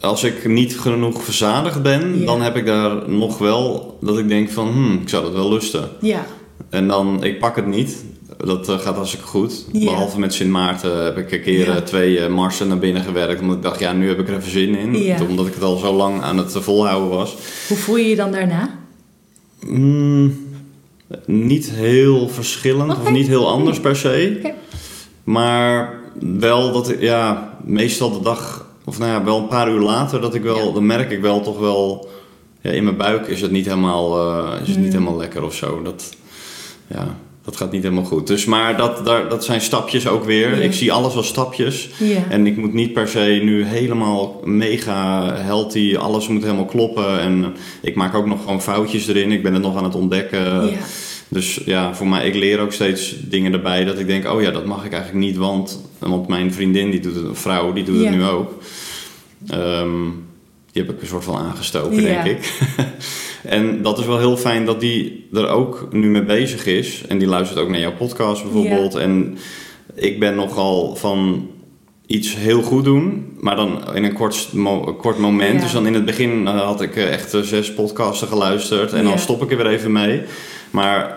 Als 0.00 0.24
ik 0.24 0.48
niet 0.48 0.78
genoeg 0.78 1.22
verzadigd 1.22 1.82
ben, 1.82 2.18
Ja. 2.20 2.26
dan 2.26 2.42
heb 2.42 2.56
ik 2.56 2.66
daar 2.66 3.08
nog 3.10 3.38
wel 3.38 3.96
dat 4.00 4.18
ik 4.18 4.28
denk 4.28 4.50
van, 4.50 4.68
hmm, 4.68 4.98
ik 5.02 5.08
zou 5.08 5.22
dat 5.22 5.32
wel 5.32 5.48
lusten. 5.52 5.88
Ja, 6.00 6.26
En 6.70 6.88
dan, 6.88 7.24
ik 7.24 7.38
pak 7.38 7.56
het 7.56 7.66
niet. 7.66 8.04
Dat 8.44 8.68
eh, 8.68 8.78
gaat 8.78 8.94
hartstikke 8.94 9.26
goed. 9.26 9.64
Behalve 9.72 10.18
met 10.18 10.34
Sint 10.34 10.50
Maarten 10.50 11.04
heb 11.04 11.16
ik 11.18 11.32
een 11.32 11.42
keer 11.42 11.70
eh, 11.70 11.76
twee 11.76 12.18
eh, 12.20 12.28
marsen 12.30 12.68
naar 12.68 12.78
binnen 12.78 13.02
gewerkt. 13.02 13.40
Omdat 13.40 13.56
ik 13.56 13.62
dacht, 13.62 13.80
ja, 13.80 13.92
nu 13.92 14.08
heb 14.08 14.18
ik 14.18 14.28
er 14.28 14.36
even 14.36 14.50
zin 14.50 14.74
in. 14.74 15.22
Omdat 15.28 15.46
ik 15.46 15.54
het 15.54 15.62
al 15.62 15.76
zo 15.76 15.94
lang 15.94 16.22
aan 16.22 16.38
het 16.38 16.52
volhouden 16.52 17.08
was. 17.08 17.36
hoe 17.68 17.76
voel 17.76 17.96
je 17.96 18.08
je 18.08 18.16
dan 18.16 18.32
daarna? 18.32 18.78
Mm, 19.66 20.46
niet 21.26 21.70
heel 21.70 22.28
verschillend 22.28 22.90
of 23.00 23.10
niet 23.10 23.26
heel 23.26 23.48
anders 23.48 23.80
per 23.80 23.96
se. 23.96 24.52
Maar 25.24 26.00
wel 26.38 26.72
dat 26.72 26.88
ik, 26.90 27.00
ja, 27.00 27.56
meestal 27.64 28.10
de 28.12 28.20
dag, 28.22 28.66
of 28.84 28.98
nou 28.98 29.10
ja, 29.10 29.24
wel 29.24 29.38
een 29.38 29.48
paar 29.48 29.70
uur 29.70 29.80
later, 29.80 30.20
dat 30.20 30.34
ik 30.34 30.42
wel, 30.42 30.66
Ja. 30.66 30.72
dan 30.72 30.86
merk 30.86 31.10
ik 31.10 31.20
wel 31.20 31.40
toch 31.40 31.58
wel, 31.58 32.08
ja, 32.60 32.70
in 32.70 32.84
mijn 32.84 32.96
buik 32.96 33.26
is 33.26 33.40
het 33.40 33.50
niet 33.50 33.64
helemaal, 33.66 34.18
is 34.62 34.68
het 34.68 34.76
niet 34.76 34.86
Mm. 34.86 34.92
helemaal 34.92 35.16
lekker 35.16 35.42
of 35.44 35.54
zo. 35.54 35.82
Dat, 35.82 36.08
ja, 36.86 37.16
dat 37.48 37.56
gaat 37.56 37.72
niet 37.72 37.82
helemaal 37.82 38.04
goed. 38.04 38.26
Dus, 38.26 38.44
maar 38.44 38.76
dat, 38.76 39.04
daar, 39.04 39.28
dat 39.28 39.44
zijn 39.44 39.60
stapjes 39.60 40.08
ook 40.08 40.24
weer. 40.24 40.56
Ja. 40.56 40.62
Ik 40.62 40.72
zie 40.72 40.92
alles 40.92 41.14
als 41.14 41.26
stapjes. 41.26 41.90
Ja. 41.98 42.24
En 42.28 42.46
ik 42.46 42.56
moet 42.56 42.72
niet 42.72 42.92
per 42.92 43.08
se 43.08 43.40
nu 43.42 43.64
helemaal 43.64 44.40
mega 44.44 45.32
healthy, 45.34 45.96
alles 45.96 46.28
moet 46.28 46.42
helemaal 46.42 46.64
kloppen. 46.64 47.20
En 47.20 47.54
ik 47.80 47.94
maak 47.94 48.14
ook 48.14 48.26
nog 48.26 48.40
gewoon 48.40 48.62
foutjes 48.62 49.06
erin. 49.06 49.32
Ik 49.32 49.42
ben 49.42 49.52
het 49.52 49.62
nog 49.62 49.76
aan 49.76 49.84
het 49.84 49.94
ontdekken. 49.94 50.70
ja. 50.70 50.76
Dus 51.28 51.60
ja, 51.64 51.94
voor 51.94 52.06
mij, 52.06 52.26
ik 52.26 52.34
leer 52.34 52.60
ook 52.60 52.72
steeds 52.72 53.14
dingen 53.20 53.52
erbij 53.52 53.84
dat 53.84 53.98
ik 53.98 54.06
denk, 54.06 54.26
oh 54.32 54.42
ja, 54.42 54.50
dat 54.50 54.66
mag 54.66 54.84
ik 54.84 54.92
eigenlijk 54.92 55.24
niet, 55.24 55.36
want, 55.36 55.88
want 55.98 56.28
mijn 56.28 56.52
vriendin, 56.52 56.90
die 56.90 57.00
doet 57.00 57.14
het, 57.14 57.24
een 57.24 57.36
vrouw, 57.36 57.72
die 57.72 57.84
doet 57.84 58.00
het 58.00 58.10
nu 58.10 58.24
ook. 58.24 58.62
Ehm, 59.46 60.04
die 60.72 60.82
heb 60.82 60.94
ik 60.94 61.00
een 61.00 61.06
soort 61.06 61.24
van 61.24 61.36
aangestoken, 61.36 62.02
denk 62.02 62.24
ik. 62.24 62.52
en 63.44 63.82
dat 63.82 63.98
is 63.98 64.06
wel 64.06 64.18
heel 64.18 64.36
fijn 64.36 64.64
dat 64.64 64.80
die 64.80 65.28
er 65.32 65.48
ook 65.48 65.88
nu 65.92 66.08
mee 66.08 66.24
bezig 66.24 66.66
is. 66.66 67.02
En 67.08 67.18
die 67.18 67.28
luistert 67.28 67.58
ook 67.60 67.68
naar 67.68 67.80
jouw 67.80 67.96
podcast 67.98 68.42
bijvoorbeeld. 68.42 68.94
En 68.94 69.38
ik 69.94 70.18
ben 70.20 70.34
nogal 70.34 70.96
van 70.96 71.48
iets 72.06 72.36
heel 72.36 72.62
goed 72.62 72.84
doen, 72.84 73.26
maar 73.40 73.56
dan 73.56 73.94
in 73.94 74.04
een 74.04 74.12
kort, 74.12 74.48
mo- 74.52 74.94
kort 74.94 75.18
moment. 75.18 75.54
Ja. 75.54 75.60
Dus 75.60 75.72
dan 75.72 75.86
in 75.86 75.94
het 75.94 76.04
begin 76.04 76.46
eh, 76.46 76.60
had 76.60 76.80
ik 76.80 76.96
eh, 76.96 77.12
echt 77.12 77.34
eh, 77.34 77.40
zes 77.40 77.72
podcasten 77.74 78.28
geluisterd 78.28 78.92
en 78.92 79.02
Ja. 79.02 79.08
dan 79.08 79.18
stop 79.18 79.42
ik 79.42 79.50
er 79.50 79.56
weer 79.56 79.66
even 79.66 79.92
mee. 79.92 80.20
Maar 80.70 81.16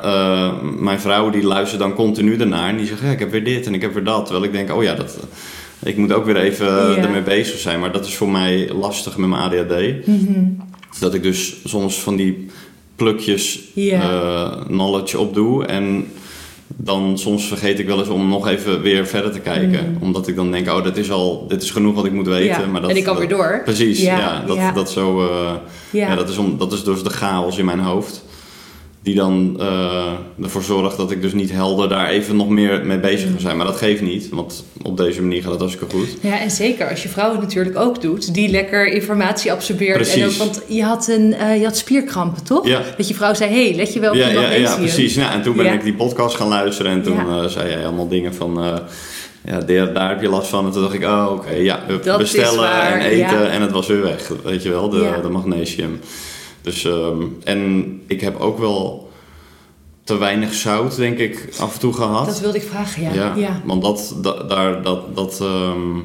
mijn 0.80 1.00
vrouw 1.00 1.30
die 1.30 1.44
luistert 1.44 1.82
dan 1.82 1.94
continu 1.94 2.38
ernaar 2.40 2.70
en 2.70 2.78
die 2.78 2.86
zegt, 2.86 3.02
ja, 3.02 3.10
ik 3.12 3.20
heb 3.20 3.32
weer 3.32 3.44
dit 3.44 3.66
en 3.66 3.74
ik 3.74 3.82
heb 3.82 3.94
weer 3.94 4.04
dat. 4.04 4.24
Terwijl 4.26 4.46
ik 4.46 4.52
denk, 4.52 4.74
oh 4.76 4.84
ja, 4.84 4.94
dat, 4.94 5.18
Ik 5.84 5.98
moet 5.98 6.14
ook 6.14 6.26
weer 6.26 6.36
even 6.38 6.66
Ja. 6.68 6.96
ermee 6.98 7.22
bezig 7.22 7.60
zijn. 7.60 7.80
Maar 7.80 7.92
dat 7.92 8.06
is 8.06 8.16
voor 8.16 8.30
mij 8.30 8.70
lastig 8.74 9.18
met 9.18 9.30
mijn 9.30 9.42
ADHD. 9.42 10.08
Mhm. 10.08 10.44
Dat 11.00 11.14
ik 11.14 11.24
dus 11.24 11.56
soms 11.66 12.00
van 12.02 12.16
die 12.16 12.48
plukjes 12.96 13.60
Ja. 13.74 14.02
eh, 14.02 14.66
knowledge 14.66 15.20
opdoe. 15.20 15.66
En 15.66 16.08
dan 16.68 17.18
soms 17.18 17.48
vergeet 17.48 17.80
ik 17.80 17.88
wel 17.88 18.00
eens 18.00 18.08
om 18.10 18.30
nog 18.30 18.48
even 18.48 18.82
weer 18.82 19.08
verder 19.08 19.32
te 19.32 19.40
kijken. 19.40 19.98
Omdat 20.02 20.28
ik 20.28 20.36
dan 20.36 20.52
denk, 20.52 20.68
oh, 20.70 20.84
dit 20.84 20.98
is 20.98 21.12
al, 21.12 21.48
dit 21.48 21.62
is 21.64 21.72
genoeg 21.72 21.96
wat 21.96 22.06
ik 22.06 22.12
moet 22.12 22.28
weten. 22.28 22.52
Mhm. 22.52 22.62
Ja, 22.62 22.68
Maar 22.68 22.82
dat, 22.82 22.90
en 22.90 22.96
ik 22.98 23.04
kan 23.04 23.16
dat- 23.18 23.28
weer 23.28 23.38
door. 23.38 23.62
Precies, 23.64 24.02
ja. 24.02 24.18
Ja, 24.18 24.44
dat, 24.48 24.56
ja. 24.56 24.72
dat 24.72 24.92
zo... 24.92 25.22
eh, 25.28 25.54
Ja. 25.92 26.08
ja. 26.08 26.16
dat, 26.16 26.30
is 26.30 26.38
om, 26.38 26.58
dat 26.58 26.74
is 26.74 26.84
dus 26.84 27.04
de 27.04 27.10
chaos 27.10 27.58
in 27.58 27.66
mijn 27.66 27.80
hoofd. 27.80 28.24
Die 29.04 29.16
dan 29.16 29.56
eh, 29.60 30.12
ervoor 30.44 30.62
zorgt 30.64 30.98
dat 30.98 31.12
ik 31.12 31.22
dus 31.22 31.34
niet 31.34 31.52
helder 31.52 31.90
daar 31.90 32.08
even 32.10 32.36
nog 32.36 32.50
meer 32.50 32.86
mee 32.86 33.00
bezig 33.00 33.26
Mm. 33.28 33.32
kan 33.32 33.42
zijn. 33.42 33.58
Maar 33.58 33.66
dat 33.66 33.76
geeft 33.76 34.02
niet, 34.02 34.30
want 34.30 34.66
op 34.82 34.98
deze 34.98 35.22
manier 35.22 35.42
gaat 35.42 35.52
het 35.52 35.60
hartstikke 35.60 35.96
goed. 35.96 36.08
Ja, 36.22 36.40
en 36.40 36.52
zeker 36.52 36.90
als 36.90 37.04
je 37.04 37.10
vrouw 37.10 37.32
het 37.32 37.42
natuurlijk 37.42 37.78
ook 37.78 38.02
doet, 38.02 38.34
die 38.34 38.50
lekker 38.50 38.88
informatie 38.88 39.52
absorbeert. 39.52 39.96
En 39.96 40.02
ook, 40.02 40.08
Precies. 40.20 40.38
want 40.38 40.62
je 40.68 40.84
had, 40.84 41.08
een, 41.08 41.34
eh, 41.34 41.58
je 41.60 41.64
had 41.66 41.78
spierkrampen, 41.78 42.44
toch? 42.44 42.68
Ja. 42.68 42.82
Dat 42.98 43.08
je 43.08 43.14
vrouw 43.14 43.34
zei, 43.34 43.52
hé, 43.52 43.68
hey, 43.68 43.76
let 43.76 43.94
je 43.94 44.00
wel 44.00 44.10
op 44.12 44.16
Ja, 44.18 44.28
je 44.28 44.40
ja, 44.40 44.52
ja, 44.52 44.76
precies. 44.76 45.16
Nou, 45.16 45.32
en 45.34 45.42
toen 45.42 45.56
ben 45.56 45.74
ik 45.74 45.84
die 45.84 45.94
podcast 45.94 46.36
gaan 46.36 46.48
luisteren 46.48 46.92
en 46.92 47.02
toen 47.04 47.20
eh, 47.20 47.46
zei 47.46 47.70
jij 47.70 47.86
allemaal 47.86 48.08
dingen 48.08 48.34
van... 48.36 48.82
ja, 49.46 49.60
daar, 49.60 49.94
daar 49.94 50.10
heb 50.10 50.22
je 50.22 50.30
last 50.30 50.48
van. 50.48 50.66
En 50.66 50.72
toen 50.72 50.82
dacht 50.82 50.94
ik, 50.94 51.04
oh, 51.04 51.28
oké, 51.32 51.52
ja, 51.54 51.80
bestellen 52.18 52.72
en 52.82 53.00
eten. 53.00 53.18
ja. 53.18 53.46
En 53.48 53.62
het 53.62 53.72
was 53.72 53.88
weer 53.88 54.02
weg, 54.02 54.32
weet 54.44 54.64
je 54.64 54.70
wel, 54.70 54.90
de, 54.90 54.98
Ja. 55.00 55.18
de 55.22 55.30
magnesium. 55.30 56.00
Dus, 56.62 56.86
ehm, 56.86 57.22
en 57.44 57.86
ik 58.08 58.22
heb 58.22 58.40
ook 58.40 58.58
wel 58.60 59.12
te 60.04 60.18
weinig 60.18 60.54
zout, 60.54 60.96
denk 60.96 61.18
ik, 61.18 61.50
af 61.60 61.74
en 61.74 61.80
toe 61.80 61.94
gehad. 61.94 62.26
Dat 62.26 62.40
wilde 62.40 62.58
ik 62.58 62.64
vragen, 62.64 63.04
ja. 63.04 63.14
Ja, 63.14 63.34
ja. 63.36 63.62
want 63.66 63.82
dat, 63.82 64.16
da- 64.22 64.44
daar, 64.44 64.82
dat, 64.84 65.16
dat, 65.16 65.40
ehm, 65.42 65.96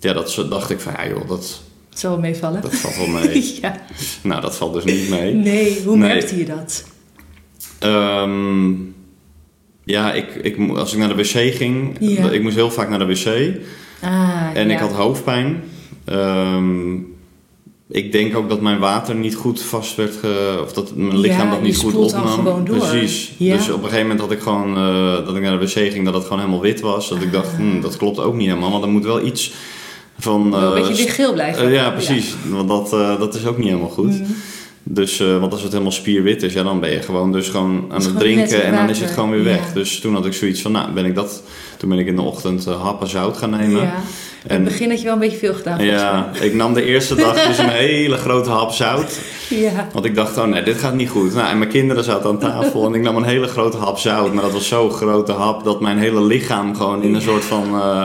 ja, 0.00 0.12
dat 0.12 0.46
dacht 0.50 0.70
ik 0.70 0.80
van, 0.80 0.92
ja 0.96 1.08
joh, 1.08 1.28
dat, 1.28 1.60
Het 1.90 1.98
zal 1.98 2.10
wel 2.10 2.20
meevallen. 2.20 2.60
dat 2.62 2.74
valt 2.74 2.96
wel 2.96 3.06
mee. 3.20 3.58
ja. 3.60 3.80
nou, 4.22 4.40
dat 4.40 4.56
valt 4.56 4.74
dus 4.74 4.84
niet 4.84 5.08
mee. 5.08 5.34
Nee, 5.34 5.82
hoe 5.84 5.96
Nee. 5.96 6.08
merkte 6.08 6.36
je 6.38 6.44
dat? 6.44 6.84
Ehm, 7.78 8.70
ja, 9.84 10.12
ik, 10.12 10.34
ik, 10.34 10.68
als 10.76 10.92
ik 10.92 10.98
naar 10.98 11.08
de 11.08 11.14
wc 11.22 11.54
ging, 11.54 11.96
Ja. 12.00 12.30
ik 12.30 12.42
moest 12.42 12.54
heel 12.54 12.70
vaak 12.70 12.88
naar 12.88 12.98
de 12.98 13.06
wc 13.06 13.54
Ah, 14.02 14.50
en 14.54 14.68
ja. 14.68 14.74
ik 14.74 14.78
had 14.80 14.92
hoofdpijn. 14.92 15.62
Ik 17.88 18.12
denk 18.12 18.36
ook 18.36 18.48
dat 18.48 18.60
mijn 18.60 18.78
water 18.78 19.14
niet 19.14 19.34
goed 19.34 19.62
vast 19.62 19.96
werd, 19.96 20.16
ge, 20.16 20.60
of 20.62 20.72
dat 20.72 20.94
mijn 20.94 21.18
lichaam 21.18 21.46
Ja, 21.46 21.50
dat 21.50 21.62
niet 21.62 21.76
goed 21.76 21.94
opnam. 21.94 22.64
Precies. 22.64 23.32
Ja. 23.36 23.56
Dus 23.56 23.68
op 23.68 23.74
een 23.76 23.82
gegeven 23.82 24.00
moment 24.00 24.20
had 24.20 24.30
ik 24.30 24.40
gewoon, 24.40 24.76
eh, 24.76 25.26
dat 25.26 25.36
ik 25.36 25.42
naar 25.42 25.58
de 25.58 25.66
wc 25.66 25.92
ging, 25.92 26.04
dat 26.04 26.14
het 26.14 26.22
gewoon 26.22 26.38
helemaal 26.38 26.60
wit 26.60 26.80
was. 26.80 27.08
Dat 27.08 27.22
ik 27.22 27.32
dacht, 27.32 27.56
hm, 27.56 27.80
dat 27.80 27.96
klopt 27.96 28.18
ook 28.20 28.34
niet 28.34 28.48
helemaal, 28.48 28.70
want 28.70 28.84
er 28.84 28.90
moet 28.90 29.04
wel 29.04 29.24
iets 29.26 29.52
van... 30.18 30.50
Wel 30.50 30.76
een 30.76 30.82
eh, 30.82 30.88
beetje 30.88 31.08
geel 31.08 31.32
blijven. 31.32 31.66
eh, 31.66 31.72
ja, 31.72 31.90
precies. 31.90 32.34
Want 32.48 32.68
dat, 32.68 32.90
dat 33.18 33.34
is 33.34 33.46
ook 33.46 33.58
niet 33.58 33.66
helemaal 33.66 33.88
goed. 33.88 34.20
Mhm. 34.20 34.30
Dus, 34.88 35.18
want 35.18 35.52
als 35.52 35.62
het 35.62 35.72
helemaal 35.72 35.92
spierwit 35.92 36.42
is, 36.42 36.52
ja, 36.52 36.62
dan 36.62 36.80
ben 36.80 36.90
je 36.90 37.02
gewoon 37.02 37.32
dus 37.32 37.48
gewoon 37.48 37.84
aan 37.88 38.02
het 38.02 38.18
drinken 38.18 38.64
en 38.64 38.74
dan 38.74 38.88
is 38.88 39.00
het 39.00 39.10
gewoon 39.10 39.30
weer 39.30 39.44
weg. 39.44 39.72
Dus 39.72 40.00
toen 40.00 40.14
had 40.14 40.26
ik 40.26 40.32
zoiets 40.32 40.62
van, 40.62 40.72
nou, 40.72 40.92
ben 40.92 41.04
ik 41.04 41.14
dat... 41.14 41.42
Toen 41.76 41.88
ben 41.88 41.98
ik 41.98 42.06
in 42.06 42.16
de 42.16 42.22
ochtend 42.22 42.64
happen 42.64 43.08
zout 43.08 43.36
gaan 43.36 43.50
nemen. 43.50 43.92
In 44.48 44.54
het 44.54 44.64
begin 44.64 44.88
had 44.88 44.98
je 44.98 45.04
wel 45.04 45.12
een 45.14 45.18
beetje 45.20 45.36
veel 45.38 45.54
gedaan. 45.54 45.84
ja, 45.84 46.30
ik 46.40 46.54
nam 46.54 46.74
de 46.74 46.82
eerste 46.84 47.14
dag 47.14 47.34
dus 47.48 47.58
een 47.58 47.68
hele 47.68 48.16
grote 48.16 48.50
hap 48.50 48.70
zout. 48.70 49.18
ja. 49.48 49.88
Want 49.92 50.04
ik 50.04 50.14
dacht, 50.14 50.38
oh 50.38 50.44
nee, 50.46 50.62
dit 50.62 50.78
gaat 50.78 50.94
niet 50.94 51.08
goed. 51.08 51.34
Nou, 51.34 51.48
en 51.48 51.58
mijn 51.58 51.70
kinderen 51.70 52.04
zaten 52.04 52.30
aan 52.30 52.38
tafel 52.38 52.86
en 52.86 52.94
ik 52.94 53.02
nam 53.02 53.16
een 53.16 53.24
hele 53.24 53.46
grote 53.46 53.76
hap 53.76 53.98
zout. 53.98 54.32
Maar 54.32 54.42
dat 54.42 54.52
was 54.52 54.68
zo'n 54.68 54.90
grote 54.90 55.32
hap 55.32 55.64
dat 55.64 55.80
mijn 55.80 55.98
hele 55.98 56.22
lichaam 56.22 56.76
gewoon 56.76 57.02
in 57.02 57.14
een 57.14 57.22
soort 57.22 57.44
van... 57.44 57.64
eh, 57.74 58.04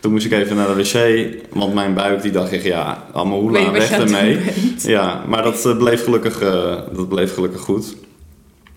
toen 0.00 0.12
moest 0.12 0.24
ik 0.24 0.32
even 0.32 0.56
naar 0.56 0.66
de 0.66 0.74
wc, 0.74 1.26
want 1.52 1.74
mijn 1.74 1.94
buik 1.94 2.22
die 2.22 2.30
dacht 2.32 2.52
ik, 2.52 2.62
ja, 2.62 3.04
allemaal 3.12 3.38
hoela, 3.40 3.70
weg 3.70 3.90
ermee. 3.90 4.38
Ja, 4.78 5.22
maar 5.28 5.42
dat, 5.42 5.66
eh, 5.66 5.76
bleef 5.76 6.04
gelukkig, 6.04 6.40
eh, 6.40 6.76
dat 6.92 7.08
bleef 7.08 7.34
gelukkig 7.34 7.60
goed. 7.60 7.96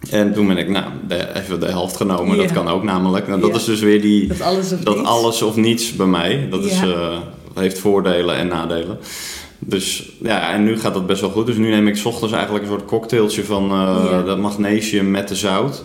En 0.10 0.34
toen 0.34 0.48
ben 0.48 0.58
ik, 0.58 0.70
nou, 0.70 0.86
de, 1.08 1.36
even 1.36 1.60
de 1.60 1.66
helft 1.66 1.98
genomen. 1.98 2.38
Dat 2.38 2.52
kan 2.52 2.68
ook 2.68 2.84
namelijk. 2.84 3.28
Nou, 3.28 3.40
dat 3.42 3.50
Ja. 3.50 3.56
is 3.56 3.64
dus 3.66 3.80
weer 3.80 4.02
die, 4.02 4.28
Dat 4.28 4.42
alles 4.42 4.72
of 4.72 4.80
dat 4.80 4.96
niets. 4.96 5.08
alles 5.10 5.42
of 5.42 5.56
niets 5.56 5.96
bij 5.96 6.06
mij. 6.06 6.48
Dat 6.50 6.64
is, 6.66 6.82
eh, 6.82 7.18
heeft 7.56 7.80
voordelen 7.80 8.36
en 8.36 8.48
nadelen. 8.48 8.98
Dus 9.60 10.10
ja, 10.22 10.52
en 10.54 10.64
nu 10.64 10.80
gaat 10.80 10.94
dat 10.94 11.08
best 11.08 11.22
wel 11.22 11.30
goed. 11.30 11.46
Dus 11.46 11.58
nu 11.58 11.70
neem 11.70 11.88
ik 11.88 11.96
's 11.98 12.06
ochtends 12.06 12.34
eigenlijk 12.34 12.64
een 12.64 12.70
soort 12.72 12.86
cocktailtje 12.86 13.44
van 13.44 13.72
eh, 13.72 14.26
dat 14.26 14.38
magnesium 14.40 15.12
met 15.12 15.28
de 15.28 15.36
zout. 15.36 15.84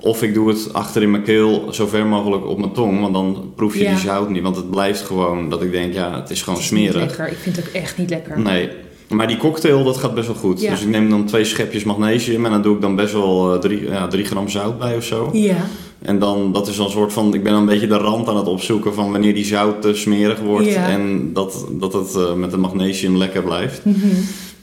Of 0.00 0.22
ik 0.22 0.34
doe 0.34 0.48
het 0.48 0.68
achter 0.72 1.02
in 1.02 1.10
mijn 1.10 1.22
keel, 1.22 1.68
zo 1.72 1.86
ver 1.86 2.06
mogelijk 2.06 2.46
op 2.46 2.58
mijn 2.58 2.72
tong. 2.72 3.00
Want 3.00 3.12
dan 3.14 3.52
proef 3.56 3.76
je 3.78 3.88
die 3.88 3.98
zout 3.98 4.28
niet. 4.30 4.42
Want 4.42 4.56
het 4.56 4.70
blijft 4.70 5.00
gewoon 5.00 5.48
dat 5.50 5.62
ik 5.62 5.70
denk, 5.72 5.92
ja, 5.94 6.14
het 6.20 6.30
is 6.30 6.42
gewoon 6.42 6.54
Het 6.60 6.64
is 6.64 6.70
smerig. 6.70 6.94
lekker. 6.94 7.28
Ik 7.28 7.36
vind 7.38 7.56
het 7.56 7.66
ook 7.68 7.72
echt 7.74 7.96
niet 7.98 8.10
lekker. 8.10 8.40
Nee. 8.40 8.70
Maar 9.08 9.26
die 9.26 9.36
cocktail, 9.36 9.84
dat 9.84 9.96
gaat 9.96 10.14
best 10.14 10.26
wel 10.26 10.36
goed. 10.36 10.60
Ja. 10.60 10.70
Dus 10.70 10.80
ik 10.82 10.88
neem 10.88 11.10
dan 11.10 11.24
twee 11.24 11.44
schepjes 11.44 11.84
magnesium 11.84 12.44
en 12.44 12.50
dan 12.50 12.62
doe 12.62 12.74
ik 12.74 12.80
dan 12.80 12.96
best 12.96 13.12
wel 13.12 13.54
eh, 13.54 13.60
drie, 13.60 13.82
ja, 13.82 14.06
drie 14.06 14.24
gram 14.24 14.48
zout 14.48 14.78
bij 14.78 14.96
of 14.96 15.04
zo. 15.04 15.30
Ja. 15.32 15.56
En 16.02 16.18
dan, 16.18 16.52
dat 16.52 16.68
is 16.68 16.76
dan 16.76 16.86
een 16.86 16.92
soort 16.92 17.12
van, 17.12 17.34
ik 17.34 17.42
ben 17.42 17.52
dan 17.52 17.60
een 17.60 17.66
beetje 17.68 17.86
de 17.86 17.96
rand 17.96 18.28
aan 18.28 18.36
het 18.36 18.46
opzoeken 18.46 18.94
van 18.94 19.10
wanneer 19.12 19.34
die 19.34 19.44
zout 19.44 19.82
te 19.82 19.94
smerig 19.94 20.40
wordt. 20.40 20.66
Ja. 20.66 20.88
En 20.88 21.30
dat, 21.32 21.66
dat 21.70 21.92
het 21.92 22.14
eh, 22.14 22.32
met 22.34 22.50
de 22.50 22.56
magnesium 22.56 23.16
lekker 23.16 23.42
blijft. 23.42 23.84
Mhm. 23.84 24.06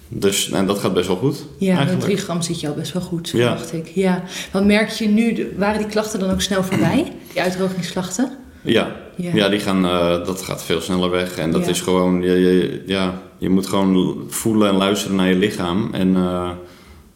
Dus 0.07 0.51
en 0.51 0.65
dat 0.65 0.79
gaat 0.79 0.93
best 0.93 1.07
wel 1.07 1.15
goed. 1.15 1.45
Ja, 1.57 1.67
met 1.69 1.77
eigenlijk. 1.77 2.05
3 2.05 2.17
gram 2.17 2.41
zit 2.41 2.59
je 2.59 2.67
al 2.67 2.73
best 2.73 2.93
wel 2.93 3.01
goed, 3.01 3.29
Ja. 3.29 3.49
dacht 3.49 3.73
ik. 3.73 3.91
Ja. 3.93 4.23
Wat 4.51 4.65
merk 4.65 4.89
je 4.89 5.07
nu, 5.07 5.53
waren 5.57 5.77
die 5.79 5.87
klachten 5.87 6.19
dan 6.19 6.31
ook 6.31 6.41
snel 6.41 6.63
voorbij? 6.63 7.11
Die 7.33 7.41
uitdrogingsklachten? 7.41 8.31
Ja, 8.65 8.95
Ja. 9.15 9.31
ja. 9.33 9.49
die 9.49 9.59
gaan, 9.59 9.85
eh, 9.85 10.25
dat 10.25 10.41
gaat 10.41 10.63
veel 10.63 10.81
sneller 10.81 11.09
weg. 11.09 11.37
En 11.37 11.51
dat 11.51 11.67
is 11.67 11.81
gewoon, 11.81 12.21
je, 12.21 12.31
je, 12.39 12.83
ja, 12.85 13.21
je 13.37 13.49
moet 13.49 13.67
gewoon 13.67 14.23
voelen 14.27 14.69
en 14.69 14.75
luisteren 14.75 15.15
naar 15.15 15.29
je 15.29 15.35
lichaam. 15.35 15.89
En 15.91 16.15
eh, 16.15 16.49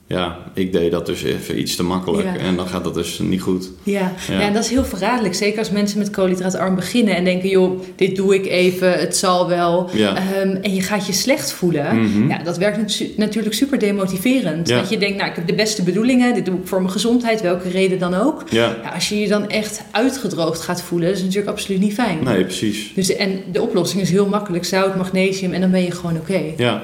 ja, 0.10 0.38
ik 0.54 0.72
deed 0.74 0.92
dat 0.92 1.06
dus 1.06 1.24
even 1.24 1.60
iets 1.60 1.76
te 1.76 1.84
makkelijk. 1.84 2.28
Ja. 2.28 2.38
En 2.38 2.56
dan 2.56 2.68
gaat 2.68 2.84
dat 2.84 2.94
dus 2.94 3.20
niet 3.20 3.42
goed. 3.42 3.70
Ja. 3.84 4.12
Ja. 4.30 4.50
Dat 4.50 4.64
is 4.64 4.70
heel 4.70 4.84
verraderlijk. 4.86 5.34
Zeker 5.36 5.60
als 5.60 5.70
mensen 5.72 5.98
met 6.00 6.10
koolhydraatarm 6.10 6.76
beginnen 6.76 7.16
en 7.16 7.24
denken... 7.24 7.50
joh, 7.50 7.82
dit 7.96 8.16
doe 8.16 8.36
ik 8.36 8.46
even, 8.46 8.92
het 9.00 9.18
zal 9.18 9.48
wel. 9.48 9.90
Ja. 9.94 10.16
Ehm, 10.16 10.56
en 10.62 10.74
je 10.76 10.82
gaat 10.82 11.06
je 11.08 11.14
slecht 11.14 11.52
voelen. 11.52 12.02
Mhm. 12.02 12.28
Ja, 12.30 12.44
dat 12.44 12.58
werkt 12.58 12.78
natu- 12.78 13.14
natuurlijk 13.18 13.56
super 13.56 13.80
demotiverend. 13.80 14.68
Dat 14.68 14.90
je 14.90 14.98
denkt, 14.98 15.18
nou, 15.18 15.30
ik 15.30 15.36
heb 15.36 15.48
de 15.48 15.56
beste 15.56 15.84
bedoelingen. 15.84 16.34
Dit 16.34 16.46
doe 16.46 16.56
ik 16.56 16.68
voor 16.68 16.80
mijn 16.80 16.92
gezondheid, 16.92 17.42
welke 17.42 17.70
reden 17.70 18.00
dan 18.00 18.14
ook. 18.14 18.44
Ja, 18.50 18.76
als 18.94 19.10
je 19.10 19.20
je 19.20 19.28
dan 19.28 19.50
echt 19.50 19.82
uitgedroogd 19.92 20.62
gaat 20.62 20.82
voelen... 20.82 21.08
dat 21.08 21.18
is 21.18 21.24
natuurlijk 21.24 21.50
absoluut 21.52 21.80
niet 21.82 21.94
fijn. 21.94 22.24
nee, 22.24 22.44
precies. 22.44 22.92
Dus, 22.96 23.16
en 23.16 23.40
de 23.52 23.62
oplossing 23.62 24.02
is 24.02 24.10
heel 24.10 24.28
makkelijk. 24.28 24.66
Zout, 24.66 24.96
magnesium 24.96 25.54
en 25.54 25.62
dan 25.62 25.72
ben 25.72 25.84
je 25.84 25.92
gewoon 25.92 26.16
oké. 26.18 26.34
Ja. 26.38 26.54
ja, 26.58 26.82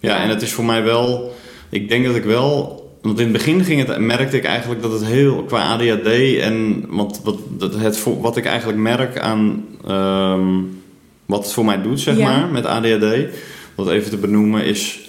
Ja. 0.00 0.22
en 0.22 0.28
het 0.28 0.42
is 0.42 0.52
voor 0.52 0.64
mij 0.64 0.82
wel, 0.82 1.34
ik 1.72 1.88
denk 1.88 2.04
dat 2.06 2.14
ik 2.16 2.24
wel, 2.24 2.80
want 3.02 3.18
in 3.18 3.24
het 3.24 3.32
begin 3.32 3.64
ging 3.64 3.86
het, 3.86 3.98
merkte 3.98 4.36
ik 4.36 4.44
eigenlijk 4.44 4.82
dat 4.82 4.92
het 4.92 5.04
heel, 5.04 5.42
qua 5.44 5.72
ADHD 5.72 6.38
en 6.40 6.84
want 6.88 7.20
wat, 7.24 7.36
dat 7.58 7.74
het, 7.74 8.04
wat 8.20 8.36
ik 8.36 8.44
eigenlijk 8.46 8.78
merk 8.78 9.18
aan 9.18 9.64
ehm, 9.86 10.46
wat 11.26 11.42
het 11.44 11.52
voor 11.52 11.64
mij 11.64 11.82
doet, 11.82 12.00
zeg 12.00 12.16
Ja. 12.16 12.24
maar, 12.24 12.48
met 12.48 12.66
ADHD, 12.66 13.06
wat 13.74 13.88
even 13.90 14.10
te 14.10 14.16
benoemen 14.16 14.64
is, 14.64 15.00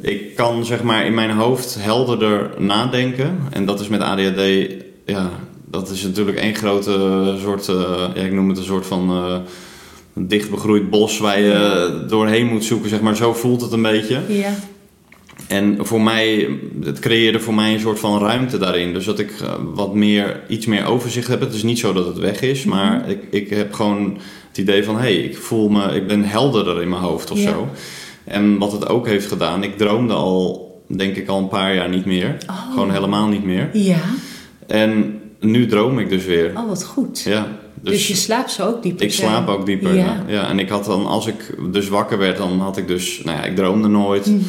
ik 0.00 0.34
kan 0.36 0.64
zeg 0.64 0.82
maar 0.82 1.06
in 1.06 1.14
mijn 1.14 1.30
hoofd 1.30 1.76
helderder 1.80 2.50
nadenken 2.58 3.38
en 3.50 3.64
dat 3.64 3.80
is 3.80 3.88
met 3.88 4.00
ADHD, 4.00 4.40
ja, 5.06 5.30
dat 5.70 5.90
is 5.90 6.02
natuurlijk 6.02 6.36
één 6.38 6.54
grote 6.54 7.34
soort, 7.42 7.68
eh, 7.68 8.04
ja, 8.14 8.22
ik 8.22 8.32
noem 8.32 8.48
het 8.48 8.58
een 8.58 8.64
soort 8.64 8.86
van... 8.86 9.10
eh, 9.10 9.36
een 10.14 10.28
dicht 10.28 10.50
begroeid 10.50 10.90
bos 10.90 11.18
waar 11.18 11.40
je 11.40 12.04
doorheen 12.08 12.46
moet 12.46 12.64
zoeken, 12.64 12.88
zeg 12.90 13.00
maar. 13.00 13.16
Zo 13.16 13.32
voelt 13.34 13.60
het 13.60 13.72
een 13.72 13.82
beetje. 13.82 14.20
Ja. 14.28 14.54
En 15.52 15.76
voor 15.86 16.00
mij, 16.00 16.48
het 16.84 16.98
creëerde 16.98 17.40
voor 17.40 17.54
mij 17.54 17.72
een 17.72 17.80
soort 17.80 17.98
van 17.98 18.20
ruimte 18.20 18.58
daarin. 18.58 18.92
Dus 18.92 19.04
dat 19.04 19.18
ik 19.18 19.30
eh, 19.40 19.54
wat 19.74 19.94
meer, 19.94 20.40
iets 20.48 20.66
meer 20.66 20.86
overzicht 20.86 21.28
heb. 21.28 21.40
Het 21.40 21.54
is 21.54 21.62
niet 21.62 21.78
zo 21.78 21.92
dat 21.92 22.06
het 22.06 22.18
weg 22.18 22.40
is, 22.40 22.64
maar 22.64 23.08
ik, 23.08 23.18
ik 23.30 23.50
heb 23.50 23.72
gewoon 23.72 24.18
het 24.48 24.58
idee 24.58 24.84
van... 24.84 24.94
hé, 24.94 25.00
hey, 25.00 25.16
ik 25.16 25.36
voel 25.36 25.68
me, 25.68 25.94
ik 25.94 26.06
ben 26.06 26.24
helderder 26.24 26.82
in 26.82 26.88
mijn 26.88 27.02
hoofd 27.02 27.30
of 27.30 27.38
Ja. 27.38 27.50
zo. 27.50 27.68
En 28.24 28.58
wat 28.58 28.72
het 28.72 28.88
ook 28.88 29.06
heeft 29.06 29.26
gedaan, 29.26 29.62
ik 29.62 29.76
droomde 29.78 30.14
al, 30.14 30.70
denk 30.86 31.16
ik 31.16 31.28
al 31.28 31.38
een 31.38 31.48
paar 31.48 31.74
jaar 31.74 31.88
niet 31.88 32.04
meer. 32.04 32.36
Oh. 32.50 32.70
Gewoon 32.70 32.90
helemaal 32.90 33.28
niet 33.28 33.44
meer. 33.44 33.70
Ja. 33.72 34.00
En 34.66 35.20
nu 35.40 35.66
droom 35.66 35.98
ik 35.98 36.08
dus 36.08 36.24
weer. 36.24 36.52
Oh, 36.56 36.68
wat 36.68 36.84
goed. 36.84 37.20
Ja, 37.20 37.58
Dus, 37.82 38.08
je 38.08 38.14
slaapt 38.14 38.50
zo 38.50 38.66
ook 38.68 38.82
dieper. 38.82 39.04
ik 39.06 39.12
slaap 39.12 39.48
ook 39.48 39.66
dieper. 39.66 39.94
Ja. 39.94 40.04
Ja. 40.04 40.24
ja. 40.26 40.48
En 40.48 40.58
ik 40.58 40.68
had 40.68 40.84
dan, 40.84 41.06
als 41.06 41.26
ik 41.26 41.54
dus 41.72 41.88
wakker 41.88 42.18
werd, 42.18 42.36
dan 42.36 42.60
had 42.60 42.76
ik 42.76 42.88
dus, 42.88 43.20
nou 43.24 43.36
ja, 43.38 43.44
ik 43.44 43.56
droomde 43.56 43.88
nooit. 43.88 44.26
Mhm. 44.26 44.40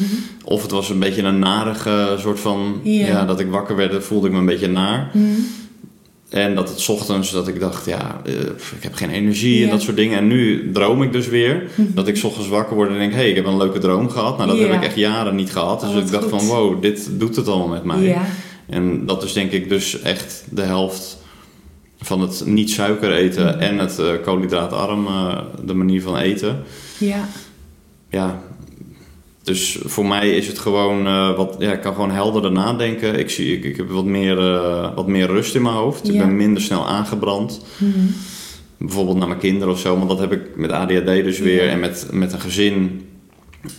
Of 0.44 0.62
het 0.62 0.70
was 0.70 0.88
een 0.90 0.98
beetje 0.98 1.22
een 1.22 1.38
narige 1.38 2.16
soort 2.18 2.40
van, 2.40 2.80
Ja. 2.82 3.06
ja. 3.06 3.24
dat 3.24 3.40
ik 3.40 3.50
wakker 3.50 3.76
werd, 3.76 4.04
voelde 4.04 4.26
ik 4.26 4.32
me 4.32 4.38
een 4.38 4.46
beetje 4.46 4.68
naar. 4.68 5.10
Mhm. 5.12 5.24
En 6.28 6.54
dat 6.54 6.68
het 6.68 6.88
ochtends, 6.88 7.30
dat 7.32 7.48
ik 7.48 7.60
dacht, 7.60 7.86
ja, 7.86 8.20
eh, 8.24 8.32
ik 8.76 8.82
heb 8.82 8.94
geen 8.94 9.10
energie 9.10 9.58
Ja. 9.58 9.64
en 9.64 9.70
dat 9.70 9.82
soort 9.82 9.96
dingen. 9.96 10.18
En 10.18 10.26
nu 10.26 10.70
droom 10.72 11.02
ik 11.02 11.12
dus 11.12 11.28
weer, 11.28 11.62
Mhm. 11.74 11.88
dat 11.94 12.08
ik 12.08 12.16
's 12.16 12.24
ochtends 12.24 12.48
wakker 12.48 12.76
word 12.76 12.88
en 12.90 12.98
denk, 12.98 13.12
hé, 13.12 13.18
hey, 13.18 13.28
ik 13.28 13.36
heb 13.36 13.46
een 13.46 13.56
leuke 13.56 13.78
droom 13.78 14.10
gehad. 14.10 14.36
Nou, 14.36 14.48
dat 14.50 14.58
Ja. 14.58 14.64
heb 14.66 14.74
ik 14.74 14.82
echt 14.84 14.96
jaren 14.96 15.34
niet 15.34 15.52
gehad. 15.52 15.80
Dus 15.80 15.90
Oh, 15.90 15.96
ik 15.96 16.10
dacht 16.10 16.24
goed. 16.30 16.42
van, 16.42 16.46
wow, 16.46 16.82
dit 16.82 17.08
doet 17.12 17.36
het 17.36 17.48
allemaal 17.48 17.68
met 17.68 17.84
mij. 17.84 18.02
Ja. 18.02 18.22
En 18.68 19.06
dat 19.06 19.22
is 19.22 19.32
denk 19.32 19.50
ik 19.52 19.68
dus 19.68 20.00
echt 20.00 20.44
de 20.50 20.62
helft 20.62 21.22
van 22.04 22.20
het 22.20 22.42
niet 22.46 22.70
suiker 22.70 23.12
eten 23.12 23.44
Mhm. 23.46 23.58
en 23.58 23.78
het 23.78 23.98
eh, 23.98 24.06
koolhydraatarm, 24.24 25.06
eh, 25.06 25.38
de 25.64 25.74
manier 25.74 26.02
van 26.02 26.16
eten. 26.16 26.62
Ja. 26.98 27.28
Ja, 28.10 28.42
dus 29.42 29.78
voor 29.84 30.06
mij 30.06 30.30
is 30.30 30.46
het 30.46 30.58
gewoon 30.58 31.06
eh, 31.06 31.36
wat, 31.36 31.56
ja, 31.58 31.72
ik 31.72 31.80
kan 31.80 31.94
gewoon 31.94 32.10
helderder 32.10 32.52
nadenken. 32.52 33.18
Ik, 33.18 33.30
zie, 33.30 33.56
ik, 33.56 33.64
ik 33.64 33.76
heb 33.76 33.90
wat 33.90 34.04
meer, 34.04 34.36
wat 34.94 35.06
meer 35.06 35.26
rust 35.26 35.54
in 35.54 35.62
mijn 35.62 35.74
hoofd. 35.74 36.08
Ik 36.08 36.18
ben 36.18 36.36
minder 36.36 36.62
snel 36.62 36.86
aangebrand. 36.88 37.64
Mhm. 37.78 37.90
Bijvoorbeeld 38.78 39.16
naar 39.18 39.28
mijn 39.28 39.40
kinderen 39.40 39.72
of 39.74 39.80
zo, 39.80 39.96
want 39.96 40.08
dat 40.08 40.18
heb 40.18 40.32
ik 40.32 40.56
met 40.56 40.70
ADHD 40.70 41.06
dus 41.06 41.38
weer. 41.38 41.64
Ja. 41.64 41.70
En 41.70 41.80
met, 41.80 42.08
met 42.12 42.32
een 42.32 42.40
gezin 42.40 43.06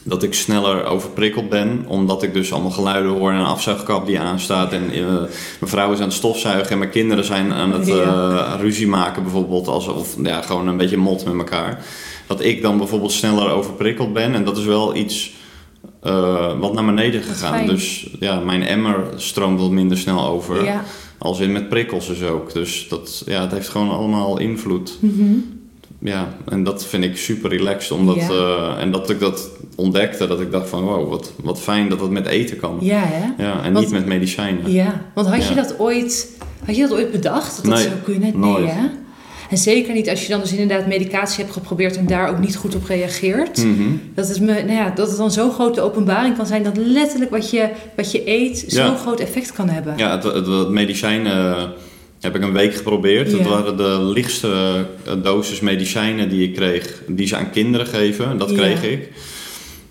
dat 0.03 0.23
ik 0.23 0.33
sneller 0.33 0.85
overprikkeld 0.85 1.49
ben, 1.49 1.85
omdat 1.87 2.23
ik 2.23 2.33
dus 2.33 2.53
allemaal 2.53 2.71
geluiden 2.71 3.11
hoor 3.11 3.31
en 3.31 3.37
een 3.37 3.45
afzuigkap 3.45 4.05
die 4.05 4.19
aanstaat. 4.19 4.71
En 4.71 4.91
eh, 4.91 5.05
mijn 5.09 5.29
vrouw 5.59 5.91
is 5.91 5.97
aan 5.97 6.03
het 6.03 6.13
stofzuigen 6.13 6.71
en 6.71 6.77
mijn 6.77 6.89
kinderen 6.89 7.25
zijn 7.25 7.53
aan 7.53 7.71
het 7.71 7.89
eh, 7.89 8.53
ruzie 8.59 8.87
maken, 8.87 9.23
bijvoorbeeld. 9.23 9.67
Alsof, 9.67 10.15
ja, 10.23 10.41
gewoon 10.41 10.67
een 10.67 10.77
beetje 10.77 10.97
mot 10.97 11.25
met 11.25 11.37
elkaar. 11.37 11.85
Dat 12.27 12.43
ik 12.43 12.61
dan 12.61 12.77
bijvoorbeeld 12.77 13.11
sneller 13.11 13.49
overprikkeld 13.49 14.13
ben. 14.13 14.33
En 14.33 14.43
dat 14.43 14.57
is 14.57 14.65
wel 14.65 14.95
iets 14.95 15.33
eh, 16.01 16.59
wat 16.59 16.73
naar 16.73 16.85
beneden 16.85 17.23
gegaan. 17.23 17.65
Dus 17.65 18.09
ja, 18.19 18.39
mijn 18.39 18.63
emmer 18.63 19.03
stroomt 19.15 19.59
wat 19.59 19.71
minder 19.71 19.97
snel 19.97 20.25
over. 20.25 20.63
Ja. 20.63 20.83
Als 21.17 21.39
in 21.39 21.51
met 21.51 21.69
prikkels 21.69 22.07
dus 22.07 22.23
ook. 22.23 22.53
Dus 22.53 22.87
dat, 22.89 23.23
ja, 23.25 23.41
het 23.41 23.51
heeft 23.51 23.69
gewoon 23.69 23.89
allemaal 23.89 24.39
invloed. 24.39 24.97
Mhm. 24.99 25.33
Ja, 26.05 26.27
en 26.49 26.63
dat 26.63 26.85
vind 26.85 27.03
ik 27.03 27.17
super 27.17 27.49
relaxed. 27.49 27.91
Omdat, 27.91 28.15
Ja. 28.15 28.29
eh, 28.29 28.81
en 28.81 28.91
dat 28.91 29.09
ik 29.09 29.19
dat 29.19 29.49
ontdekte, 29.75 30.27
dat 30.27 30.41
ik 30.41 30.51
dacht 30.51 30.69
van 30.69 30.83
wow, 30.83 31.09
wat, 31.09 31.31
wat 31.43 31.61
fijn 31.61 31.89
dat 31.89 31.99
dat 31.99 32.09
met 32.09 32.27
eten 32.27 32.57
kan. 32.57 32.77
Ja, 32.81 33.03
hè? 33.05 33.43
Ja, 33.43 33.63
en 33.63 33.73
Want- 33.73 33.85
niet 33.85 33.93
met 33.95 34.05
medicijnen. 34.05 34.71
Ja, 34.71 35.01
want 35.13 35.27
had 35.27 35.47
je 35.47 35.55
dat 35.55 35.79
ooit, 35.79 36.29
had 36.65 36.75
je 36.75 36.81
dat 36.81 36.93
ooit 36.93 37.11
bedacht? 37.11 37.55
Dat 37.55 37.65
dat 37.65 37.73
Nee, 37.73 37.83
zou 37.83 37.95
kunnen? 38.03 38.39
nooit. 38.39 38.63
Nee, 38.65 38.73
hè? 38.73 38.87
En 39.49 39.57
zeker 39.57 39.93
niet 39.93 40.09
als 40.09 40.21
je 40.23 40.29
dan 40.29 40.39
dus 40.39 40.51
inderdaad 40.53 40.87
medicatie 40.87 41.43
hebt 41.43 41.53
geprobeerd 41.55 41.97
en 41.97 42.07
daar 42.07 42.29
ook 42.29 42.39
niet 42.39 42.55
goed 42.55 42.75
op 42.75 42.85
reageert. 42.85 43.57
Mhm. 43.65 43.83
Dat, 44.15 44.27
het 44.27 44.39
me, 44.39 44.45
nou 44.53 44.71
ja, 44.71 44.89
dat 44.95 45.07
het 45.07 45.17
dan 45.17 45.31
zo'n 45.31 45.51
grote 45.51 45.81
openbaring 45.81 46.37
kan 46.37 46.45
zijn 46.45 46.63
dat 46.63 46.77
letterlijk 46.77 47.31
wat 47.31 47.49
je, 47.49 47.69
wat 47.95 48.11
je 48.11 48.21
eet 48.29 48.63
zo'n 48.67 48.83
Ja. 48.85 48.95
groot 48.95 49.19
effect 49.19 49.51
kan 49.53 49.69
hebben. 49.69 49.93
Ja, 49.97 50.11
het, 50.11 50.23
het, 50.23 50.47
het 50.47 50.69
medicijnen 50.69 51.55
eh, 51.57 51.63
heb 52.19 52.35
ik 52.35 52.41
een 52.43 52.53
week 52.53 52.75
geprobeerd. 52.75 53.31
Ja. 53.31 53.37
Het 53.37 53.47
waren 53.47 53.77
de 53.77 53.99
lichtste 54.13 54.85
eh, 55.05 55.13
dosis 55.23 55.59
medicijnen 55.59 56.29
die 56.29 56.47
ik 56.47 56.55
kreeg, 56.55 57.01
die 57.07 57.27
ze 57.27 57.35
aan 57.37 57.49
kinderen 57.51 57.87
geven. 57.87 58.37
Dat 58.37 58.49
Ja. 58.49 58.55
kreeg 58.55 58.83
ik. 58.83 59.09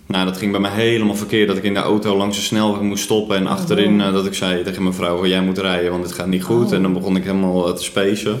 Nou, 0.07 0.25
dat 0.25 0.37
ging 0.37 0.51
bij 0.51 0.59
mij 0.59 0.71
helemaal 0.71 1.15
verkeerd. 1.15 1.47
Dat 1.47 1.57
ik 1.57 1.63
in 1.63 1.73
de 1.73 1.79
auto 1.79 2.17
langs 2.17 2.35
de 2.37 2.43
snelweg 2.43 2.81
moest 2.81 3.03
stoppen. 3.03 3.35
En 3.37 3.47
achterin 3.47 3.97
wow. 3.97 4.07
eh, 4.07 4.13
dat 4.13 4.25
ik 4.25 4.33
zei 4.33 4.63
tegen 4.63 4.83
mijn 4.83 4.95
vrouw, 4.95 5.17
van, 5.17 5.29
jij 5.29 5.41
moet 5.41 5.57
rijden, 5.57 5.91
want 5.91 6.03
het 6.03 6.13
gaat 6.13 6.27
niet 6.27 6.43
goed. 6.43 6.65
Oh. 6.67 6.73
En 6.73 6.81
dan 6.81 6.93
begon 6.93 7.15
ik 7.15 7.23
helemaal 7.23 7.67
eh, 7.67 7.73
te 7.73 7.83
spacen. 7.83 8.39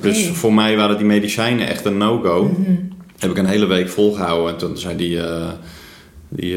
Dus 0.00 0.26
voor 0.32 0.54
mij 0.54 0.76
waren 0.76 0.96
die 0.96 1.06
medicijnen 1.06 1.68
echt 1.68 1.84
een 1.84 1.96
no-go. 1.96 2.44
Mhm. 2.44 2.70
Heb 3.18 3.30
ik 3.30 3.38
een 3.38 3.46
hele 3.46 3.66
week 3.66 3.88
volgehouden. 3.88 4.52
En 4.52 4.58
toen 4.58 4.76
zei 4.78 4.96
die, 4.96 5.18
die 6.28 6.56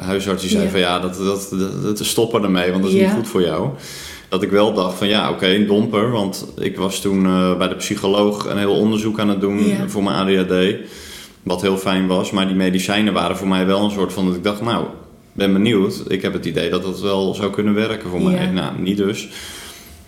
huisarts, 0.00 0.42
die 0.42 0.50
zei 0.50 0.64
Ja. 0.64 0.70
van 0.70 0.80
ja, 0.80 0.98
dat, 1.00 1.16
dat, 1.16 1.48
dat, 1.50 1.82
dat 1.98 2.06
stoppen 2.06 2.42
ermee, 2.42 2.70
want 2.70 2.82
dat 2.82 2.92
is 2.92 2.98
Ja. 2.98 3.06
niet 3.06 3.14
goed 3.16 3.28
voor 3.28 3.42
jou. 3.42 3.68
Dat 4.28 4.42
ik 4.42 4.50
wel 4.50 4.72
dacht 4.74 4.98
van 4.98 5.08
ja, 5.08 5.30
oké, 5.30 5.46
een 5.46 5.66
domper. 5.66 6.10
Want 6.10 6.46
ik 6.58 6.76
was 6.76 7.00
toen 7.00 7.26
eh, 7.26 7.56
bij 7.58 7.68
de 7.68 7.74
psycholoog 7.74 8.46
een 8.46 8.58
heel 8.58 8.74
onderzoek 8.74 9.18
aan 9.20 9.28
het 9.28 9.40
doen 9.40 9.66
Ja. 9.68 9.88
voor 9.88 10.02
mijn 10.02 10.16
ADHD. 10.16 10.74
Wat 11.42 11.62
heel 11.62 11.76
fijn 11.76 12.06
was. 12.06 12.30
Maar 12.30 12.46
die 12.46 12.56
medicijnen 12.56 13.12
waren 13.12 13.36
voor 13.36 13.48
mij 13.48 13.66
wel 13.66 13.84
een 13.84 13.90
soort 13.90 14.12
van 14.12 14.26
dat 14.26 14.34
ik 14.34 14.44
dacht, 14.44 14.60
nou, 14.60 14.84
ben 15.32 15.52
benieuwd. 15.52 16.02
Ik 16.08 16.22
heb 16.22 16.32
het 16.32 16.46
idee 16.46 16.70
dat 16.70 16.82
dat 16.82 17.00
wel 17.00 17.34
zou 17.34 17.50
kunnen 17.50 17.74
werken 17.74 18.10
voor 18.10 18.22
mij. 18.22 18.44
Ja. 18.44 18.50
Nou, 18.50 18.80
niet 18.80 18.96
dus. 18.96 19.28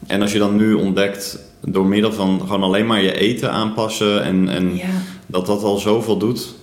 En 0.06 0.22
als 0.22 0.33
je 0.33 0.38
dan 0.38 0.56
nu 0.56 0.72
ontdekt 0.74 1.38
door 1.66 1.87
middel 1.87 2.12
van 2.12 2.40
gewoon 2.40 2.62
alleen 2.62 2.87
maar 2.87 3.02
je 3.02 3.18
eten 3.18 3.50
aanpassen 3.52 4.22
en, 4.22 4.48
en 4.48 4.76
Ja. 4.76 4.85
dat 5.26 5.46
dat 5.46 5.62
al 5.62 5.78
zoveel 5.78 6.16
doet 6.16 6.54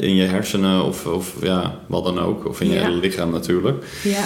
in 0.00 0.14
je 0.14 0.22
hersenen 0.24 0.84
of, 0.84 1.06
of 1.06 1.34
ja, 1.42 1.78
wat 1.86 2.04
dan 2.04 2.18
ook. 2.20 2.46
Of 2.48 2.60
in 2.60 2.68
je 2.68 2.74
Ja. 2.74 2.84
hele 2.84 2.96
lichaam 2.96 3.30
natuurlijk. 3.30 3.84
Ja. 4.02 4.24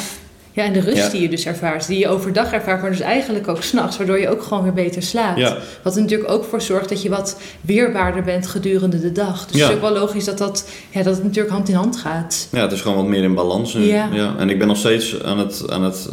Ja, 0.55 0.64
en 0.64 0.73
de 0.73 0.81
rust 0.81 0.97
Ja. 0.97 1.09
die 1.09 1.21
je 1.21 1.29
dus 1.29 1.47
ervaart, 1.47 1.87
die 1.87 1.99
je 1.99 2.09
overdag 2.09 2.53
ervaart, 2.53 2.81
maar 2.83 2.90
dus 2.90 3.01
eigenlijk 3.01 3.49
ook 3.49 3.62
s'nachts, 3.62 3.97
waardoor 3.97 4.21
je 4.21 4.29
ook 4.29 4.43
gewoon 4.43 4.62
weer 4.62 4.73
beter 4.73 5.03
slaapt. 5.03 5.38
Ja. 5.38 5.57
Wat 5.83 5.95
er 5.97 6.01
natuurlijk 6.03 6.31
ook 6.31 6.45
voor 6.45 6.61
zorgt 6.62 6.88
dat 6.88 7.03
je 7.03 7.09
wat 7.09 7.37
weerbaarder 7.61 8.23
bent 8.23 8.47
gedurende 8.47 9.01
de 9.01 9.12
dag. 9.12 9.47
Dus 9.47 9.57
Ja. 9.57 9.62
het 9.62 9.71
is 9.71 9.77
ook 9.83 9.90
wel 9.93 10.01
logisch 10.01 10.25
dat, 10.25 10.38
dat, 10.38 10.69
ja, 10.90 11.03
dat 11.03 11.14
het 11.14 11.25
natuurlijk 11.25 11.55
hand 11.55 11.69
in 11.69 11.75
hand 11.75 11.97
gaat. 11.97 12.49
Ja, 12.53 12.61
het 12.61 12.73
is 12.73 12.81
gewoon 12.81 12.97
wat 12.97 13.07
meer 13.07 13.23
in 13.23 13.35
balans 13.35 13.75
nu. 13.75 13.85
Ja. 13.85 14.35
En 14.38 14.51
ik 14.51 14.59
ben 14.59 14.67
nog 14.69 14.77
steeds 14.77 15.23
aan 15.23 15.38
het, 15.38 15.64
aan 15.71 15.83
het 15.83 16.09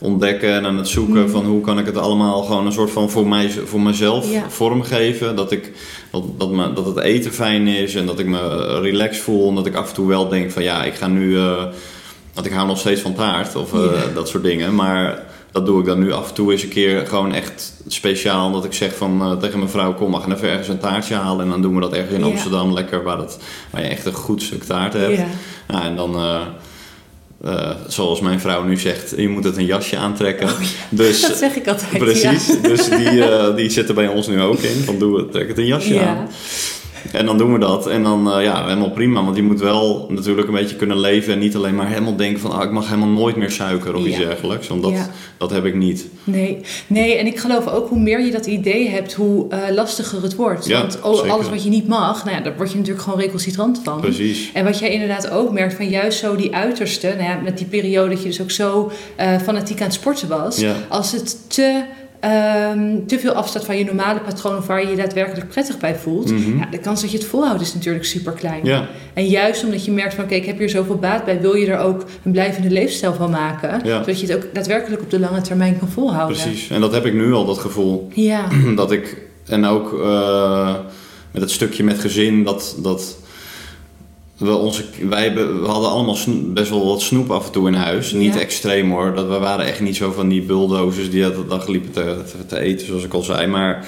ontdekken 0.00 0.52
en 0.54 0.64
aan 0.66 0.76
het 0.76 0.88
zoeken 0.88 1.20
Mhm. 1.22 1.30
van 1.30 1.44
hoe 1.44 1.60
kan 1.60 1.78
ik 1.78 1.86
het 1.86 1.96
allemaal 1.96 2.42
gewoon 2.42 2.66
een 2.66 2.72
soort 2.72 2.90
van 2.90 3.10
voor, 3.10 3.26
mij, 3.28 3.50
voor 3.64 3.80
mezelf 3.80 4.32
Ja. 4.32 4.42
vormgeven. 4.48 5.36
Dat, 5.36 5.52
ik, 5.52 5.72
dat, 6.10 6.22
dat, 6.38 6.50
me, 6.50 6.72
dat 6.72 6.86
het 6.86 6.98
eten 6.98 7.32
fijn 7.32 7.66
is 7.66 7.94
en 7.94 8.06
dat 8.06 8.18
ik 8.18 8.26
me 8.26 8.80
relaxed 8.80 9.22
voel. 9.22 9.48
En 9.48 9.54
dat 9.54 9.66
ik 9.66 9.74
af 9.74 9.88
en 9.88 9.94
toe 9.94 10.08
wel 10.08 10.28
denk 10.28 10.50
van 10.50 10.62
ja, 10.62 10.84
ik 10.84 10.94
ga 10.94 11.06
nu... 11.06 11.36
eh, 11.36 11.62
want 12.38 12.50
ik 12.50 12.56
hou 12.56 12.66
nog 12.68 12.78
steeds 12.78 13.00
van 13.00 13.14
taart 13.14 13.56
of 13.56 13.72
eh, 13.74 13.90
dat 14.14 14.28
soort 14.28 14.42
dingen. 14.42 14.74
Maar 14.74 15.22
dat 15.52 15.66
doe 15.66 15.80
ik 15.80 15.86
dan 15.86 15.98
nu 15.98 16.12
af 16.12 16.28
en 16.28 16.34
toe 16.34 16.52
eens 16.52 16.62
een 16.62 16.68
keer 16.68 17.06
gewoon 17.06 17.34
echt 17.34 17.72
speciaal. 17.86 18.52
Dat 18.52 18.64
ik 18.64 18.72
zeg 18.72 18.96
van, 18.96 19.20
eh, 19.22 19.32
tegen 19.32 19.58
mijn 19.58 19.70
vrouw, 19.70 19.94
kom, 19.94 20.12
we 20.12 20.20
gaan 20.20 20.32
even 20.32 20.48
ergens 20.48 20.68
een 20.68 20.78
taartje 20.78 21.14
halen. 21.14 21.44
En 21.44 21.50
dan 21.50 21.62
doen 21.62 21.74
we 21.74 21.80
dat 21.80 21.92
ergens 21.92 22.14
in. 22.14 22.22
Amsterdam 22.24 22.72
lekker, 22.72 23.02
waar, 23.02 23.18
het, 23.18 23.38
waar 23.70 23.82
je 23.82 23.88
echt 23.88 24.06
een 24.06 24.12
goed 24.12 24.42
stuk 24.42 24.64
taart 24.64 24.92
hebt. 24.92 25.18
Nou, 25.68 25.84
en 25.84 25.96
dan, 25.96 26.16
eh, 26.16 27.70
zoals 27.86 28.20
mijn 28.20 28.40
vrouw 28.40 28.62
nu 28.64 28.76
zegt, 28.76 29.14
je 29.16 29.28
moet 29.28 29.44
het 29.44 29.56
een 29.56 29.66
jasje 29.66 29.96
aantrekken. 29.96 30.48
Dus 30.88 31.20
Dat 31.20 31.36
zeg 31.36 31.56
ik 31.56 31.68
altijd. 31.68 31.98
precies, 31.98 32.46
Ja. 32.46 32.68
dus 32.68 32.88
die, 32.88 33.54
die 33.54 33.70
zit 33.70 33.88
er 33.88 33.94
bij 33.94 34.08
ons 34.08 34.26
nu 34.26 34.40
ook 34.42 34.58
in. 34.60 34.82
Van 34.84 34.98
doe 34.98 35.18
het, 35.18 35.32
trek 35.32 35.48
het 35.48 35.58
een 35.58 35.66
jasje 35.66 35.94
Ja. 35.94 36.06
aan. 36.06 36.28
En 37.12 37.26
dan 37.26 37.38
doen 37.38 37.52
we 37.52 37.58
dat. 37.58 37.86
En 37.86 38.02
dan, 38.02 38.32
eh, 38.32 38.42
ja, 38.44 38.62
helemaal 38.64 38.90
prima. 38.90 39.24
Want 39.24 39.36
je 39.36 39.42
moet 39.42 39.60
wel 39.60 40.06
natuurlijk 40.08 40.48
een 40.48 40.54
beetje 40.54 40.76
kunnen 40.76 41.00
leven. 41.00 41.32
En 41.32 41.38
niet 41.38 41.56
alleen 41.56 41.74
maar 41.74 41.88
helemaal 41.88 42.16
denken 42.16 42.40
van, 42.40 42.52
ah, 42.52 42.62
ik 42.64 42.70
mag 42.70 42.88
helemaal 42.88 43.08
nooit 43.08 43.36
meer 43.36 43.50
suiker 43.50 43.94
of 43.94 44.04
iets 44.04 44.16
dergelijks. 44.16 44.68
Want 44.68 44.82
dat, 44.82 44.92
Ja. 44.92 45.10
dat 45.38 45.50
heb 45.50 45.64
ik 45.64 45.74
niet. 45.74 46.06
Nee. 46.24 46.60
nee, 46.86 47.14
en 47.16 47.26
ik 47.26 47.38
geloof 47.38 47.66
ook 47.66 47.88
hoe 47.88 48.00
meer 48.00 48.20
je 48.20 48.30
dat 48.30 48.46
idee 48.46 48.88
hebt, 48.88 49.14
hoe 49.14 49.48
eh, 49.48 49.74
lastiger 49.74 50.22
het 50.22 50.34
wordt. 50.34 50.66
Ja, 50.66 50.80
Want 50.80 50.98
oh, 51.02 51.14
zeker. 51.14 51.30
alles 51.30 51.48
wat 51.48 51.64
je 51.64 51.70
niet 51.70 51.88
mag, 51.88 52.24
nou 52.24 52.36
ja, 52.36 52.42
daar 52.42 52.56
word 52.56 52.70
je 52.70 52.76
natuurlijk 52.76 53.04
gewoon 53.04 53.20
recalcitrant 53.20 53.80
van. 53.84 54.00
Precies. 54.00 54.50
En 54.52 54.64
wat 54.64 54.78
jij 54.78 54.90
inderdaad 54.90 55.30
ook 55.30 55.52
merkt 55.52 55.74
van 55.74 55.88
juist 55.88 56.18
zo 56.18 56.36
die 56.36 56.54
uiterste, 56.54 57.06
nou 57.06 57.22
ja, 57.22 57.40
met 57.44 57.58
die 57.58 57.66
periode 57.66 58.10
dat 58.10 58.22
je 58.22 58.28
dus 58.28 58.40
ook 58.40 58.50
zo 58.50 58.90
eh, 59.16 59.38
fanatiek 59.38 59.78
aan 59.78 59.84
het 59.86 59.94
sporten 59.94 60.28
was. 60.28 60.64
Als 60.88 61.12
het 61.12 61.36
te, 61.46 61.82
ehm, 62.20 63.06
te 63.06 63.18
veel 63.18 63.32
afstaat 63.32 63.64
van 63.64 63.78
je 63.78 63.84
normale 63.84 64.20
patroon 64.20 64.56
of 64.56 64.66
waar 64.66 64.80
je 64.82 64.88
je 64.88 64.96
daadwerkelijk 64.96 65.48
prettig 65.48 65.78
bij 65.78 65.94
voelt, 65.96 66.30
Mhm. 66.30 66.58
ja, 66.58 66.66
de 66.70 66.78
kans 66.78 67.00
dat 67.00 67.10
je 67.10 67.16
het 67.18 67.26
volhoudt 67.26 67.60
is 67.60 67.74
natuurlijk 67.74 68.04
super 68.04 68.32
klein. 68.32 68.60
Ja, 68.64 68.86
En 69.14 69.26
juist 69.26 69.64
omdat 69.64 69.84
je 69.84 69.90
merkt 69.90 70.14
van 70.14 70.24
oké, 70.24 70.34
ik 70.34 70.44
heb 70.46 70.58
hier 70.58 70.68
zoveel 70.68 70.96
baat 70.96 71.24
bij, 71.24 71.40
wil 71.40 71.54
je 71.54 71.66
er 71.66 71.78
ook 71.78 72.04
een 72.24 72.32
blijvende 72.32 72.70
leefstijl 72.70 73.14
van 73.14 73.30
maken. 73.30 73.80
Ja. 73.84 73.98
Zodat 73.98 74.20
je 74.20 74.26
het 74.26 74.36
ook 74.36 74.54
daadwerkelijk 74.54 75.02
op 75.02 75.10
de 75.10 75.20
lange 75.20 75.40
termijn 75.40 75.78
kan 75.78 75.88
volhouden. 75.88 76.36
precies. 76.38 76.70
En 76.70 76.80
dat 76.80 76.92
heb 76.92 77.06
ik 77.06 77.14
nu 77.14 77.32
al, 77.32 77.44
dat 77.46 77.58
gevoel. 77.58 78.08
Ja, 78.14 78.44
dat 78.76 78.92
ik, 78.92 79.16
en 79.46 79.64
ook 79.64 80.00
eh, 80.02 80.74
met 81.30 81.42
het 81.42 81.50
stukje 81.50 81.84
met 81.84 81.98
gezin, 81.98 82.44
dat, 82.44 82.76
dat 82.82 83.16
we 84.38 84.54
onze, 84.54 84.84
wij 85.08 85.22
hebben, 85.22 85.60
we 85.62 85.68
hadden 85.68 85.90
allemaal 85.90 86.16
best 86.46 86.70
wel 86.70 86.86
wat 86.86 87.02
snoep 87.02 87.30
af 87.30 87.46
en 87.46 87.52
toe 87.52 87.68
in 87.68 87.74
huis. 87.74 88.12
Niet 88.12 88.34
Ja. 88.34 88.40
extreem 88.40 88.90
hoor, 88.90 89.14
dat, 89.14 89.28
we 89.28 89.38
waren 89.38 89.66
echt 89.66 89.80
niet 89.80 89.96
zo 89.96 90.12
van 90.12 90.28
die 90.28 90.42
bulldozers 90.42 91.10
die 91.10 91.22
de 91.22 91.44
dag 91.48 91.66
liepen 91.68 91.90
te, 91.90 92.22
te, 92.30 92.46
te 92.46 92.58
eten, 92.58 92.86
zoals 92.86 93.04
ik 93.04 93.14
al 93.14 93.22
zei. 93.22 93.46
Maar 93.46 93.86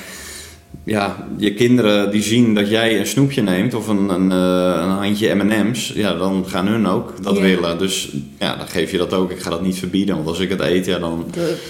ja, 0.90 1.26
je 1.37 1.55
kinderen 1.55 2.11
die 2.11 2.22
zien 2.22 2.55
dat 2.55 2.68
jij 2.70 2.98
een 2.98 3.07
snoepje 3.07 3.42
neemt 3.42 3.74
of 3.74 3.88
een, 3.88 4.09
een, 4.09 4.31
eh, 4.33 4.83
een 4.83 4.88
handje 4.90 5.35
M&M's, 5.35 5.92
ja, 5.94 6.14
dan 6.14 6.44
gaan 6.48 6.66
hun 6.66 6.87
ook 6.88 7.22
dat 7.22 7.37
Ja. 7.37 7.42
willen. 7.42 7.79
Dus 7.79 8.09
ja, 8.38 8.57
dan 8.57 8.66
geef 8.68 8.90
je 8.90 8.98
dat 8.98 9.12
ook. 9.14 9.31
Ik 9.31 9.38
ga 9.40 9.50
dat 9.50 9.62
niet 9.62 9.79
verbieden, 9.79 10.14
want 10.14 10.29
als 10.29 10.38
ik 10.38 10.48
het 10.48 10.61
eet, 10.61 10.87
ja, 10.87 10.98
dan 10.98 11.24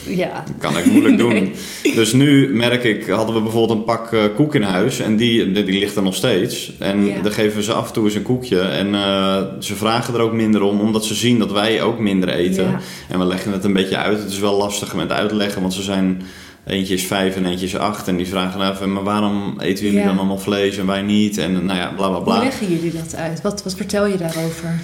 ja. 0.06 0.44
kan 0.58 0.78
ik 0.78 0.84
moeilijk 0.86 1.18
doen. 1.24 1.32
Nee. 1.32 1.52
Dus 1.94 2.12
nu 2.12 2.54
merk 2.54 2.84
ik, 2.84 3.06
hadden 3.06 3.34
we 3.34 3.40
bijvoorbeeld 3.40 3.78
een 3.78 3.84
pak 3.84 4.12
eh, 4.12 4.20
koek 4.36 4.54
in 4.54 4.62
huis 4.62 5.00
en 5.00 5.16
die, 5.16 5.52
die, 5.52 5.64
die 5.64 5.78
ligt 5.78 5.96
er 5.96 6.02
nog 6.02 6.14
steeds. 6.14 6.72
En 6.78 7.06
Ja. 7.06 7.20
dan 7.22 7.32
geven 7.32 7.56
we 7.56 7.62
ze 7.62 7.72
af 7.72 7.86
en 7.86 7.92
toe 7.92 8.04
eens 8.04 8.14
een 8.14 8.22
koekje. 8.22 8.60
En 8.60 8.94
eh, 8.94 9.42
ze 9.58 9.74
vragen 9.74 10.14
er 10.14 10.20
ook 10.20 10.32
minder 10.32 10.62
om, 10.62 10.80
omdat 10.80 11.04
ze 11.04 11.14
zien 11.14 11.38
dat 11.38 11.52
wij 11.52 11.82
ook 11.82 11.98
minder 11.98 12.28
eten. 12.28 12.78
En 13.08 13.18
we 13.18 13.24
leggen 13.24 13.52
het 13.52 13.64
een 13.64 13.72
beetje 13.72 13.96
uit. 13.96 14.18
Het 14.18 14.30
is 14.30 14.38
wel 14.38 14.56
lastig 14.56 14.94
met 14.94 15.10
uitleggen, 15.12 15.60
want 15.60 15.74
ze 15.74 15.82
zijn... 15.82 16.22
Eentje 16.66 16.94
is 16.94 17.06
vijf 17.06 17.36
en 17.36 17.46
eentje 17.46 17.66
is 17.66 17.76
acht. 17.76 18.08
En 18.08 18.16
die 18.16 18.26
vragen 18.26 18.58
dan 18.60 18.70
even, 18.70 18.92
maar 18.92 19.02
waarom 19.02 19.54
eten 19.60 19.84
jullie 19.84 19.98
Ja. 20.00 20.06
dan 20.06 20.18
allemaal 20.18 20.38
vlees 20.38 20.76
en 20.78 20.86
wij 20.86 21.02
niet? 21.02 21.38
En 21.38 21.64
nou 21.64 21.78
ja, 21.78 21.92
bla 21.96 22.06
bla 22.06 22.14
Hoe 22.16 22.24
bla. 22.24 22.38
leggen 22.38 22.68
jullie 22.70 22.92
dat 22.92 23.14
uit? 23.16 23.42
Wat, 23.42 23.62
wat 23.62 23.74
vertel 23.74 24.06
je 24.06 24.16
daarover? 24.16 24.80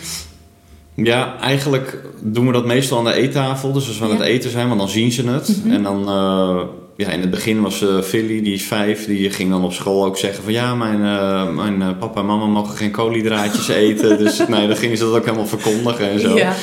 Ja, 0.95 1.39
eigenlijk 1.41 1.99
doen 2.23 2.47
we 2.47 2.53
dat 2.53 2.67
meestal 2.67 2.99
aan 2.99 3.05
de 3.05 3.13
eettafel. 3.13 3.73
Dus 3.73 3.89
als 3.89 3.99
we 3.99 4.05
aan 4.05 4.11
het 4.11 4.21
eten 4.21 4.51
zijn, 4.51 4.67
want 4.69 4.81
dan 4.81 4.89
zien 4.89 5.13
ze 5.13 5.29
het. 5.29 5.57
Mhm. 5.65 5.75
En 5.75 5.83
dan, 5.83 6.09
eh, 6.09 6.61
ja, 6.97 7.09
in 7.11 7.21
het 7.21 7.31
begin 7.31 7.61
was 7.63 7.83
uh, 7.83 8.01
Philly, 8.01 8.43
die 8.43 8.55
is 8.55 8.63
vijf, 8.63 9.07
die 9.07 9.31
ging 9.31 9.51
dan 9.51 9.65
op 9.65 9.73
school 9.73 10.05
ook 10.05 10.17
zeggen 10.19 10.45
van 10.45 10.53
ja, 10.53 10.75
mijn, 10.75 11.05
eh, 11.05 11.51
mijn 11.55 11.99
papa 11.99 12.21
en 12.21 12.27
mama 12.27 12.47
mogen 12.47 12.77
geen 12.77 12.91
koolhydraatjes 12.91 13.69
eten. 13.87 14.19
Dus 14.19 14.47
nee, 14.49 14.67
dan 14.67 14.77
gingen 14.77 14.97
ze 14.97 15.05
dat 15.05 15.15
ook 15.15 15.25
helemaal 15.25 15.47
verkondigen 15.47 16.11
en 16.11 16.21
zo. 16.21 16.37
Ja. 16.37 16.55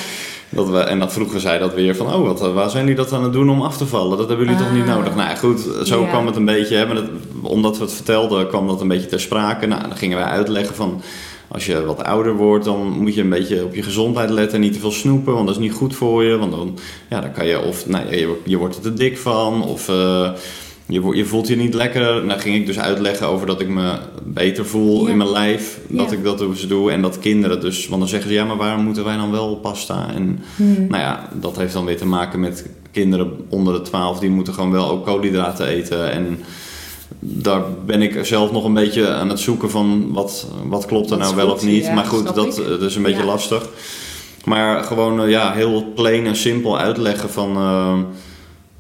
Dat 0.56 0.70
we, 0.70 0.78
en 0.80 1.00
dan 1.00 1.12
vroegen 1.12 1.40
zij 1.40 1.58
dat 1.58 1.74
weer 1.74 1.96
van, 1.96 2.14
oh, 2.14 2.26
wat, 2.28 2.54
waar 2.54 2.70
zijn 2.70 2.84
jullie 2.84 2.98
dat 3.00 3.14
aan 3.14 3.24
het 3.24 3.34
doen 3.34 3.50
om 3.50 3.62
af 3.62 3.78
te 3.78 3.86
vallen? 3.88 4.18
Dat 4.18 4.28
hebben 4.28 4.46
jullie 4.46 4.62
toch 4.62 4.74
niet 4.74 4.88
Ah. 4.88 4.96
nodig? 4.96 5.16
Nou 5.16 5.30
ja, 5.30 5.36
goed, 5.36 5.68
zo 5.84 6.02
Ja. 6.02 6.08
kwam 6.08 6.26
het 6.26 6.36
een 6.36 6.46
beetje, 6.46 6.76
hè, 6.76 6.86
maar 6.86 6.96
dat, 6.96 7.06
omdat 7.42 7.78
we 7.78 7.84
het 7.84 7.94
vertelden, 7.94 8.48
kwam 8.48 8.68
dat 8.68 8.82
een 8.82 8.88
beetje 8.88 9.08
ter 9.08 9.20
sprake. 9.20 9.66
Nou, 9.66 9.82
dan 9.82 9.98
gingen 9.98 10.18
wij 10.18 10.28
uitleggen 10.28 10.76
van, 10.76 11.02
als 11.48 11.66
je 11.66 11.86
wat 11.86 12.04
ouder 12.04 12.36
wordt, 12.36 12.66
dan 12.66 12.78
moet 13.00 13.16
je 13.16 13.22
een 13.22 13.30
beetje 13.30 13.64
op 13.64 13.76
je 13.76 13.84
gezondheid 13.84 14.30
letten. 14.30 14.60
Niet 14.60 14.74
te 14.74 14.80
veel 14.80 14.92
snoepen, 14.92 15.34
want 15.34 15.48
dat 15.48 15.56
is 15.56 15.62
niet 15.62 15.74
goed 15.74 15.96
voor 15.96 16.24
je. 16.24 16.38
Want 16.38 16.52
dan, 16.52 16.78
ja, 17.10 17.22
dan 17.22 17.32
kan 17.32 17.46
je, 17.46 17.60
of 17.62 17.88
nou, 17.88 18.16
je, 18.16 18.40
je 18.46 18.58
wordt 18.58 18.76
er 18.76 18.82
te 18.82 18.94
dik 18.94 19.18
van, 19.18 19.64
of 19.66 19.90
eh, 19.90 20.30
je, 20.88 21.26
voelt 21.26 21.48
je 21.48 21.56
niet 21.56 21.74
lekker. 21.74 22.26
Nou 22.26 22.40
ging 22.40 22.56
ik 22.56 22.66
dus 22.66 22.80
uitleggen 22.80 23.28
over 23.28 23.48
dat 23.48 23.62
ik 23.62 23.68
me 23.68 23.94
beter 24.24 24.66
voel 24.66 25.04
Ja. 25.06 25.12
in 25.12 25.18
mijn 25.18 25.32
lijf. 25.32 25.80
Dat 25.88 26.10
Ja. 26.12 26.18
ik 26.18 26.24
dat 26.24 26.38
dus 26.38 26.68
doe. 26.68 26.92
En 26.92 27.02
dat 27.02 27.20
kinderen 27.20 27.62
dus, 27.62 27.88
want 27.88 28.00
dan 28.02 28.10
zeggen 28.10 28.30
ze, 28.30 28.36
ja, 28.36 28.46
maar 28.46 28.58
waarom 28.58 28.84
moeten 28.84 29.04
wij 29.04 29.18
dan 29.18 29.32
wel 29.32 29.56
pasta? 29.56 30.08
En 30.16 30.40
Hmm. 30.56 30.88
nou 30.90 31.02
ja, 31.02 31.30
dat 31.34 31.58
heeft 31.58 31.74
dan 31.74 31.86
weer 31.86 31.98
te 31.98 32.06
maken 32.06 32.40
met 32.40 32.66
kinderen 32.92 33.32
onder 33.50 33.74
de 33.74 33.82
12, 33.82 34.20
die 34.20 34.30
moeten 34.30 34.54
gewoon 34.54 34.72
wel 34.72 34.90
ook 34.90 35.06
koolhydraten 35.06 35.68
eten. 35.68 36.12
En 36.12 36.40
daar 37.20 37.62
ben 37.86 38.02
ik 38.02 38.26
zelf 38.26 38.52
nog 38.52 38.64
een 38.66 38.74
beetje 38.74 39.10
aan 39.10 39.30
het 39.30 39.40
zoeken 39.40 39.70
van 39.70 40.08
wat, 40.12 40.48
wat 40.66 40.86
klopt 40.86 41.12
er 41.12 41.18
nou 41.18 41.36
wel 41.36 41.46
goed, 41.48 41.56
of 41.56 41.66
niet. 41.66 41.86
ja, 41.86 41.94
maar 41.94 42.06
goed, 42.06 42.36
dat, 42.36 42.62
is 42.82 42.96
een 42.96 43.02
beetje 43.04 43.24
lastig. 43.26 43.70
Maar 44.46 44.84
gewoon 44.84 45.22
eh, 45.22 45.30
ja, 45.30 45.54
heel 45.54 45.92
plain 45.96 46.26
en 46.26 46.36
simpel 46.36 46.80
uitleggen 46.80 47.30
van... 47.30 47.56
eh, 47.56 47.98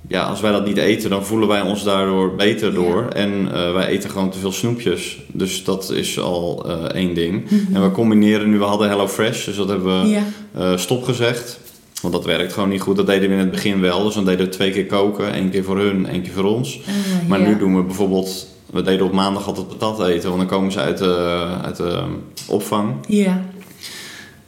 ja, 0.07 0.23
als 0.23 0.41
wij 0.41 0.51
dat 0.51 0.65
niet 0.65 0.77
eten, 0.77 1.09
dan 1.09 1.25
voelen 1.25 1.47
wij 1.47 1.61
ons 1.61 1.83
daardoor 1.83 2.35
beter 2.35 2.67
Ja. 2.69 2.73
door. 2.75 3.07
En 3.07 3.53
eh, 3.53 3.73
wij 3.73 3.87
eten 3.87 4.09
gewoon 4.09 4.29
te 4.29 4.37
veel 4.39 4.51
snoepjes. 4.51 5.17
Dus 5.31 5.63
dat 5.63 5.89
is 5.91 6.19
al 6.19 6.65
eh, 6.69 6.83
één 6.83 7.13
ding. 7.13 7.43
Mhm. 7.49 7.75
En 7.75 7.83
we 7.83 7.91
combineren 7.91 8.49
nu, 8.49 8.57
we 8.57 8.63
hadden 8.63 8.89
Hello 8.89 9.07
Fresh, 9.07 9.45
dus 9.45 9.55
dat 9.55 9.67
hebben 9.69 10.01
we 10.01 10.07
Ja. 10.09 10.23
eh, 10.57 10.77
stopgezegd. 10.77 11.59
Want 12.01 12.13
dat 12.15 12.25
werkt 12.25 12.53
gewoon 12.53 12.69
niet 12.69 12.81
goed. 12.81 12.95
Dat 12.95 13.07
deden 13.07 13.27
we 13.29 13.33
in 13.33 13.39
het 13.39 13.51
begin 13.51 13.81
wel. 13.81 14.03
Dus 14.03 14.13
dan 14.13 14.25
deden 14.25 14.45
we 14.45 14.51
twee 14.51 14.71
keer 14.71 14.85
koken. 14.85 15.33
één 15.33 15.49
keer 15.49 15.63
voor 15.63 15.77
hun, 15.79 16.07
één 16.07 16.21
keer 16.21 16.31
voor 16.33 16.43
ons. 16.43 16.79
Ah, 16.87 17.29
Maar 17.29 17.39
ja. 17.39 17.47
nu 17.47 17.57
doen 17.57 17.75
we 17.75 17.83
bijvoorbeeld... 17.83 18.47
We 18.71 18.81
deden 18.81 19.05
op 19.05 19.11
maandag 19.11 19.47
altijd 19.47 19.67
patat 19.67 20.07
eten. 20.07 20.27
Want 20.29 20.41
dan 20.41 20.49
komen 20.49 20.71
ze 20.71 20.79
uit 20.79 20.97
de, 20.97 21.45
uit 21.63 21.75
de 21.77 22.01
opvang. 22.47 22.93
Ja. 23.07 23.45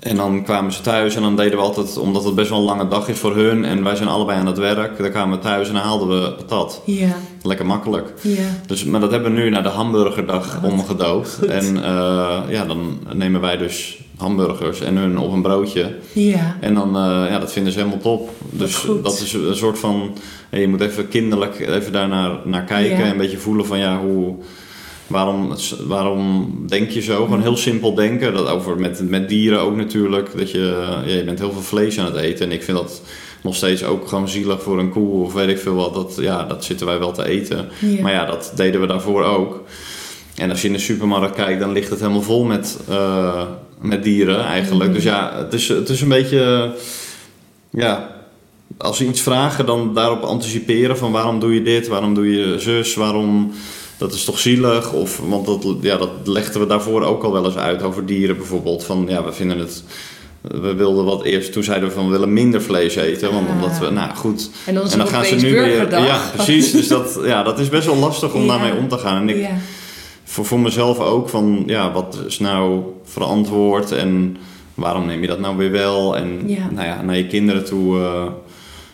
En 0.06 0.16
dan 0.16 0.44
kwamen 0.44 0.74
ze 0.74 0.82
thuis 0.82 1.16
en 1.16 1.22
dan 1.22 1.36
deden 1.36 1.58
we 1.58 1.64
altijd... 1.64 1.98
Omdat 1.98 2.24
het 2.24 2.36
best 2.36 2.50
wel 2.50 2.60
een 2.60 2.66
lange 2.66 2.88
dag 2.88 3.08
is 3.08 3.20
voor 3.20 3.36
hun. 3.36 3.66
En 3.66 3.84
wij 3.84 3.96
zijn 3.96 4.10
allebei 4.10 4.40
aan 4.40 4.46
het 4.46 4.58
werk. 4.58 4.98
Dan 4.98 5.12
kwamen 5.12 5.38
we 5.38 5.44
thuis 5.44 5.68
en 5.68 5.74
dan 5.74 5.84
haalden 5.84 6.08
we 6.08 6.34
patat. 6.34 6.82
Ja. 6.86 7.16
Lekker 7.42 7.66
makkelijk. 7.66 8.14
Ja. 8.22 8.44
Dus, 8.68 8.84
maar 8.84 9.00
dat 9.00 9.12
hebben 9.12 9.34
we 9.34 9.40
nu 9.40 9.50
naar 9.50 9.64
de 9.64 9.70
hamburgerdag 9.70 10.56
Oh, 10.56 10.62
wat 10.62 10.72
omgedoopt. 10.72 11.40
En 11.46 11.84
eh, 11.84 12.40
ja, 12.48 12.66
dan 12.66 13.00
nemen 13.14 13.42
wij 13.42 13.58
dus 13.58 14.00
hamburgers 14.18 14.82
en 14.82 14.96
hun 14.96 15.18
op 15.18 15.32
een 15.32 15.42
broodje. 15.42 15.96
Ja. 16.14 16.58
En 16.60 16.74
dan, 16.74 16.88
eh, 16.96 17.30
ja, 17.30 17.40
dat 17.40 17.52
vinden 17.52 17.74
ze 17.74 17.80
helemaal 17.80 18.00
top. 18.00 18.30
Dus 18.50 18.76
goed. 18.76 19.04
dat 19.04 19.14
is 19.14 19.34
een 19.34 19.56
soort 19.56 19.80
van, 19.80 20.18
je 20.50 20.68
moet 20.68 20.82
even 20.82 21.08
kinderlijk 21.08 21.60
even 21.60 21.92
daar 21.92 22.08
naar, 22.08 22.32
naar 22.44 22.64
kijken. 22.64 22.98
Ja. 22.98 23.04
En 23.04 23.12
een 23.12 23.18
beetje 23.18 23.38
voelen 23.38 23.66
van, 23.66 23.78
ja, 23.78 24.00
hoe, 24.00 24.36
waarom, 25.08 25.56
waarom 25.88 26.54
denk 26.68 26.90
je 26.90 27.02
zo? 27.02 27.24
Gewoon 27.24 27.42
heel 27.42 27.58
simpel 27.58 27.94
denken. 27.94 28.34
Dat 28.34 28.48
over 28.48 28.80
met, 28.80 29.10
met 29.10 29.30
dieren 29.30 29.60
ook 29.60 29.76
natuurlijk. 29.76 30.38
Dat 30.38 30.52
je, 30.52 31.02
ja, 31.06 31.14
je 31.16 31.24
bent 31.24 31.40
heel 31.40 31.52
veel 31.52 31.62
vlees 31.62 32.00
aan 32.00 32.06
het 32.06 32.16
eten. 32.16 32.46
En 32.46 32.52
ik 32.52 32.64
vind 32.64 32.78
dat 32.78 33.02
nog 33.42 33.56
steeds 33.56 33.84
ook 33.84 34.08
gewoon 34.08 34.30
zielig 34.30 34.62
voor 34.62 34.80
een 34.80 34.90
koe 34.90 35.24
of 35.24 35.34
weet 35.34 35.50
ik 35.50 35.60
veel 35.60 35.76
wat. 35.76 35.94
Dat, 35.94 36.18
ja, 36.20 36.44
dat 36.44 36.64
zitten 36.64 36.86
wij 36.86 37.00
wel 37.00 37.12
te 37.12 37.28
eten. 37.28 37.70
Ja. 37.80 38.02
Maar 38.02 38.12
ja, 38.12 38.26
dat 38.26 38.52
deden 38.56 38.82
we 38.82 38.88
daarvoor 38.88 39.24
ook. 39.24 39.64
En 40.36 40.50
als 40.50 40.62
je 40.62 40.68
in 40.68 40.74
de 40.74 40.80
supermarkt 40.80 41.36
kijkt, 41.36 41.60
dan 41.60 41.72
ligt 41.72 41.90
het 41.90 42.00
helemaal 42.00 42.22
vol 42.22 42.44
met, 42.44 42.80
eh, 42.90 43.44
met 43.80 44.04
dieren 44.04 44.46
eigenlijk. 44.46 44.94
Dus 44.94 45.04
ja, 45.04 45.38
het 45.38 45.54
is, 45.54 45.68
het 45.68 45.90
is 45.90 46.02
een 46.02 46.10
beetje... 46.10 46.74
Ja, 47.70 48.16
als 48.78 48.98
ze 48.98 49.08
iets 49.08 49.22
vragen, 49.22 49.66
dan 49.66 49.94
daarop 49.94 50.22
anticiperen 50.22 50.98
van 50.98 51.12
waarom 51.12 51.40
doe 51.40 51.54
je 51.54 51.62
dit, 51.62 51.88
waarom 51.88 52.14
doe 52.14 52.36
je 52.36 52.60
zus, 52.60 52.96
waarom... 52.96 53.54
Dat 53.98 54.14
is 54.14 54.24
toch 54.24 54.40
zielig? 54.40 54.94
Of, 54.94 55.20
want 55.28 55.46
dat, 55.46 55.66
ja, 55.82 55.98
dat 55.98 56.10
legden 56.24 56.62
we 56.62 56.68
daarvoor 56.68 57.02
ook 57.04 57.24
al 57.24 57.32
wel 57.32 57.46
eens 57.46 57.56
uit 57.58 57.84
over 57.84 58.06
dieren 58.06 58.38
bijvoorbeeld. 58.38 58.84
Van 58.84 59.06
ja, 59.10 59.24
we 59.24 59.32
vinden 59.32 59.58
het... 59.60 59.84
We 60.42 60.74
wilden 60.76 61.06
wat 61.06 61.24
eerst, 61.24 61.52
toen 61.54 61.64
zeiden 61.64 61.88
we 61.90 61.96
van 61.96 62.06
we 62.06 62.12
willen 62.12 62.34
minder 62.34 62.62
vlees 62.62 62.96
eten. 62.96 63.34
Want 63.34 63.48
Ah. 63.48 63.54
omdat 63.56 63.78
we, 63.80 63.90
nou 63.90 64.16
goed, 64.16 64.50
En 64.66 64.74
dan 64.74 64.92
en 64.92 65.08
gaan 65.08 65.26
ze 65.26 65.36
nu 65.36 65.54
weer. 65.54 65.90
Ja, 66.00 66.20
precies. 66.36 66.72
Dus 66.72 66.88
dat, 66.88 67.20
ja, 67.24 67.44
dat 67.44 67.60
is 67.60 67.70
best 67.70 67.86
wel 67.86 67.96
lastig 67.96 68.34
om 68.34 68.42
Ja. 68.42 68.48
daarmee 68.48 68.74
om 68.76 68.88
te 68.88 68.98
gaan. 68.98 69.18
En 69.22 69.30
ik, 69.30 69.38
Ja. 69.38 69.50
voor, 70.24 70.46
voor 70.46 70.60
mezelf 70.60 71.00
ook 71.00 71.30
van 71.30 71.64
ja, 71.66 71.92
wat 71.92 72.18
is 72.28 72.40
nou 72.40 72.82
verantwoord 73.04 73.92
en 73.92 74.38
waarom 74.74 75.06
neem 75.06 75.22
je 75.22 75.28
dat 75.28 75.40
nou 75.40 75.58
weer 75.58 75.72
wel? 75.72 76.16
En 76.18 76.44
Ja. 76.48 76.70
nou 76.72 76.88
ja, 76.88 77.02
naar 77.02 77.18
je 77.18 77.28
kinderen 77.28 77.66
toe. 77.66 78.00
eh, 78.00 78.24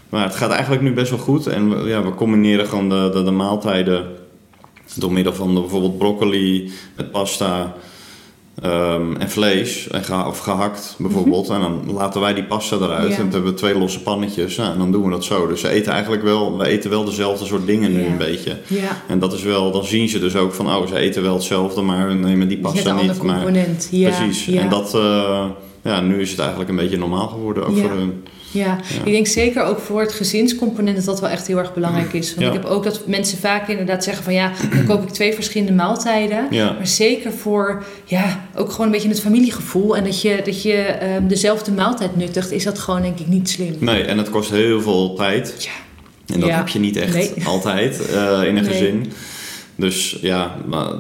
maar 0.10 0.24
het 0.24 0.36
gaat 0.36 0.52
eigenlijk 0.52 0.82
nu 0.82 0.94
best 0.94 1.10
wel 1.10 1.20
goed. 1.20 1.48
En 1.48 1.70
we, 1.84 1.90
ja, 1.90 2.04
we 2.04 2.16
combineren 2.16 2.68
gewoon 2.68 2.90
de, 2.90 3.10
de, 3.14 3.24
de 3.24 3.32
maaltijden 3.32 4.06
door 4.96 5.14
middel 5.14 5.34
van 5.34 5.54
bijvoorbeeld 5.54 5.98
broccoli 5.98 6.72
met 6.96 7.12
pasta. 7.12 7.74
ehm, 8.62 9.16
en 9.16 9.30
vlees, 9.30 9.88
en 9.88 10.04
geha- 10.04 10.28
of 10.28 10.40
gehakt 10.40 10.96
bijvoorbeeld. 10.98 11.50
En 11.50 11.60
dan 11.60 11.82
laten 11.94 12.22
wij 12.22 12.34
die 12.34 12.44
pasta 12.44 12.76
eruit. 12.76 13.12
En 13.12 13.18
dan 13.18 13.32
hebben 13.32 13.52
we 13.52 13.58
twee 13.58 13.78
losse 13.78 14.02
pannetjes. 14.02 14.56
Nou, 14.56 14.72
en 14.72 14.78
dan 14.78 14.92
doen 14.92 15.04
we 15.04 15.10
dat 15.10 15.24
zo. 15.24 15.48
Dus 15.48 15.62
ze 15.62 15.70
eten 15.70 15.92
eigenlijk 15.92 16.24
wel, 16.24 16.58
we 16.58 16.66
eten 16.68 16.90
wel 16.90 17.06
dezelfde 17.06 17.46
soort 17.46 17.66
dingen 17.66 17.92
nu 17.94 18.04
een 18.06 18.18
beetje. 18.18 18.58
En 19.08 19.20
dat 19.20 19.34
is 19.34 19.44
wel, 19.44 19.72
dan 19.72 19.84
zien 19.86 20.10
ze 20.10 20.20
dus 20.20 20.36
ook 20.36 20.54
van, 20.54 20.68
oh, 20.76 20.88
ze 20.88 20.98
eten 20.98 21.22
wel 21.22 21.34
hetzelfde, 21.34 21.82
maar 21.82 22.08
we 22.08 22.14
nemen 22.14 22.48
die 22.48 22.58
pasta 22.58 22.94
niet. 23.02 23.22
Maar. 23.24 23.46
Ja. 23.92 24.10
precies. 24.10 24.48
En 24.62 24.70
dat, 24.70 24.96
eh, 24.96 25.46
ja, 25.84 26.02
nu 26.02 26.22
is 26.22 26.30
het 26.32 26.40
eigenlijk 26.40 26.70
een 26.70 26.76
beetje 26.76 26.98
normaal 26.98 27.28
geworden, 27.28 27.66
ook 27.68 27.76
Ja. 27.76 27.82
voor 27.82 27.92
hun. 27.92 28.24
Ja, 28.52 28.78
ik 29.04 29.12
denk 29.12 29.28
zeker 29.28 29.64
ook 29.64 29.80
voor 29.80 30.02
het 30.02 30.12
gezinscomponent 30.14 30.96
dat 30.96 31.06
dat 31.06 31.20
wel 31.20 31.30
echt 31.30 31.48
heel 31.48 31.58
erg 31.58 31.74
belangrijk 31.74 32.14
is. 32.14 32.30
Want 32.30 32.42
Ja. 32.42 32.48
ik 32.48 32.54
heb 32.54 32.66
ook 32.66 32.84
dat 32.84 33.08
mensen 33.08 33.38
vaak 33.38 33.68
inderdaad 33.68 34.04
zeggen 34.04 34.24
van 34.24 34.34
ja, 34.34 34.52
dan 34.76 34.86
koop 34.86 35.04
ik 35.04 35.10
twee 35.10 35.34
verschillende 35.34 35.74
maaltijden. 35.74 36.48
Ja. 36.50 36.72
Maar 36.72 36.88
zeker 36.88 37.32
voor 37.32 37.84
ja, 38.06 38.46
ook 38.56 38.72
gewoon 38.72 38.86
een 38.86 38.92
beetje 38.92 39.10
het 39.10 39.22
familiegevoel 39.22 39.98
en 39.98 40.04
dat 40.04 40.22
je, 40.22 40.42
dat 40.46 40.62
je 40.62 40.74
ehm, 40.74 41.28
dezelfde 41.28 41.72
maaltijd 41.72 42.16
nuttigt, 42.18 42.52
is 42.52 42.64
dat 42.64 42.80
gewoon 42.80 43.02
denk 43.02 43.20
ik 43.20 43.28
niet 43.28 43.50
slim. 43.50 43.76
Nee, 43.80 44.04
en 44.04 44.18
het 44.18 44.30
kost 44.30 44.50
heel 44.50 44.82
veel 44.82 45.14
tijd. 45.16 45.56
Ja. 45.60 45.70
En 46.34 46.40
dat 46.40 46.50
heb 46.50 46.68
je 46.68 46.80
niet 46.80 46.96
echt 46.96 47.14
Nee. 47.14 47.32
altijd 47.46 48.06
eh, 48.10 48.16
in 48.44 48.56
een 48.58 48.64
Nee. 48.64 48.64
gezin. 48.64 49.12
Dus 49.82 50.18
ja, 50.22 50.58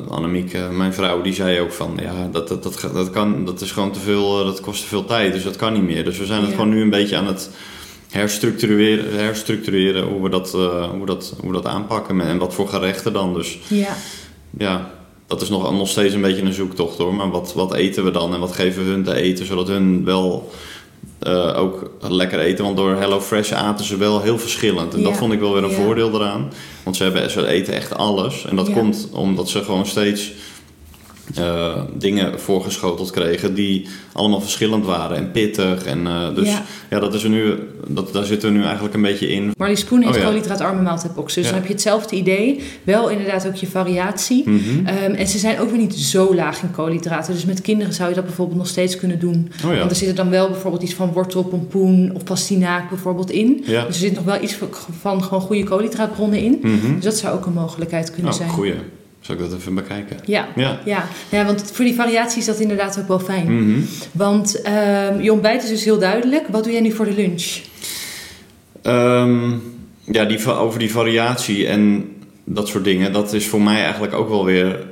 Annemiek, 0.09 0.53
eh, 0.53 0.69
mijn 0.69 0.93
vrouw, 0.93 1.21
die 1.21 1.33
zei 1.33 1.59
ook 1.59 1.71
van, 1.71 1.97
ja, 2.01 2.29
dat, 2.31 2.47
dat, 2.47 2.63
dat, 2.63 2.89
dat, 2.93 3.09
kan, 3.09 3.45
dat 3.45 3.61
is 3.61 3.71
gewoon 3.71 3.91
te 3.91 3.99
veel, 3.99 4.39
eh, 4.39 4.45
dat 4.45 4.61
kost 4.61 4.81
te 4.81 4.87
veel 4.87 5.05
tijd, 5.05 5.33
dus 5.33 5.43
dat 5.43 5.55
kan 5.55 5.73
niet 5.73 5.83
meer. 5.83 6.03
Dus 6.03 6.17
we 6.17 6.25
zijn 6.25 6.39
het 6.41 6.49
Ja. 6.49 6.55
gewoon 6.55 6.69
nu 6.69 6.81
een 6.81 6.89
beetje 6.89 7.17
aan 7.17 7.27
het 7.27 7.49
herstructureren, 8.09 9.13
herstructureren 9.13 10.03
hoe, 10.03 10.23
we 10.23 10.29
dat, 10.29 10.53
eh, 10.53 10.89
hoe, 10.89 11.05
dat, 11.05 11.33
hoe 11.41 11.53
dat 11.53 11.65
aanpakken 11.65 12.21
en 12.21 12.37
wat 12.37 12.53
voor 12.53 12.67
gerechten 12.67 13.13
dan. 13.13 13.33
Dus 13.33 13.59
Ja, 13.67 13.95
ja, 14.57 14.91
dat 15.27 15.41
is 15.41 15.49
nog, 15.49 15.71
nog 15.71 15.87
steeds 15.89 16.13
een 16.13 16.21
beetje 16.21 16.41
een 16.41 16.53
zoektocht 16.53 16.97
hoor. 16.97 17.13
Maar 17.15 17.29
wat, 17.29 17.53
wat 17.53 17.73
eten 17.73 18.03
we 18.03 18.11
dan 18.11 18.33
en 18.33 18.39
wat 18.39 18.51
geven 18.51 18.83
we 18.85 18.89
hun 18.91 19.03
te 19.03 19.13
eten, 19.15 19.45
zodat 19.45 19.67
hun 19.67 20.05
wel 20.05 20.51
eh, 21.19 21.59
ook 21.59 21.91
lekker 21.99 22.39
eten. 22.39 22.63
Want 22.63 22.77
door 22.77 22.95
HelloFresh 22.95 23.51
aten 23.51 23.85
ze 23.85 23.97
wel 23.97 24.21
heel 24.21 24.37
verschillend. 24.39 24.93
En 24.93 25.03
dat 25.03 25.17
vond 25.17 25.33
ik 25.33 25.39
wel 25.39 25.53
weer 25.53 25.63
een 25.63 25.69
ja. 25.69 25.75
voordeel 25.75 26.13
eraan. 26.13 26.51
Want 26.83 26.95
ze, 26.95 27.03
hebben, 27.03 27.31
ze 27.31 27.47
eten 27.47 27.73
echt 27.73 27.95
alles. 27.97 28.45
En 28.45 28.55
dat 28.55 28.67
Ja. 28.67 28.73
komt 28.73 29.07
omdat 29.11 29.49
ze 29.49 29.63
gewoon 29.63 29.85
steeds 29.85 30.31
eh, 31.35 31.81
dingen 31.97 32.39
voorgeschoteld 32.39 33.11
kregen 33.11 33.53
die 33.53 33.87
allemaal 34.13 34.41
verschillend 34.41 34.85
waren 34.85 35.17
en 35.17 35.31
pittig. 35.31 35.83
En, 35.85 36.07
eh, 36.07 36.35
dus 36.35 36.47
Ja. 36.47 36.63
ja, 36.89 36.99
dat 36.99 37.13
is 37.13 37.23
er 37.23 37.29
nu, 37.29 37.53
dat, 37.87 38.13
daar 38.13 38.25
zitten 38.25 38.51
we 38.51 38.57
nu 38.57 38.63
eigenlijk 38.63 38.93
een 38.93 39.01
beetje 39.01 39.27
in. 39.29 39.51
Marley 39.57 39.75
Spoon 39.75 40.01
heeft 40.01 40.15
Oh 40.15 40.21
ja. 40.21 40.27
koolhydraatarme 40.27 40.81
maaltijdboxen. 40.81 41.41
Dus 41.41 41.45
Ja. 41.45 41.57
dan 41.57 41.59
heb 41.59 41.67
je 41.69 41.73
hetzelfde 41.75 42.15
idee. 42.15 42.61
Wel 42.83 43.09
inderdaad 43.09 43.47
ook 43.47 43.55
je 43.55 43.67
variatie. 43.67 44.49
Mhm. 44.49 44.85
Ehm, 44.85 45.11
en 45.13 45.27
ze 45.27 45.37
zijn 45.37 45.59
ook 45.59 45.69
weer 45.69 45.79
niet 45.79 45.95
zo 45.95 46.35
laag 46.35 46.61
in 46.61 46.71
koolhydraten. 46.71 47.33
Dus 47.33 47.45
met 47.45 47.61
kinderen 47.61 47.93
zou 47.93 48.09
je 48.09 48.15
dat 48.15 48.25
bijvoorbeeld 48.25 48.57
nog 48.57 48.67
steeds 48.67 48.95
kunnen 48.97 49.19
doen. 49.19 49.51
Oh. 49.65 49.77
Want 49.77 49.91
er 49.91 49.97
zit 49.97 50.07
er 50.09 50.15
dan 50.15 50.29
wel 50.29 50.49
bijvoorbeeld 50.49 50.83
iets 50.83 50.93
van 50.93 51.11
wortel, 51.11 51.43
pompoen 51.43 52.11
of 52.13 52.23
pastinaak 52.23 52.89
bijvoorbeeld 52.89 53.31
in. 53.31 53.63
Dus 53.65 53.73
er 53.87 53.93
zit 53.93 54.15
nog 54.15 54.23
wel 54.23 54.41
iets 54.43 54.53
van, 54.53 54.67
van 54.99 55.23
gewoon 55.23 55.41
goede 55.41 55.63
koolhydraatbronnen 55.63 56.39
in. 56.39 56.59
Mhm. 56.61 56.95
Dus 56.95 57.03
dat 57.03 57.17
zou 57.17 57.35
ook 57.35 57.45
een 57.45 57.53
mogelijkheid 57.53 58.11
kunnen 58.11 58.31
Oh, 58.31 58.37
zijn. 58.37 58.49
goeie. 58.49 58.73
Zal 59.21 59.35
ik 59.35 59.41
dat 59.41 59.53
even 59.53 59.73
bekijken? 59.75 60.17
Ja. 60.25 60.47
Ja. 60.55 60.79
Ja. 60.85 61.05
ja, 61.29 61.45
want 61.45 61.71
voor 61.73 61.85
die 61.85 61.95
variatie 61.95 62.39
is 62.39 62.45
dat 62.45 62.59
inderdaad 62.59 62.99
ook 62.99 63.07
wel 63.07 63.19
fijn. 63.19 63.55
Mhm. 63.69 63.79
Want 64.11 64.61
ehm, 64.61 65.21
je 65.21 65.31
ontbijt 65.31 65.63
is 65.63 65.69
dus 65.69 65.83
heel 65.83 65.99
duidelijk. 65.99 66.47
Wat 66.47 66.63
doe 66.63 66.71
jij 66.73 66.81
nu 66.81 66.91
voor 66.91 67.05
de 67.05 67.13
lunch? 67.13 67.59
Ehm, 68.81 69.51
ja, 70.11 70.25
die, 70.25 70.51
over 70.51 70.79
die 70.79 70.91
variatie 70.91 71.67
en 71.67 72.09
dat 72.43 72.67
soort 72.67 72.83
dingen, 72.83 73.13
dat 73.13 73.33
is 73.33 73.47
voor 73.47 73.61
mij 73.61 73.81
eigenlijk 73.83 74.13
ook 74.13 74.29
wel 74.29 74.45
weer 74.45 74.85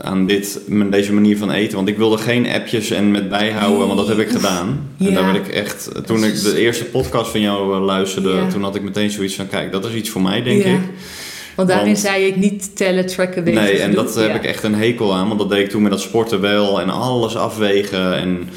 aan 0.00 0.26
dit, 0.26 0.60
deze 0.90 1.12
manier 1.12 1.38
van 1.38 1.50
eten. 1.50 1.76
Want 1.76 1.88
ik 1.88 1.96
wilde 1.96 2.18
geen 2.18 2.48
appjes 2.48 2.90
en 2.90 3.10
met 3.10 3.28
bijhouden, 3.28 3.86
want 3.86 3.98
dat 3.98 4.08
heb 4.08 4.18
ik 4.18 4.28
gedaan. 4.28 4.88
Ja. 4.96 5.08
En 5.08 5.14
daar 5.14 5.32
werd 5.32 5.46
ik 5.46 5.52
echt, 5.52 5.90
toen 6.06 6.24
ik 6.24 6.42
de 6.42 6.58
eerste 6.58 6.84
podcast 6.84 7.30
van 7.30 7.40
jou 7.40 7.74
eh, 7.74 7.84
luisterde, 7.84 8.30
Ja. 8.32 8.48
toen 8.48 8.62
had 8.62 8.74
ik 8.74 8.82
meteen 8.82 9.10
zoiets 9.10 9.34
van, 9.34 9.48
kijk, 9.48 9.72
dat 9.72 9.84
is 9.84 9.94
iets 9.94 10.10
voor 10.10 10.22
mij, 10.22 10.42
denk 10.42 10.62
Ja. 10.64 10.72
ik. 10.72 10.80
Want 11.54 11.68
daarin 11.68 11.86
Want- 11.86 11.98
zei 11.98 12.24
ik 12.26 12.36
niet 12.36 12.76
tellen, 12.76 13.06
tracken. 13.06 13.44
Nee, 13.44 13.78
en 13.78 13.94
dat 13.94 14.14
heb 14.14 14.28
Ja. 14.28 14.34
ik 14.34 14.44
echt 14.44 14.62
een 14.62 14.74
hekel 14.74 15.14
aan, 15.14 15.26
want 15.28 15.40
dat 15.40 15.48
deed 15.50 15.64
ik 15.64 15.70
toen 15.70 15.82
met 15.82 15.90
dat 15.90 16.00
sporten 16.00 16.40
wel 16.40 16.80
en 16.80 16.90
alles 16.90 17.36
afwegen. 17.36 18.14
En 18.16 18.48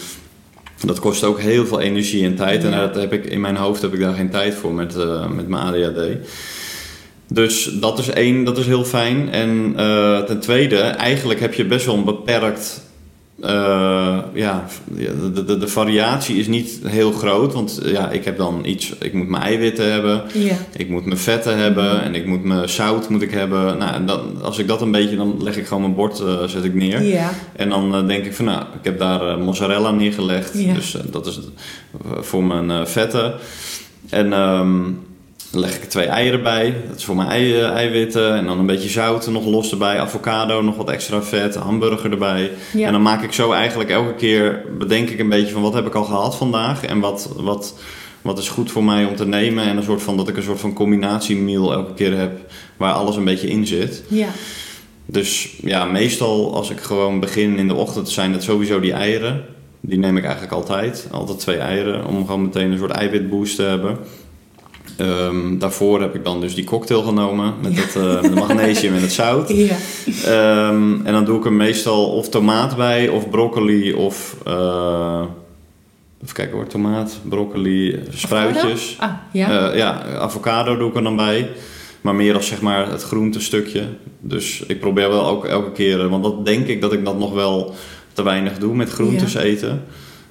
Dat 0.86 1.00
kost 1.00 1.24
ook 1.24 1.40
heel 1.40 1.66
veel 1.66 1.80
energie 1.80 2.26
en 2.26 2.36
tijd. 2.36 2.64
En 2.64 2.72
dat 2.72 2.96
heb 2.96 3.14
ik, 3.14 3.26
in 3.26 3.42
mijn 3.42 3.56
hoofd 3.56 3.82
heb 3.82 3.94
ik 3.94 4.00
daar 4.00 4.14
geen 4.14 4.30
tijd 4.30 4.54
voor 4.56 4.74
met, 4.74 4.96
uh, 4.96 5.28
met 5.28 5.48
mijn 5.48 5.64
ADHD. 5.64 6.00
Dus 7.28 7.64
dat 7.80 8.00
is 8.00 8.10
één, 8.10 8.44
dat 8.44 8.58
is 8.58 8.66
heel 8.66 8.84
fijn. 8.84 9.32
En 9.32 9.74
uh, 9.78 10.20
ten 10.20 10.40
tweede, 10.40 10.78
eigenlijk 10.80 11.40
heb 11.40 11.54
je 11.54 11.66
best 11.66 11.86
wel 11.86 11.96
een 11.96 12.04
beperkt 12.06 12.82
uh, 13.44 14.18
ja, 14.34 14.66
de, 15.34 15.44
de, 15.46 15.58
de, 15.58 15.68
variatie 15.68 16.38
is 16.38 16.48
niet 16.48 16.80
heel 16.84 17.12
groot. 17.12 17.54
Want 17.54 17.80
ja, 17.84 18.10
ik 18.10 18.26
heb 18.26 18.38
dan 18.38 18.66
iets. 18.66 18.94
Ik 19.00 19.14
moet 19.14 19.28
mijn 19.28 19.44
eiwitten 19.44 19.92
hebben. 19.92 20.24
Ja. 20.34 20.56
Ik 20.76 20.90
moet 20.90 21.06
mijn 21.06 21.18
vetten 21.18 21.58
hebben. 21.58 22.04
En 22.04 22.16
ik 22.16 22.26
moet 22.26 22.44
mijn 22.44 22.70
zout 22.70 23.10
moet 23.10 23.22
ik 23.22 23.32
hebben. 23.32 23.78
Nou, 23.78 24.06
dan, 24.06 24.42
als 24.42 24.58
ik 24.58 24.68
dat 24.68 24.82
een 24.82 24.92
beetje. 24.92 25.16
Dan 25.16 25.44
leg 25.44 25.58
ik 25.58 25.68
gewoon 25.68 25.82
mijn 25.82 25.96
bord 25.96 26.20
uh, 26.20 26.44
zet 26.44 26.64
ik 26.64 26.74
neer. 26.74 27.04
Ja. 27.04 27.30
En 27.56 27.70
dan 27.70 27.96
uh, 27.96 28.08
denk 28.08 28.26
ik 28.26 28.34
van 28.34 28.46
nou, 28.46 28.62
ik 28.62 28.84
heb 28.84 29.00
daar 29.00 29.40
mozzarella 29.40 29.92
neergelegd. 29.92 30.52
Ja. 30.54 30.74
Dus 30.74 30.98
dat 31.12 31.26
is 31.26 31.40
voor 32.20 32.44
mijn 32.44 32.88
vetten. 32.88 33.34
En 34.10 34.34
um, 34.34 35.00
dan 35.58 35.66
leg 35.66 35.76
ik 35.76 35.84
er 35.84 35.90
twee 35.90 36.06
eieren 36.06 36.44
bij. 36.44 36.76
Dat 36.88 36.98
is 36.98 37.06
voor 37.06 37.16
mijn 37.16 37.30
ei, 37.30 37.60
eiwitten. 37.62 38.36
En 38.36 38.46
dan 38.46 38.60
een 38.60 38.66
beetje 38.66 38.90
zout 38.90 39.28
nog 39.28 39.46
los 39.46 39.72
erbij. 39.72 40.00
Avocado, 40.00 40.62
nog 40.62 40.76
wat 40.76 40.90
extra 40.90 41.22
vet. 41.22 41.56
Hamburger 41.56 42.12
erbij. 42.12 42.52
Ja. 42.74 42.86
En 42.86 42.92
dan 42.92 43.02
maak 43.02 43.24
ik 43.24 43.34
zo 43.34 43.52
eigenlijk 43.52 43.90
elke 43.90 44.14
keer... 44.14 44.66
bedenk 44.78 45.10
ik 45.10 45.20
een 45.20 45.30
beetje 45.30 45.54
van 45.54 45.62
wat 45.62 45.74
heb 45.74 45.86
ik 45.86 45.96
al 45.96 46.04
gehad 46.04 46.38
vandaag. 46.38 46.84
En 46.84 47.00
wat, 47.00 47.30
wat, 47.36 47.80
wat 48.22 48.38
is 48.38 48.50
goed 48.50 48.72
voor 48.72 48.84
mij 48.84 49.06
om 49.06 49.16
te 49.16 49.28
nemen. 49.28 49.64
En 49.64 49.78
een 49.78 49.84
soort 49.84 50.02
van, 50.02 50.18
dat 50.18 50.28
ik 50.28 50.38
een 50.38 50.44
soort 50.44 50.60
van 50.60 50.74
combinatiemeal 50.74 51.74
elke 51.74 51.94
keer 51.94 52.18
heb. 52.18 52.40
Waar 52.78 52.94
alles 52.94 53.16
een 53.16 53.26
beetje 53.26 53.50
in 53.50 53.68
zit. 53.68 54.04
Ja. 54.08 54.28
Dus 55.06 55.56
ja, 55.62 55.86
meestal 55.86 56.56
als 56.56 56.70
ik 56.70 56.80
gewoon 56.80 57.20
begin 57.20 57.58
in 57.58 57.68
de 57.68 57.76
ochtend... 57.76 58.10
zijn 58.10 58.34
het 58.34 58.44
sowieso 58.44 58.80
die 58.80 58.94
eieren. 58.94 59.46
Die 59.80 60.00
neem 60.00 60.18
ik 60.18 60.24
eigenlijk 60.24 60.54
altijd. 60.54 61.08
Altijd 61.12 61.40
twee 61.40 61.58
eieren. 61.58 62.06
Om 62.06 62.26
gewoon 62.26 62.42
meteen 62.42 62.72
een 62.72 62.78
soort 62.78 62.92
eiwitboost 62.92 63.56
te 63.56 63.64
hebben. 63.64 63.98
Um, 65.02 65.60
daarvoor 65.60 66.02
heb 66.02 66.16
ik 66.16 66.24
dan 66.24 66.42
dus 66.42 66.56
die 66.56 66.64
cocktail 66.64 67.02
genomen 67.02 67.54
met, 67.62 67.76
Ja. 67.76 67.82
het, 67.82 67.96
uh, 67.96 68.22
met 68.22 68.34
de 68.34 68.40
magnesium 68.40 68.94
en 68.94 69.02
het 69.02 69.12
zout. 69.12 69.50
Ja. 69.56 70.68
Um, 70.70 71.02
en 71.06 71.14
dan 71.14 71.26
doe 71.26 71.38
ik 71.38 71.46
er 71.46 71.54
meestal 71.54 72.06
of 72.06 72.30
tomaat 72.30 72.76
bij, 72.76 73.08
of 73.10 73.30
broccoli, 73.30 73.94
of. 73.94 74.38
Uh, 74.48 75.22
even 76.24 76.36
kijken 76.36 76.56
hoor, 76.56 76.68
tomaat, 76.68 77.20
broccoli, 77.24 78.00
spruitjes. 78.10 78.96
Ah, 79.00 79.12
ja. 79.32 79.70
Uh, 79.72 79.78
ja, 79.78 80.04
avocado 80.20 80.78
doe 80.78 80.90
ik 80.90 80.96
er 80.96 81.04
dan 81.04 81.16
bij. 81.16 81.50
Maar 82.02 82.16
meer 82.16 82.36
als 82.36 82.48
zeg 82.48 82.62
maar 82.62 82.92
het 82.92 83.04
groentestukje. 83.04 83.84
Dus 84.20 84.64
ik 84.68 84.80
probeer 84.80 85.10
wel 85.10 85.28
ook 85.28 85.46
elke 85.46 85.72
keer, 85.72 86.10
want 86.10 86.24
dat 86.24 86.46
denk 86.46 86.68
ik 86.68 86.82
dat 86.82 86.94
ik 86.94 87.06
dat 87.06 87.20
nog 87.20 87.34
wel 87.34 87.76
te 88.14 88.24
weinig 88.24 88.58
doe 88.58 88.76
met 88.76 88.90
groentes 88.90 89.34
Ja. 89.34 89.40
eten. 89.40 89.84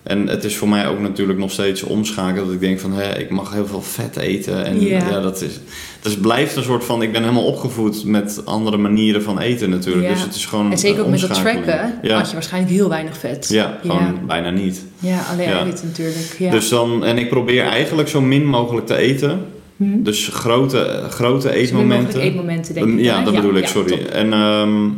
En 0.06 0.28
het 0.28 0.44
is 0.44 0.56
voor 0.56 0.68
mij 0.68 0.86
ook 0.88 1.00
natuurlijk 1.00 1.38
nog 1.38 1.50
steeds 1.50 1.82
omschakelen. 1.82 2.44
Dat 2.44 2.54
ik 2.54 2.60
denk 2.60 2.80
van, 2.80 2.92
hé, 2.92 3.18
ik 3.18 3.30
mag 3.30 3.52
heel 3.52 3.66
veel 3.66 3.82
vet 3.82 4.16
eten. 4.16 4.64
En 4.64 4.80
Ja. 4.80 5.08
ja, 5.10 5.20
dat 5.20 5.42
is... 5.42 5.60
Dus 6.00 6.12
het 6.12 6.20
blijft 6.20 6.56
een 6.56 6.62
soort 6.62 6.84
van... 6.84 7.02
Ik 7.02 7.12
ben 7.12 7.20
helemaal 7.22 7.44
opgevoed 7.46 8.04
met 8.04 8.40
andere 8.44 8.76
manieren 8.76 9.22
van 9.22 9.38
eten 9.40 9.70
natuurlijk. 9.70 10.08
Dus 10.08 10.22
het 10.22 10.34
is 10.34 10.46
gewoon 10.46 10.70
En 10.70 10.78
zeker 10.78 11.02
ook 11.02 11.08
met 11.10 11.20
dat 11.20 11.34
tracken 11.34 11.98
Ja, 12.02 12.16
had 12.16 12.26
je 12.26 12.32
waarschijnlijk 12.32 12.72
heel 12.72 12.88
weinig 12.88 13.16
vet. 13.18 13.48
ja 13.48 13.78
gewoon 13.80 14.02
ja. 14.02 14.14
bijna 14.26 14.50
niet. 14.50 14.84
Ja, 14.98 15.20
alleen 15.32 15.48
Ja. 15.48 15.56
eiwit 15.56 15.82
natuurlijk. 15.84 16.34
Ja. 16.38 16.50
Dus 16.50 16.68
dan, 16.68 17.04
en 17.04 17.18
ik 17.18 17.28
probeer 17.28 17.62
eigenlijk 17.64 18.08
zo 18.08 18.20
min 18.20 18.46
mogelijk 18.46 18.86
te 18.86 18.96
eten. 18.96 19.40
Hm. 19.76 20.02
Dus 20.02 20.28
grote, 20.32 21.02
grote 21.10 21.52
eetmomenten. 21.54 22.20
eetmomenten, 22.20 22.74
denk 22.74 22.86
ik. 22.88 23.00
Ja, 23.00 23.22
dat 23.24 23.34
bedoel 23.34 23.54
ik, 23.54 23.66
sorry. 23.66 24.06
En 24.06 24.32
ehm, 24.32 24.88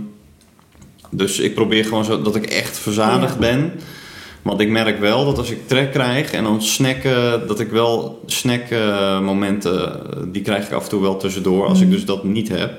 dus 1.11 1.39
ik 1.39 1.55
probeer 1.55 1.85
gewoon 1.85 2.05
zo 2.05 2.23
dat 2.23 2.37
ik 2.37 2.47
echt 2.47 2.79
verzadigd 2.79 3.35
Ja. 3.35 3.41
ben. 3.41 3.73
Want 4.43 4.61
ik 4.61 4.69
merk 4.69 4.99
wel 5.01 5.25
dat 5.25 5.39
als 5.39 5.51
ik 5.51 5.69
trek 5.69 5.93
krijg 5.93 6.33
en 6.33 6.45
dan 6.45 6.63
snacken, 6.63 7.47
dat 7.47 7.61
ik 7.61 7.71
wel 7.71 8.23
snackmomenten, 8.27 10.01
die 10.33 10.43
krijg 10.43 10.67
ik 10.67 10.73
af 10.73 10.83
en 10.85 10.89
toe 10.89 11.01
wel 11.03 11.17
tussendoor 11.17 11.67
als 11.67 11.79
ik 11.81 11.87
Mhm. 11.87 11.95
dus 11.95 12.05
dat 12.05 12.25
niet 12.25 12.49
heb. 12.49 12.73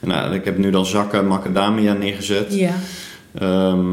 Nou, 0.00 0.34
ik 0.34 0.44
heb 0.44 0.58
nu 0.58 0.70
dan 0.70 0.86
zakken 0.86 1.26
macadamia 1.26 1.92
neergezet, 1.92 2.54
Ja. 2.54 2.74
ehm, 3.38 3.84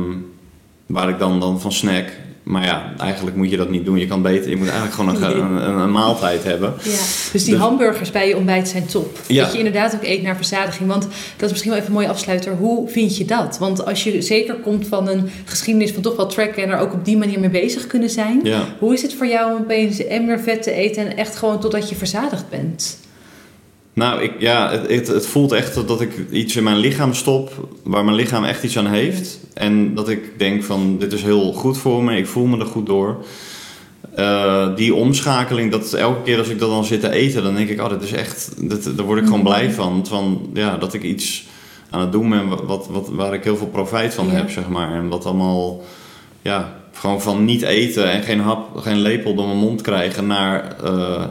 waar 0.86 1.10
ik 1.10 1.20
dan, 1.20 1.40
dan 1.40 1.62
van 1.62 1.72
snack. 1.72 2.12
Maar 2.48 2.66
ja, 2.66 2.94
eigenlijk 2.98 3.36
moet 3.36 3.50
je 3.50 3.58
dat 3.58 3.70
niet 3.70 3.86
doen. 3.86 3.98
Je 3.98 4.08
kan 4.08 4.22
beter, 4.22 4.50
je 4.50 4.58
moet 4.58 4.70
eigenlijk 4.70 4.96
gewoon 4.96 5.16
een, 5.16 5.70
een, 5.70 5.80
een 5.80 5.92
maaltijd 5.92 6.44
hebben. 6.44 6.74
Ja, 6.84 6.90
dus 7.32 7.44
die 7.44 7.54
Dus- 7.54 7.64
hamburgers 7.64 8.12
bij 8.12 8.28
je 8.28 8.38
ontbijt 8.38 8.68
zijn 8.68 8.86
top. 8.86 9.20
Ja. 9.28 9.44
Dat 9.44 9.52
je 9.52 9.58
inderdaad 9.58 9.96
ook 9.96 10.04
eet 10.04 10.22
naar 10.22 10.36
verzadiging. 10.36 10.90
Want 10.90 11.08
dat 11.38 11.46
is 11.46 11.50
misschien 11.50 11.72
wel 11.72 11.80
even 11.80 11.92
een 11.92 12.00
mooie 12.00 12.10
afsluiter. 12.10 12.56
Hoe 12.56 12.90
vind 12.90 13.18
je 13.18 13.26
dat? 13.26 13.58
Want 13.60 13.86
als 13.86 14.04
je 14.04 14.22
zeker 14.22 14.56
komt 14.56 14.88
van 14.88 15.08
een 15.08 15.30
geschiedenis 15.46 15.92
van 15.92 16.02
toch 16.02 16.16
wel 16.16 16.28
tracken... 16.28 16.64
en 16.64 16.70
er 16.70 16.80
ook 16.80 16.94
op 16.94 17.06
die 17.06 17.18
manier 17.18 17.40
mee 17.40 17.50
bezig 17.50 17.88
kunnen 17.88 18.10
zijn... 18.10 18.40
Ja. 18.44 18.66
hoe 18.80 18.94
is 18.94 19.02
het 19.02 19.14
voor 19.14 19.28
jou 19.28 19.54
om 19.54 19.62
opeens 19.62 20.06
emmer 20.06 20.40
vet 20.40 20.64
te 20.64 20.72
eten... 20.72 21.06
en 21.06 21.18
echt 21.18 21.36
gewoon 21.36 21.60
totdat 21.60 21.90
je 21.90 21.96
verzadigd 21.96 22.50
bent? 22.50 22.98
Nou, 23.98 24.22
ik, 24.22 24.32
ja, 24.40 24.72
het, 24.72 24.90
het, 24.90 25.08
het 25.08 25.26
voelt 25.28 25.52
echt 25.52 25.88
dat 25.88 26.02
ik 26.02 26.12
iets 26.32 26.56
in 26.56 26.64
mijn 26.64 26.78
lichaam 26.78 27.14
stop 27.14 27.68
waar 27.84 28.04
mijn 28.04 28.16
lichaam 28.16 28.44
echt 28.44 28.64
iets 28.64 28.78
aan 28.78 28.88
heeft. 28.88 29.40
En 29.54 29.96
dat 29.96 30.10
ik 30.10 30.40
denk 30.40 30.64
van 30.64 30.98
dit 31.00 31.14
is 31.14 31.22
heel 31.24 31.54
goed 31.54 31.78
voor 31.78 32.04
me, 32.04 32.18
ik 32.18 32.28
voel 32.28 32.46
me 32.46 32.60
er 32.60 32.66
goed 32.66 32.86
door. 32.86 33.26
Eh, 34.16 34.76
die 34.76 34.94
omschakeling, 34.96 35.72
dat 35.72 35.94
elke 35.94 36.22
keer 36.24 36.38
als 36.38 36.48
ik 36.48 36.60
dat 36.60 36.70
dan 36.70 36.86
zit 36.86 37.02
te 37.02 37.10
eten, 37.12 37.44
dan 37.44 37.56
denk 37.56 37.70
ik, 37.70 37.82
oh, 37.82 37.90
dit 37.90 38.02
is 38.04 38.12
echt, 38.12 38.52
dit, 38.70 38.98
daar 38.98 39.06
word 39.06 39.20
ik 39.20 39.26
gewoon 39.26 39.40
Mhm. 39.40 39.48
blij 39.48 39.72
van. 39.72 40.06
Van 40.08 40.50
ja, 40.54 40.78
dat 40.78 40.94
ik 40.94 41.04
iets 41.04 41.46
aan 41.90 42.02
het 42.02 42.12
doen 42.12 42.30
ben 42.30 42.48
wat, 42.68 42.88
wat, 42.88 43.10
waar 43.12 43.34
ik 43.34 43.44
heel 43.44 43.58
veel 43.58 43.68
profijt 43.68 44.14
van 44.14 44.26
Ja. 44.26 44.32
heb, 44.32 44.50
zeg 44.50 44.68
maar. 44.68 44.92
En 44.94 45.08
wat 45.10 45.26
allemaal, 45.26 45.82
ja, 46.42 46.80
gewoon 46.94 47.22
van 47.22 47.46
niet 47.46 47.62
eten 47.62 48.12
en 48.12 48.24
geen 48.24 48.40
hap, 48.40 48.78
geen 48.78 49.00
lepel 49.02 49.36
door 49.36 49.46
mijn 49.48 49.58
mond 49.60 49.82
krijgen 49.82 50.28
naar, 50.28 50.76
eh, 50.84 51.24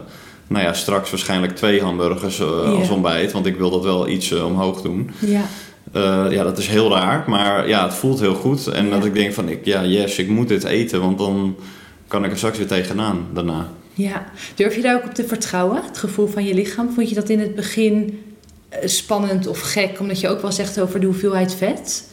nou 0.47 0.65
ja, 0.65 0.73
straks 0.73 1.11
waarschijnlijk 1.11 1.57
twee 1.57 1.81
hamburgers 1.83 2.41
eh, 2.41 2.73
als 2.79 2.89
ontbijt. 2.91 3.33
Want 3.33 3.47
ik 3.47 3.57
wil 3.57 3.71
dat 3.71 3.83
wel 3.83 4.09
iets 4.09 4.31
eh, 4.31 4.47
omhoog 4.47 4.81
doen. 4.83 5.11
Ja, 5.19 5.43
Eh, 5.93 6.27
ja, 6.31 6.43
dat 6.45 6.59
is 6.59 6.67
heel 6.67 6.91
raar, 6.91 7.25
maar 7.27 7.69
ja, 7.69 7.85
het 7.85 7.95
voelt 7.95 8.21
heel 8.21 8.35
goed. 8.35 8.67
En 8.67 8.85
Ja. 8.85 8.91
dat 8.91 9.05
ik 9.05 9.15
denk 9.15 9.33
van, 9.33 9.49
ik, 9.49 9.65
ja, 9.65 9.85
yes, 9.85 10.19
ik 10.19 10.29
moet 10.29 10.49
dit 10.49 10.65
eten, 10.65 11.01
want 11.01 11.19
dan 11.19 11.57
kan 12.09 12.25
ik 12.25 12.31
er 12.31 12.37
straks 12.37 12.59
weer 12.59 12.67
tegenaan 12.67 13.27
daarna. 13.35 13.69
ja. 13.95 14.25
Durf 14.55 14.75
je 14.75 14.83
daar 14.83 14.97
ook 14.97 15.05
op 15.05 15.15
te 15.15 15.25
vertrouwen? 15.25 15.83
Het 15.87 15.99
gevoel 15.99 16.27
van 16.27 16.45
je 16.45 16.55
lichaam? 16.55 16.91
Vond 16.95 17.09
je 17.09 17.15
dat 17.15 17.29
in 17.29 17.41
het 17.41 17.55
begin 17.55 18.21
spannend 18.85 19.47
of 19.47 19.61
gek? 19.61 20.01
Omdat 20.01 20.21
je 20.21 20.29
ook 20.29 20.41
wel 20.43 20.53
zegt 20.53 20.81
over 20.81 21.01
de 21.01 21.07
hoeveelheid 21.07 21.55
vet? 21.55 22.05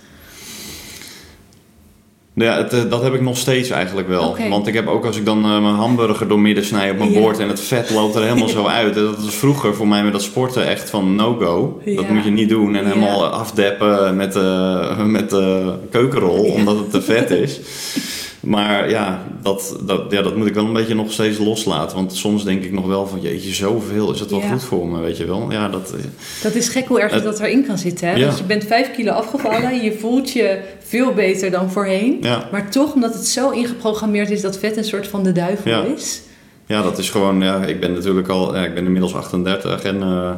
Nou 2.36 2.52
Ja, 2.52 2.58
het, 2.58 2.74
eh, 2.74 2.80
dat 2.90 3.04
heb 3.04 3.14
ik 3.14 3.22
nog 3.22 3.38
steeds 3.38 3.70
eigenlijk 3.70 4.08
wel. 4.08 4.38
Want 4.50 4.68
ik 4.68 4.74
heb 4.74 4.88
ook 4.88 5.06
als 5.06 5.18
ik 5.18 5.26
dan 5.26 5.44
eh, 5.44 5.62
mijn 5.62 5.76
hamburger 5.76 6.28
door 6.28 6.40
midden 6.40 6.66
snij 6.66 6.92
op 6.92 6.98
mijn 6.98 7.12
Ja. 7.12 7.20
bord 7.20 7.40
en 7.40 7.48
het 7.48 7.60
vet 7.60 7.90
loopt 7.90 8.16
er 8.16 8.24
helemaal 8.24 8.48
zo 8.48 8.68
uit. 8.80 8.94
Dat 8.96 9.24
was 9.24 9.36
vroeger 9.36 9.76
voor 9.76 9.88
mij 9.88 10.04
met 10.04 10.12
dat 10.12 10.22
sporten 10.22 10.68
echt 10.68 10.90
van 10.90 11.16
no-go. 11.16 11.82
Dat 11.96 12.10
moet 12.10 12.24
je 12.24 12.30
niet 12.32 12.50
doen 12.50 12.76
en 12.76 12.86
helemaal 12.86 13.26
afdeppen 13.26 14.16
met 14.16 14.34
de, 14.34 14.86
met 15.06 15.30
de 15.30 15.74
keukenrol 15.92 16.44
omdat 16.44 16.78
het 16.78 16.92
te 16.92 17.02
vet 17.02 17.30
is. 17.30 17.60
Maar 18.44 18.90
ja 18.90 19.24
dat, 19.42 19.76
dat, 19.86 20.02
ja, 20.10 20.22
dat 20.22 20.36
moet 20.36 20.48
ik 20.48 20.54
wel 20.54 20.66
een 20.66 20.74
beetje 20.74 20.96
nog 20.96 21.12
steeds 21.12 21.38
loslaten. 21.38 21.96
Want 21.96 22.14
soms 22.16 22.44
denk 22.44 22.64
ik 22.64 22.72
nog 22.72 22.86
wel 22.86 23.08
van 23.08 23.22
jeetje, 23.22 23.54
zoveel. 23.54 24.12
Is 24.12 24.20
dat 24.20 24.30
wel 24.30 24.40
Ja. 24.40 24.52
goed 24.52 24.64
voor 24.64 24.88
me, 24.88 25.00
weet 25.00 25.18
je 25.18 25.26
wel? 25.26 25.52
Ja, 25.52 25.70
dat, 25.70 25.94
eh, 25.98 26.04
Dat 26.44 26.56
is 26.56 26.70
gek 26.70 26.88
hoe 26.88 27.00
erg 27.00 27.12
Het- 27.14 27.24
dat 27.24 27.40
erin 27.40 27.66
kan 27.66 27.78
zitten. 27.78 28.08
Hè? 28.08 28.16
Ja. 28.16 28.26
Want 28.26 28.38
je 28.38 28.44
bent 28.44 28.64
vijf 28.66 28.92
kilo 28.92 29.12
afgevallen, 29.12 29.84
je 29.84 29.98
voelt 30.00 30.32
je 30.32 30.60
veel 30.80 31.14
beter 31.14 31.52
dan 31.52 31.72
voorheen. 31.72 32.18
ja. 32.22 32.48
Maar 32.52 32.70
toch, 32.72 32.94
omdat 32.94 33.14
het 33.14 33.28
zo 33.28 33.50
ingeprogrammeerd 33.50 34.30
is 34.30 34.42
dat 34.42 34.58
vet 34.58 34.78
een 34.78 34.84
soort 34.84 35.08
van 35.08 35.24
de 35.24 35.32
duivel 35.32 35.84
is. 35.96 36.22
Ja, 36.66 36.82
dat 36.82 36.98
is 36.98 37.10
gewoon, 37.10 37.42
ja, 37.42 37.66
ik 37.66 37.80
ben 37.80 37.94
natuurlijk 37.94 38.28
al, 38.28 38.56
ik 38.58 38.74
ben 38.74 38.86
inmiddels 38.86 39.16
38 39.16 39.84
en 39.84 40.02
eh, 40.02 40.32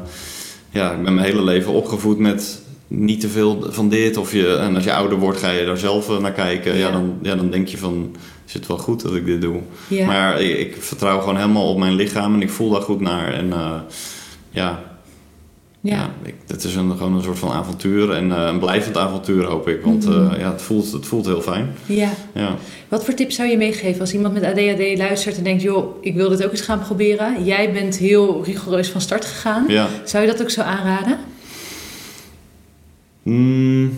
ja, 0.69 0.91
ik 0.91 1.03
ben 1.03 1.13
mijn 1.13 1.27
hele 1.27 1.43
leven 1.43 1.71
opgevoed 1.73 2.19
met 2.19 2.61
niet 2.87 3.19
te 3.21 3.29
veel 3.29 3.65
van 3.69 3.89
dit. 3.89 4.17
Of 4.17 4.31
je, 4.31 4.55
en 4.55 4.75
als 4.75 4.83
je 4.83 4.93
ouder 4.93 5.17
wordt 5.17 5.39
ga 5.39 5.49
je 5.51 5.65
daar 5.65 5.77
zelf 5.77 6.09
eh, 6.09 6.17
naar 6.17 6.31
kijken. 6.31 6.73
Ja. 6.73 6.79
Ja. 6.87 6.91
dan, 6.91 7.17
ja, 7.21 7.35
dan 7.35 7.49
denk 7.49 7.67
je 7.67 7.77
van, 7.77 8.15
is 8.47 8.53
het 8.53 8.67
wel 8.67 8.77
goed 8.77 9.01
dat 9.01 9.15
ik 9.15 9.25
dit 9.25 9.41
doe? 9.41 9.59
Ja. 9.87 10.05
Maar 10.05 10.41
ik, 10.41 10.57
ik 10.59 10.75
vertrouw 10.79 11.19
gewoon 11.19 11.35
helemaal 11.37 11.69
op 11.69 11.77
mijn 11.77 11.93
lichaam 11.95 12.33
en 12.33 12.41
ik 12.41 12.49
voel 12.49 12.69
daar 12.69 12.81
goed 12.81 12.99
naar. 13.01 13.33
En 13.33 13.53
eh, 13.53 13.71
ja, 14.49 14.79
ja. 15.81 15.95
ja. 15.95 16.09
ik, 16.23 16.33
het 16.47 16.63
is 16.63 16.75
een, 16.75 16.91
gewoon 16.97 17.13
een 17.15 17.23
soort 17.23 17.39
van 17.39 17.51
avontuur 17.51 18.11
en 18.11 18.31
eh, 18.31 18.45
een 18.45 18.59
blijvend 18.59 18.97
avontuur 18.97 19.45
hoop 19.45 19.67
ik. 19.67 19.81
Want 19.83 20.05
Mhm. 20.05 20.39
ja, 20.39 20.51
het, 20.51 20.61
voelt, 20.61 20.91
het 20.91 21.05
voelt 21.05 21.25
heel 21.25 21.41
fijn. 21.41 21.75
ja. 21.85 22.09
Ja. 22.33 22.55
Wat 22.87 23.05
voor 23.05 23.13
tips 23.13 23.35
zou 23.35 23.49
je 23.49 23.57
meegeven 23.57 24.01
als 24.01 24.13
iemand 24.13 24.33
met 24.33 24.43
ADHD 24.43 24.97
luistert 24.97 25.37
en 25.37 25.43
denkt: 25.43 25.61
joh, 25.61 25.95
ik 26.01 26.15
wil 26.15 26.29
dit 26.29 26.45
ook 26.45 26.51
eens 26.51 26.61
gaan 26.61 26.79
proberen? 26.79 27.43
Jij 27.43 27.71
bent 27.71 27.97
heel 27.97 28.41
rigoureus 28.43 28.89
van 28.89 29.01
start 29.01 29.25
gegaan. 29.25 29.65
ja. 29.67 29.87
Zou 30.03 30.25
je 30.25 30.31
dat 30.31 30.41
ook 30.41 30.49
zo 30.49 30.61
aanraden? 30.61 31.17
Hmm, 33.25 33.97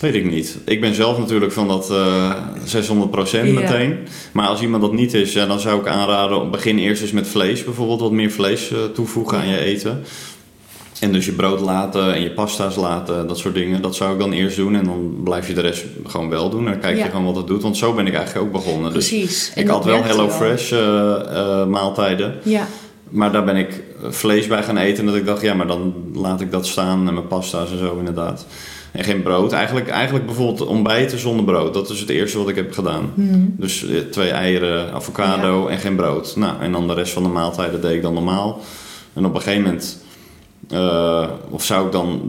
weet 0.00 0.14
ik 0.14 0.30
niet. 0.30 0.58
Ik 0.64 0.80
ben 0.80 0.94
zelf 0.94 1.18
natuurlijk 1.18 1.52
van 1.52 1.68
dat 1.68 1.90
eh 1.90 2.30
600% 2.64 3.46
Ja. 3.46 3.52
meteen. 3.60 3.96
Maar 4.32 4.46
als 4.46 4.60
iemand 4.62 4.82
dat 4.82 4.92
niet 4.92 5.14
is, 5.14 5.32
ja, 5.32 5.46
dan 5.46 5.60
zou 5.60 5.80
ik 5.80 5.86
aanraden... 5.86 6.50
begin 6.50 6.78
eerst 6.78 7.02
eens 7.02 7.12
met 7.12 7.28
vlees 7.28 7.64
bijvoorbeeld. 7.64 8.00
Wat 8.00 8.12
meer 8.12 8.30
vlees 8.30 8.70
eh, 8.70 8.78
toevoegen 8.94 9.38
aan 9.38 9.48
je 9.48 9.58
eten. 9.58 10.02
En 11.00 11.12
dus 11.12 11.24
je 11.26 11.32
brood 11.32 11.60
laten 11.60 12.14
en 12.14 12.22
je 12.22 12.30
pasta's 12.30 12.76
laten, 12.76 13.28
dat 13.28 13.38
soort 13.38 13.54
dingen. 13.54 13.82
Dat 13.82 13.94
zou 13.96 14.12
ik 14.12 14.18
dan 14.18 14.32
eerst 14.32 14.56
doen 14.56 14.74
en 14.74 14.84
dan 14.84 15.14
blijf 15.24 15.48
je 15.48 15.54
de 15.54 15.60
rest 15.60 15.84
gewoon 16.06 16.28
wel 16.28 16.50
doen. 16.50 16.66
En 16.66 16.72
dan 16.72 16.80
kijk 16.80 16.96
je 16.96 17.02
Ja. 17.02 17.08
gewoon 17.08 17.24
wat 17.24 17.36
het 17.36 17.46
doet. 17.46 17.62
Want 17.62 17.76
zo 17.76 17.92
ben 17.92 18.06
ik 18.06 18.14
eigenlijk 18.14 18.46
ook 18.46 18.52
begonnen. 18.52 18.92
Dus 18.92 19.08
Precies. 19.08 19.52
Ik 19.54 19.68
had 19.68 19.84
wel 19.84 19.94
werkte 19.94 20.10
Hello 20.10 20.26
wel. 20.26 20.36
Fresh 20.36 20.72
eh, 20.72 20.80
eh, 21.60 21.66
maaltijden. 21.66 22.34
Ja, 22.42 22.66
Maar 23.12 23.32
daar 23.32 23.44
ben 23.44 23.56
ik 23.56 23.82
vlees 24.08 24.46
bij 24.46 24.62
gaan 24.62 24.76
eten. 24.76 24.98
En 24.98 25.06
dat 25.06 25.14
ik 25.20 25.26
dacht, 25.26 25.42
ja, 25.42 25.54
maar 25.54 25.66
dan 25.66 25.94
laat 26.14 26.40
ik 26.40 26.50
dat 26.50 26.66
staan. 26.66 27.08
En 27.08 27.14
mijn 27.14 27.26
pasta's 27.26 27.70
en 27.70 27.78
zo 27.78 27.98
inderdaad. 27.98 28.46
En 28.92 29.04
geen 29.04 29.22
brood. 29.22 29.52
Eigenlijk, 29.52 29.88
eigenlijk 29.88 30.26
bijvoorbeeld 30.26 30.66
ontbijten 30.68 31.18
zonder 31.18 31.44
brood. 31.44 31.74
Dat 31.74 31.90
is 31.90 32.00
het 32.00 32.08
eerste 32.08 32.38
wat 32.38 32.48
ik 32.48 32.56
heb 32.56 32.72
gedaan. 32.72 33.12
Mhm. 33.14 33.40
Dus 33.48 33.86
eh, 33.86 33.98
twee 34.00 34.30
eieren, 34.30 34.92
avocado 34.92 35.66
en 35.66 35.78
geen 35.78 35.96
brood. 35.96 36.36
Nou, 36.36 36.60
en 36.60 36.72
dan 36.72 36.86
de 36.88 36.94
rest 36.94 37.12
van 37.12 37.22
de 37.22 37.28
maaltijden 37.28 37.80
deed 37.80 37.94
ik 37.94 38.02
dan 38.02 38.14
normaal. 38.14 38.60
En 39.12 39.24
op 39.26 39.34
een 39.34 39.40
gegeven 39.40 39.62
moment... 39.62 40.02
eh, 40.70 41.28
of 41.50 41.64
zou 41.64 41.86
ik 41.86 41.92
dan 41.92 42.20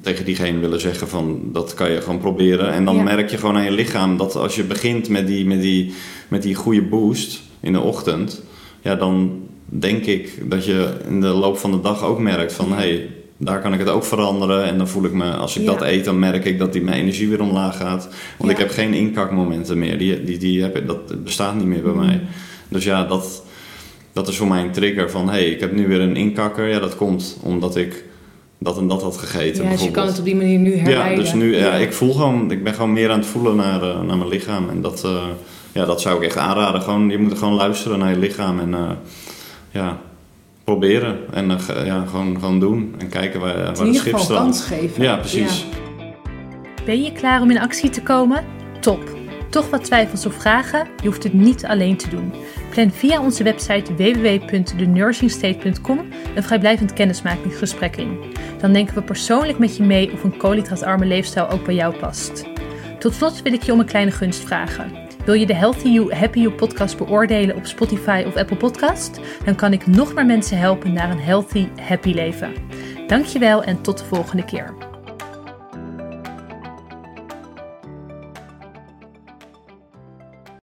tegen 0.00 0.24
diegene 0.24 0.58
willen 0.58 0.80
zeggen 0.80 1.08
van... 1.08 1.40
dat 1.52 1.74
kan 1.74 1.90
je 1.90 2.00
gewoon 2.00 2.18
proberen. 2.20 2.72
En 2.72 2.84
dan 2.84 2.96
Ja. 2.96 3.02
merk 3.02 3.30
je 3.30 3.36
gewoon 3.38 3.56
aan 3.56 3.64
je 3.64 3.70
lichaam... 3.70 4.16
dat 4.16 4.36
als 4.36 4.56
je 4.56 4.64
begint 4.64 5.08
met 5.08 5.26
die, 5.26 5.46
met 5.46 5.60
die, 5.60 5.94
met 6.28 6.42
die 6.42 6.54
goede 6.54 6.82
boost 6.82 7.40
in 7.60 7.72
de 7.72 7.80
ochtend... 7.80 8.42
ja, 8.80 8.94
dan 8.94 9.40
denk 9.72 10.04
ik 10.04 10.50
dat 10.50 10.64
je 10.64 10.88
in 11.08 11.20
de 11.20 11.26
loop 11.26 11.58
van 11.58 11.70
de 11.70 11.80
dag 11.80 12.04
ook 12.04 12.18
merkt 12.18 12.52
van... 12.52 12.68
Ja. 12.68 12.74
hey, 12.74 13.08
daar 13.36 13.60
kan 13.60 13.72
ik 13.72 13.78
het 13.78 13.88
ook 13.88 14.04
veranderen. 14.04 14.64
En 14.64 14.78
dan 14.78 14.88
voel 14.88 15.04
ik 15.04 15.12
me, 15.12 15.30
als 15.30 15.56
ik 15.56 15.62
Ja. 15.64 15.70
dat 15.72 15.82
eet, 15.82 16.04
dan 16.04 16.18
merk 16.18 16.44
ik 16.44 16.58
dat 16.58 16.72
die, 16.72 16.82
mijn 16.82 17.00
energie 17.00 17.28
weer 17.28 17.40
omlaag 17.42 17.76
gaat. 17.76 18.08
Want 18.38 18.50
Ja. 18.50 18.50
ik 18.50 18.56
heb 18.58 18.70
geen 18.70 18.94
inkakmomenten 18.94 19.78
meer. 19.78 19.98
Die, 19.98 20.24
die, 20.24 20.38
die 20.38 20.62
heb, 20.62 20.86
dat 20.86 21.24
bestaat 21.24 21.54
niet 21.54 21.66
meer 21.66 21.82
bij 21.82 21.92
Mm. 21.92 21.98
mij. 21.98 22.20
Dus 22.68 22.84
ja, 22.84 23.04
dat, 23.04 23.42
dat 24.12 24.28
is 24.28 24.36
voor 24.36 24.46
mij 24.46 24.62
een 24.62 24.70
trigger 24.72 25.10
van... 25.10 25.24
hé, 25.26 25.32
hey, 25.32 25.44
ik 25.50 25.60
heb 25.60 25.72
nu 25.72 25.88
weer 25.88 26.00
een 26.00 26.16
inkakker. 26.16 26.68
Ja, 26.68 26.78
dat 26.78 26.96
komt 26.96 27.38
omdat 27.42 27.76
ik 27.76 28.04
dat 28.58 28.78
en 28.78 28.88
dat 28.88 29.02
had 29.02 29.16
gegeten. 29.16 29.64
ja 29.64 29.70
dus 29.70 29.82
je 29.82 29.90
kan 29.90 30.06
het 30.06 30.18
op 30.18 30.24
die 30.24 30.36
manier 30.36 30.58
nu 30.58 30.76
Ja, 30.76 30.82
herleiden. 30.82 31.24
dus 31.24 31.32
nu, 31.32 31.56
ja, 31.56 31.72
ik 31.74 31.92
voel 31.92 32.12
gewoon... 32.12 32.50
Ik 32.50 32.64
ben 32.64 32.74
gewoon 32.74 32.92
meer 32.92 33.10
aan 33.10 33.18
het 33.18 33.28
voelen 33.28 33.56
naar, 33.56 33.82
eh, 33.82 34.00
naar 34.02 34.16
mijn 34.16 34.28
lichaam. 34.28 34.68
En 34.68 34.80
dat, 34.80 35.04
eh, 35.04 35.22
ja, 35.72 35.84
dat 35.84 36.00
zou 36.00 36.16
ik 36.16 36.22
echt 36.22 36.36
aanraden. 36.36 36.82
Gewoon, 36.82 37.10
je 37.10 37.18
moet 37.18 37.38
gewoon 37.38 37.54
luisteren 37.54 37.98
naar 37.98 38.10
je 38.10 38.18
lichaam. 38.18 38.60
En 38.60 38.74
eh, 38.74 38.90
ja, 39.70 39.98
proberen. 40.64 41.18
En 41.32 41.50
eh, 41.50 41.86
ja, 41.86 42.04
gewoon, 42.06 42.38
gewoon 42.40 42.60
doen. 42.60 42.94
En 42.98 43.08
kijken 43.08 43.40
waar, 43.40 43.54
waar 43.54 43.62
in 43.62 43.68
het 43.68 43.78
ieder 43.78 43.94
schip 44.00 44.14
geval 44.14 44.36
kans 44.36 44.56
staat. 44.56 44.78
geven. 44.78 45.02
Ja, 45.02 45.16
precies. 45.16 45.66
Ben 46.84 47.02
je 47.02 47.12
klaar 47.12 47.42
om 47.42 47.50
in 47.50 47.60
actie 47.60 47.90
te 47.90 48.02
komen? 48.02 48.44
Top! 48.80 49.18
Toch 49.50 49.70
wat 49.70 49.84
twijfels 49.84 50.26
of 50.26 50.34
vragen? 50.34 50.86
Je 51.02 51.06
hoeft 51.06 51.22
het 51.22 51.32
niet 51.32 51.66
alleen 51.66 51.96
te 51.96 52.08
doen. 52.08 52.32
Plan 52.70 52.90
via 52.90 53.22
onze 53.22 53.42
website 53.42 53.94
www.thenursingstate.com 53.94 55.98
een 56.34 56.42
vrijblijvend 56.42 56.92
kennismakingsgesprek 56.92 57.96
in. 57.96 58.18
Dan 58.58 58.72
denken 58.72 58.94
we 58.94 59.02
persoonlijk 59.02 59.58
met 59.58 59.76
je 59.76 59.82
mee 59.82 60.12
of 60.12 60.24
een 60.24 60.36
koolhydraatarme 60.36 61.06
leefstijl 61.06 61.48
ook 61.48 61.64
bij 61.64 61.74
jou 61.74 61.96
past. 61.96 62.44
Tot 62.98 63.14
slot 63.14 63.42
wil 63.42 63.52
ik 63.52 63.62
je 63.62 63.72
om 63.72 63.80
een 63.80 63.86
kleine 63.86 64.10
gunst 64.10 64.44
vragen. 64.44 64.92
Wil 65.24 65.34
je 65.34 65.46
de 65.46 65.54
Healthy 65.54 65.88
You, 65.88 66.14
Happy 66.14 66.40
You 66.40 66.54
podcast 66.54 66.96
beoordelen 66.96 67.56
op 67.56 67.66
Spotify 67.66 68.24
of 68.26 68.36
Apple 68.36 68.56
Podcast? 68.56 69.20
Dan 69.44 69.54
kan 69.54 69.72
ik 69.72 69.86
nog 69.86 70.14
meer 70.14 70.26
mensen 70.26 70.58
helpen 70.58 70.92
naar 70.92 71.10
een 71.10 71.20
healthy, 71.20 71.68
happy 71.80 72.12
leven. 72.12 72.52
Dankjewel 73.06 73.62
en 73.62 73.80
tot 73.80 73.98
de 73.98 74.04
volgende 74.04 74.44
keer. 74.44 74.89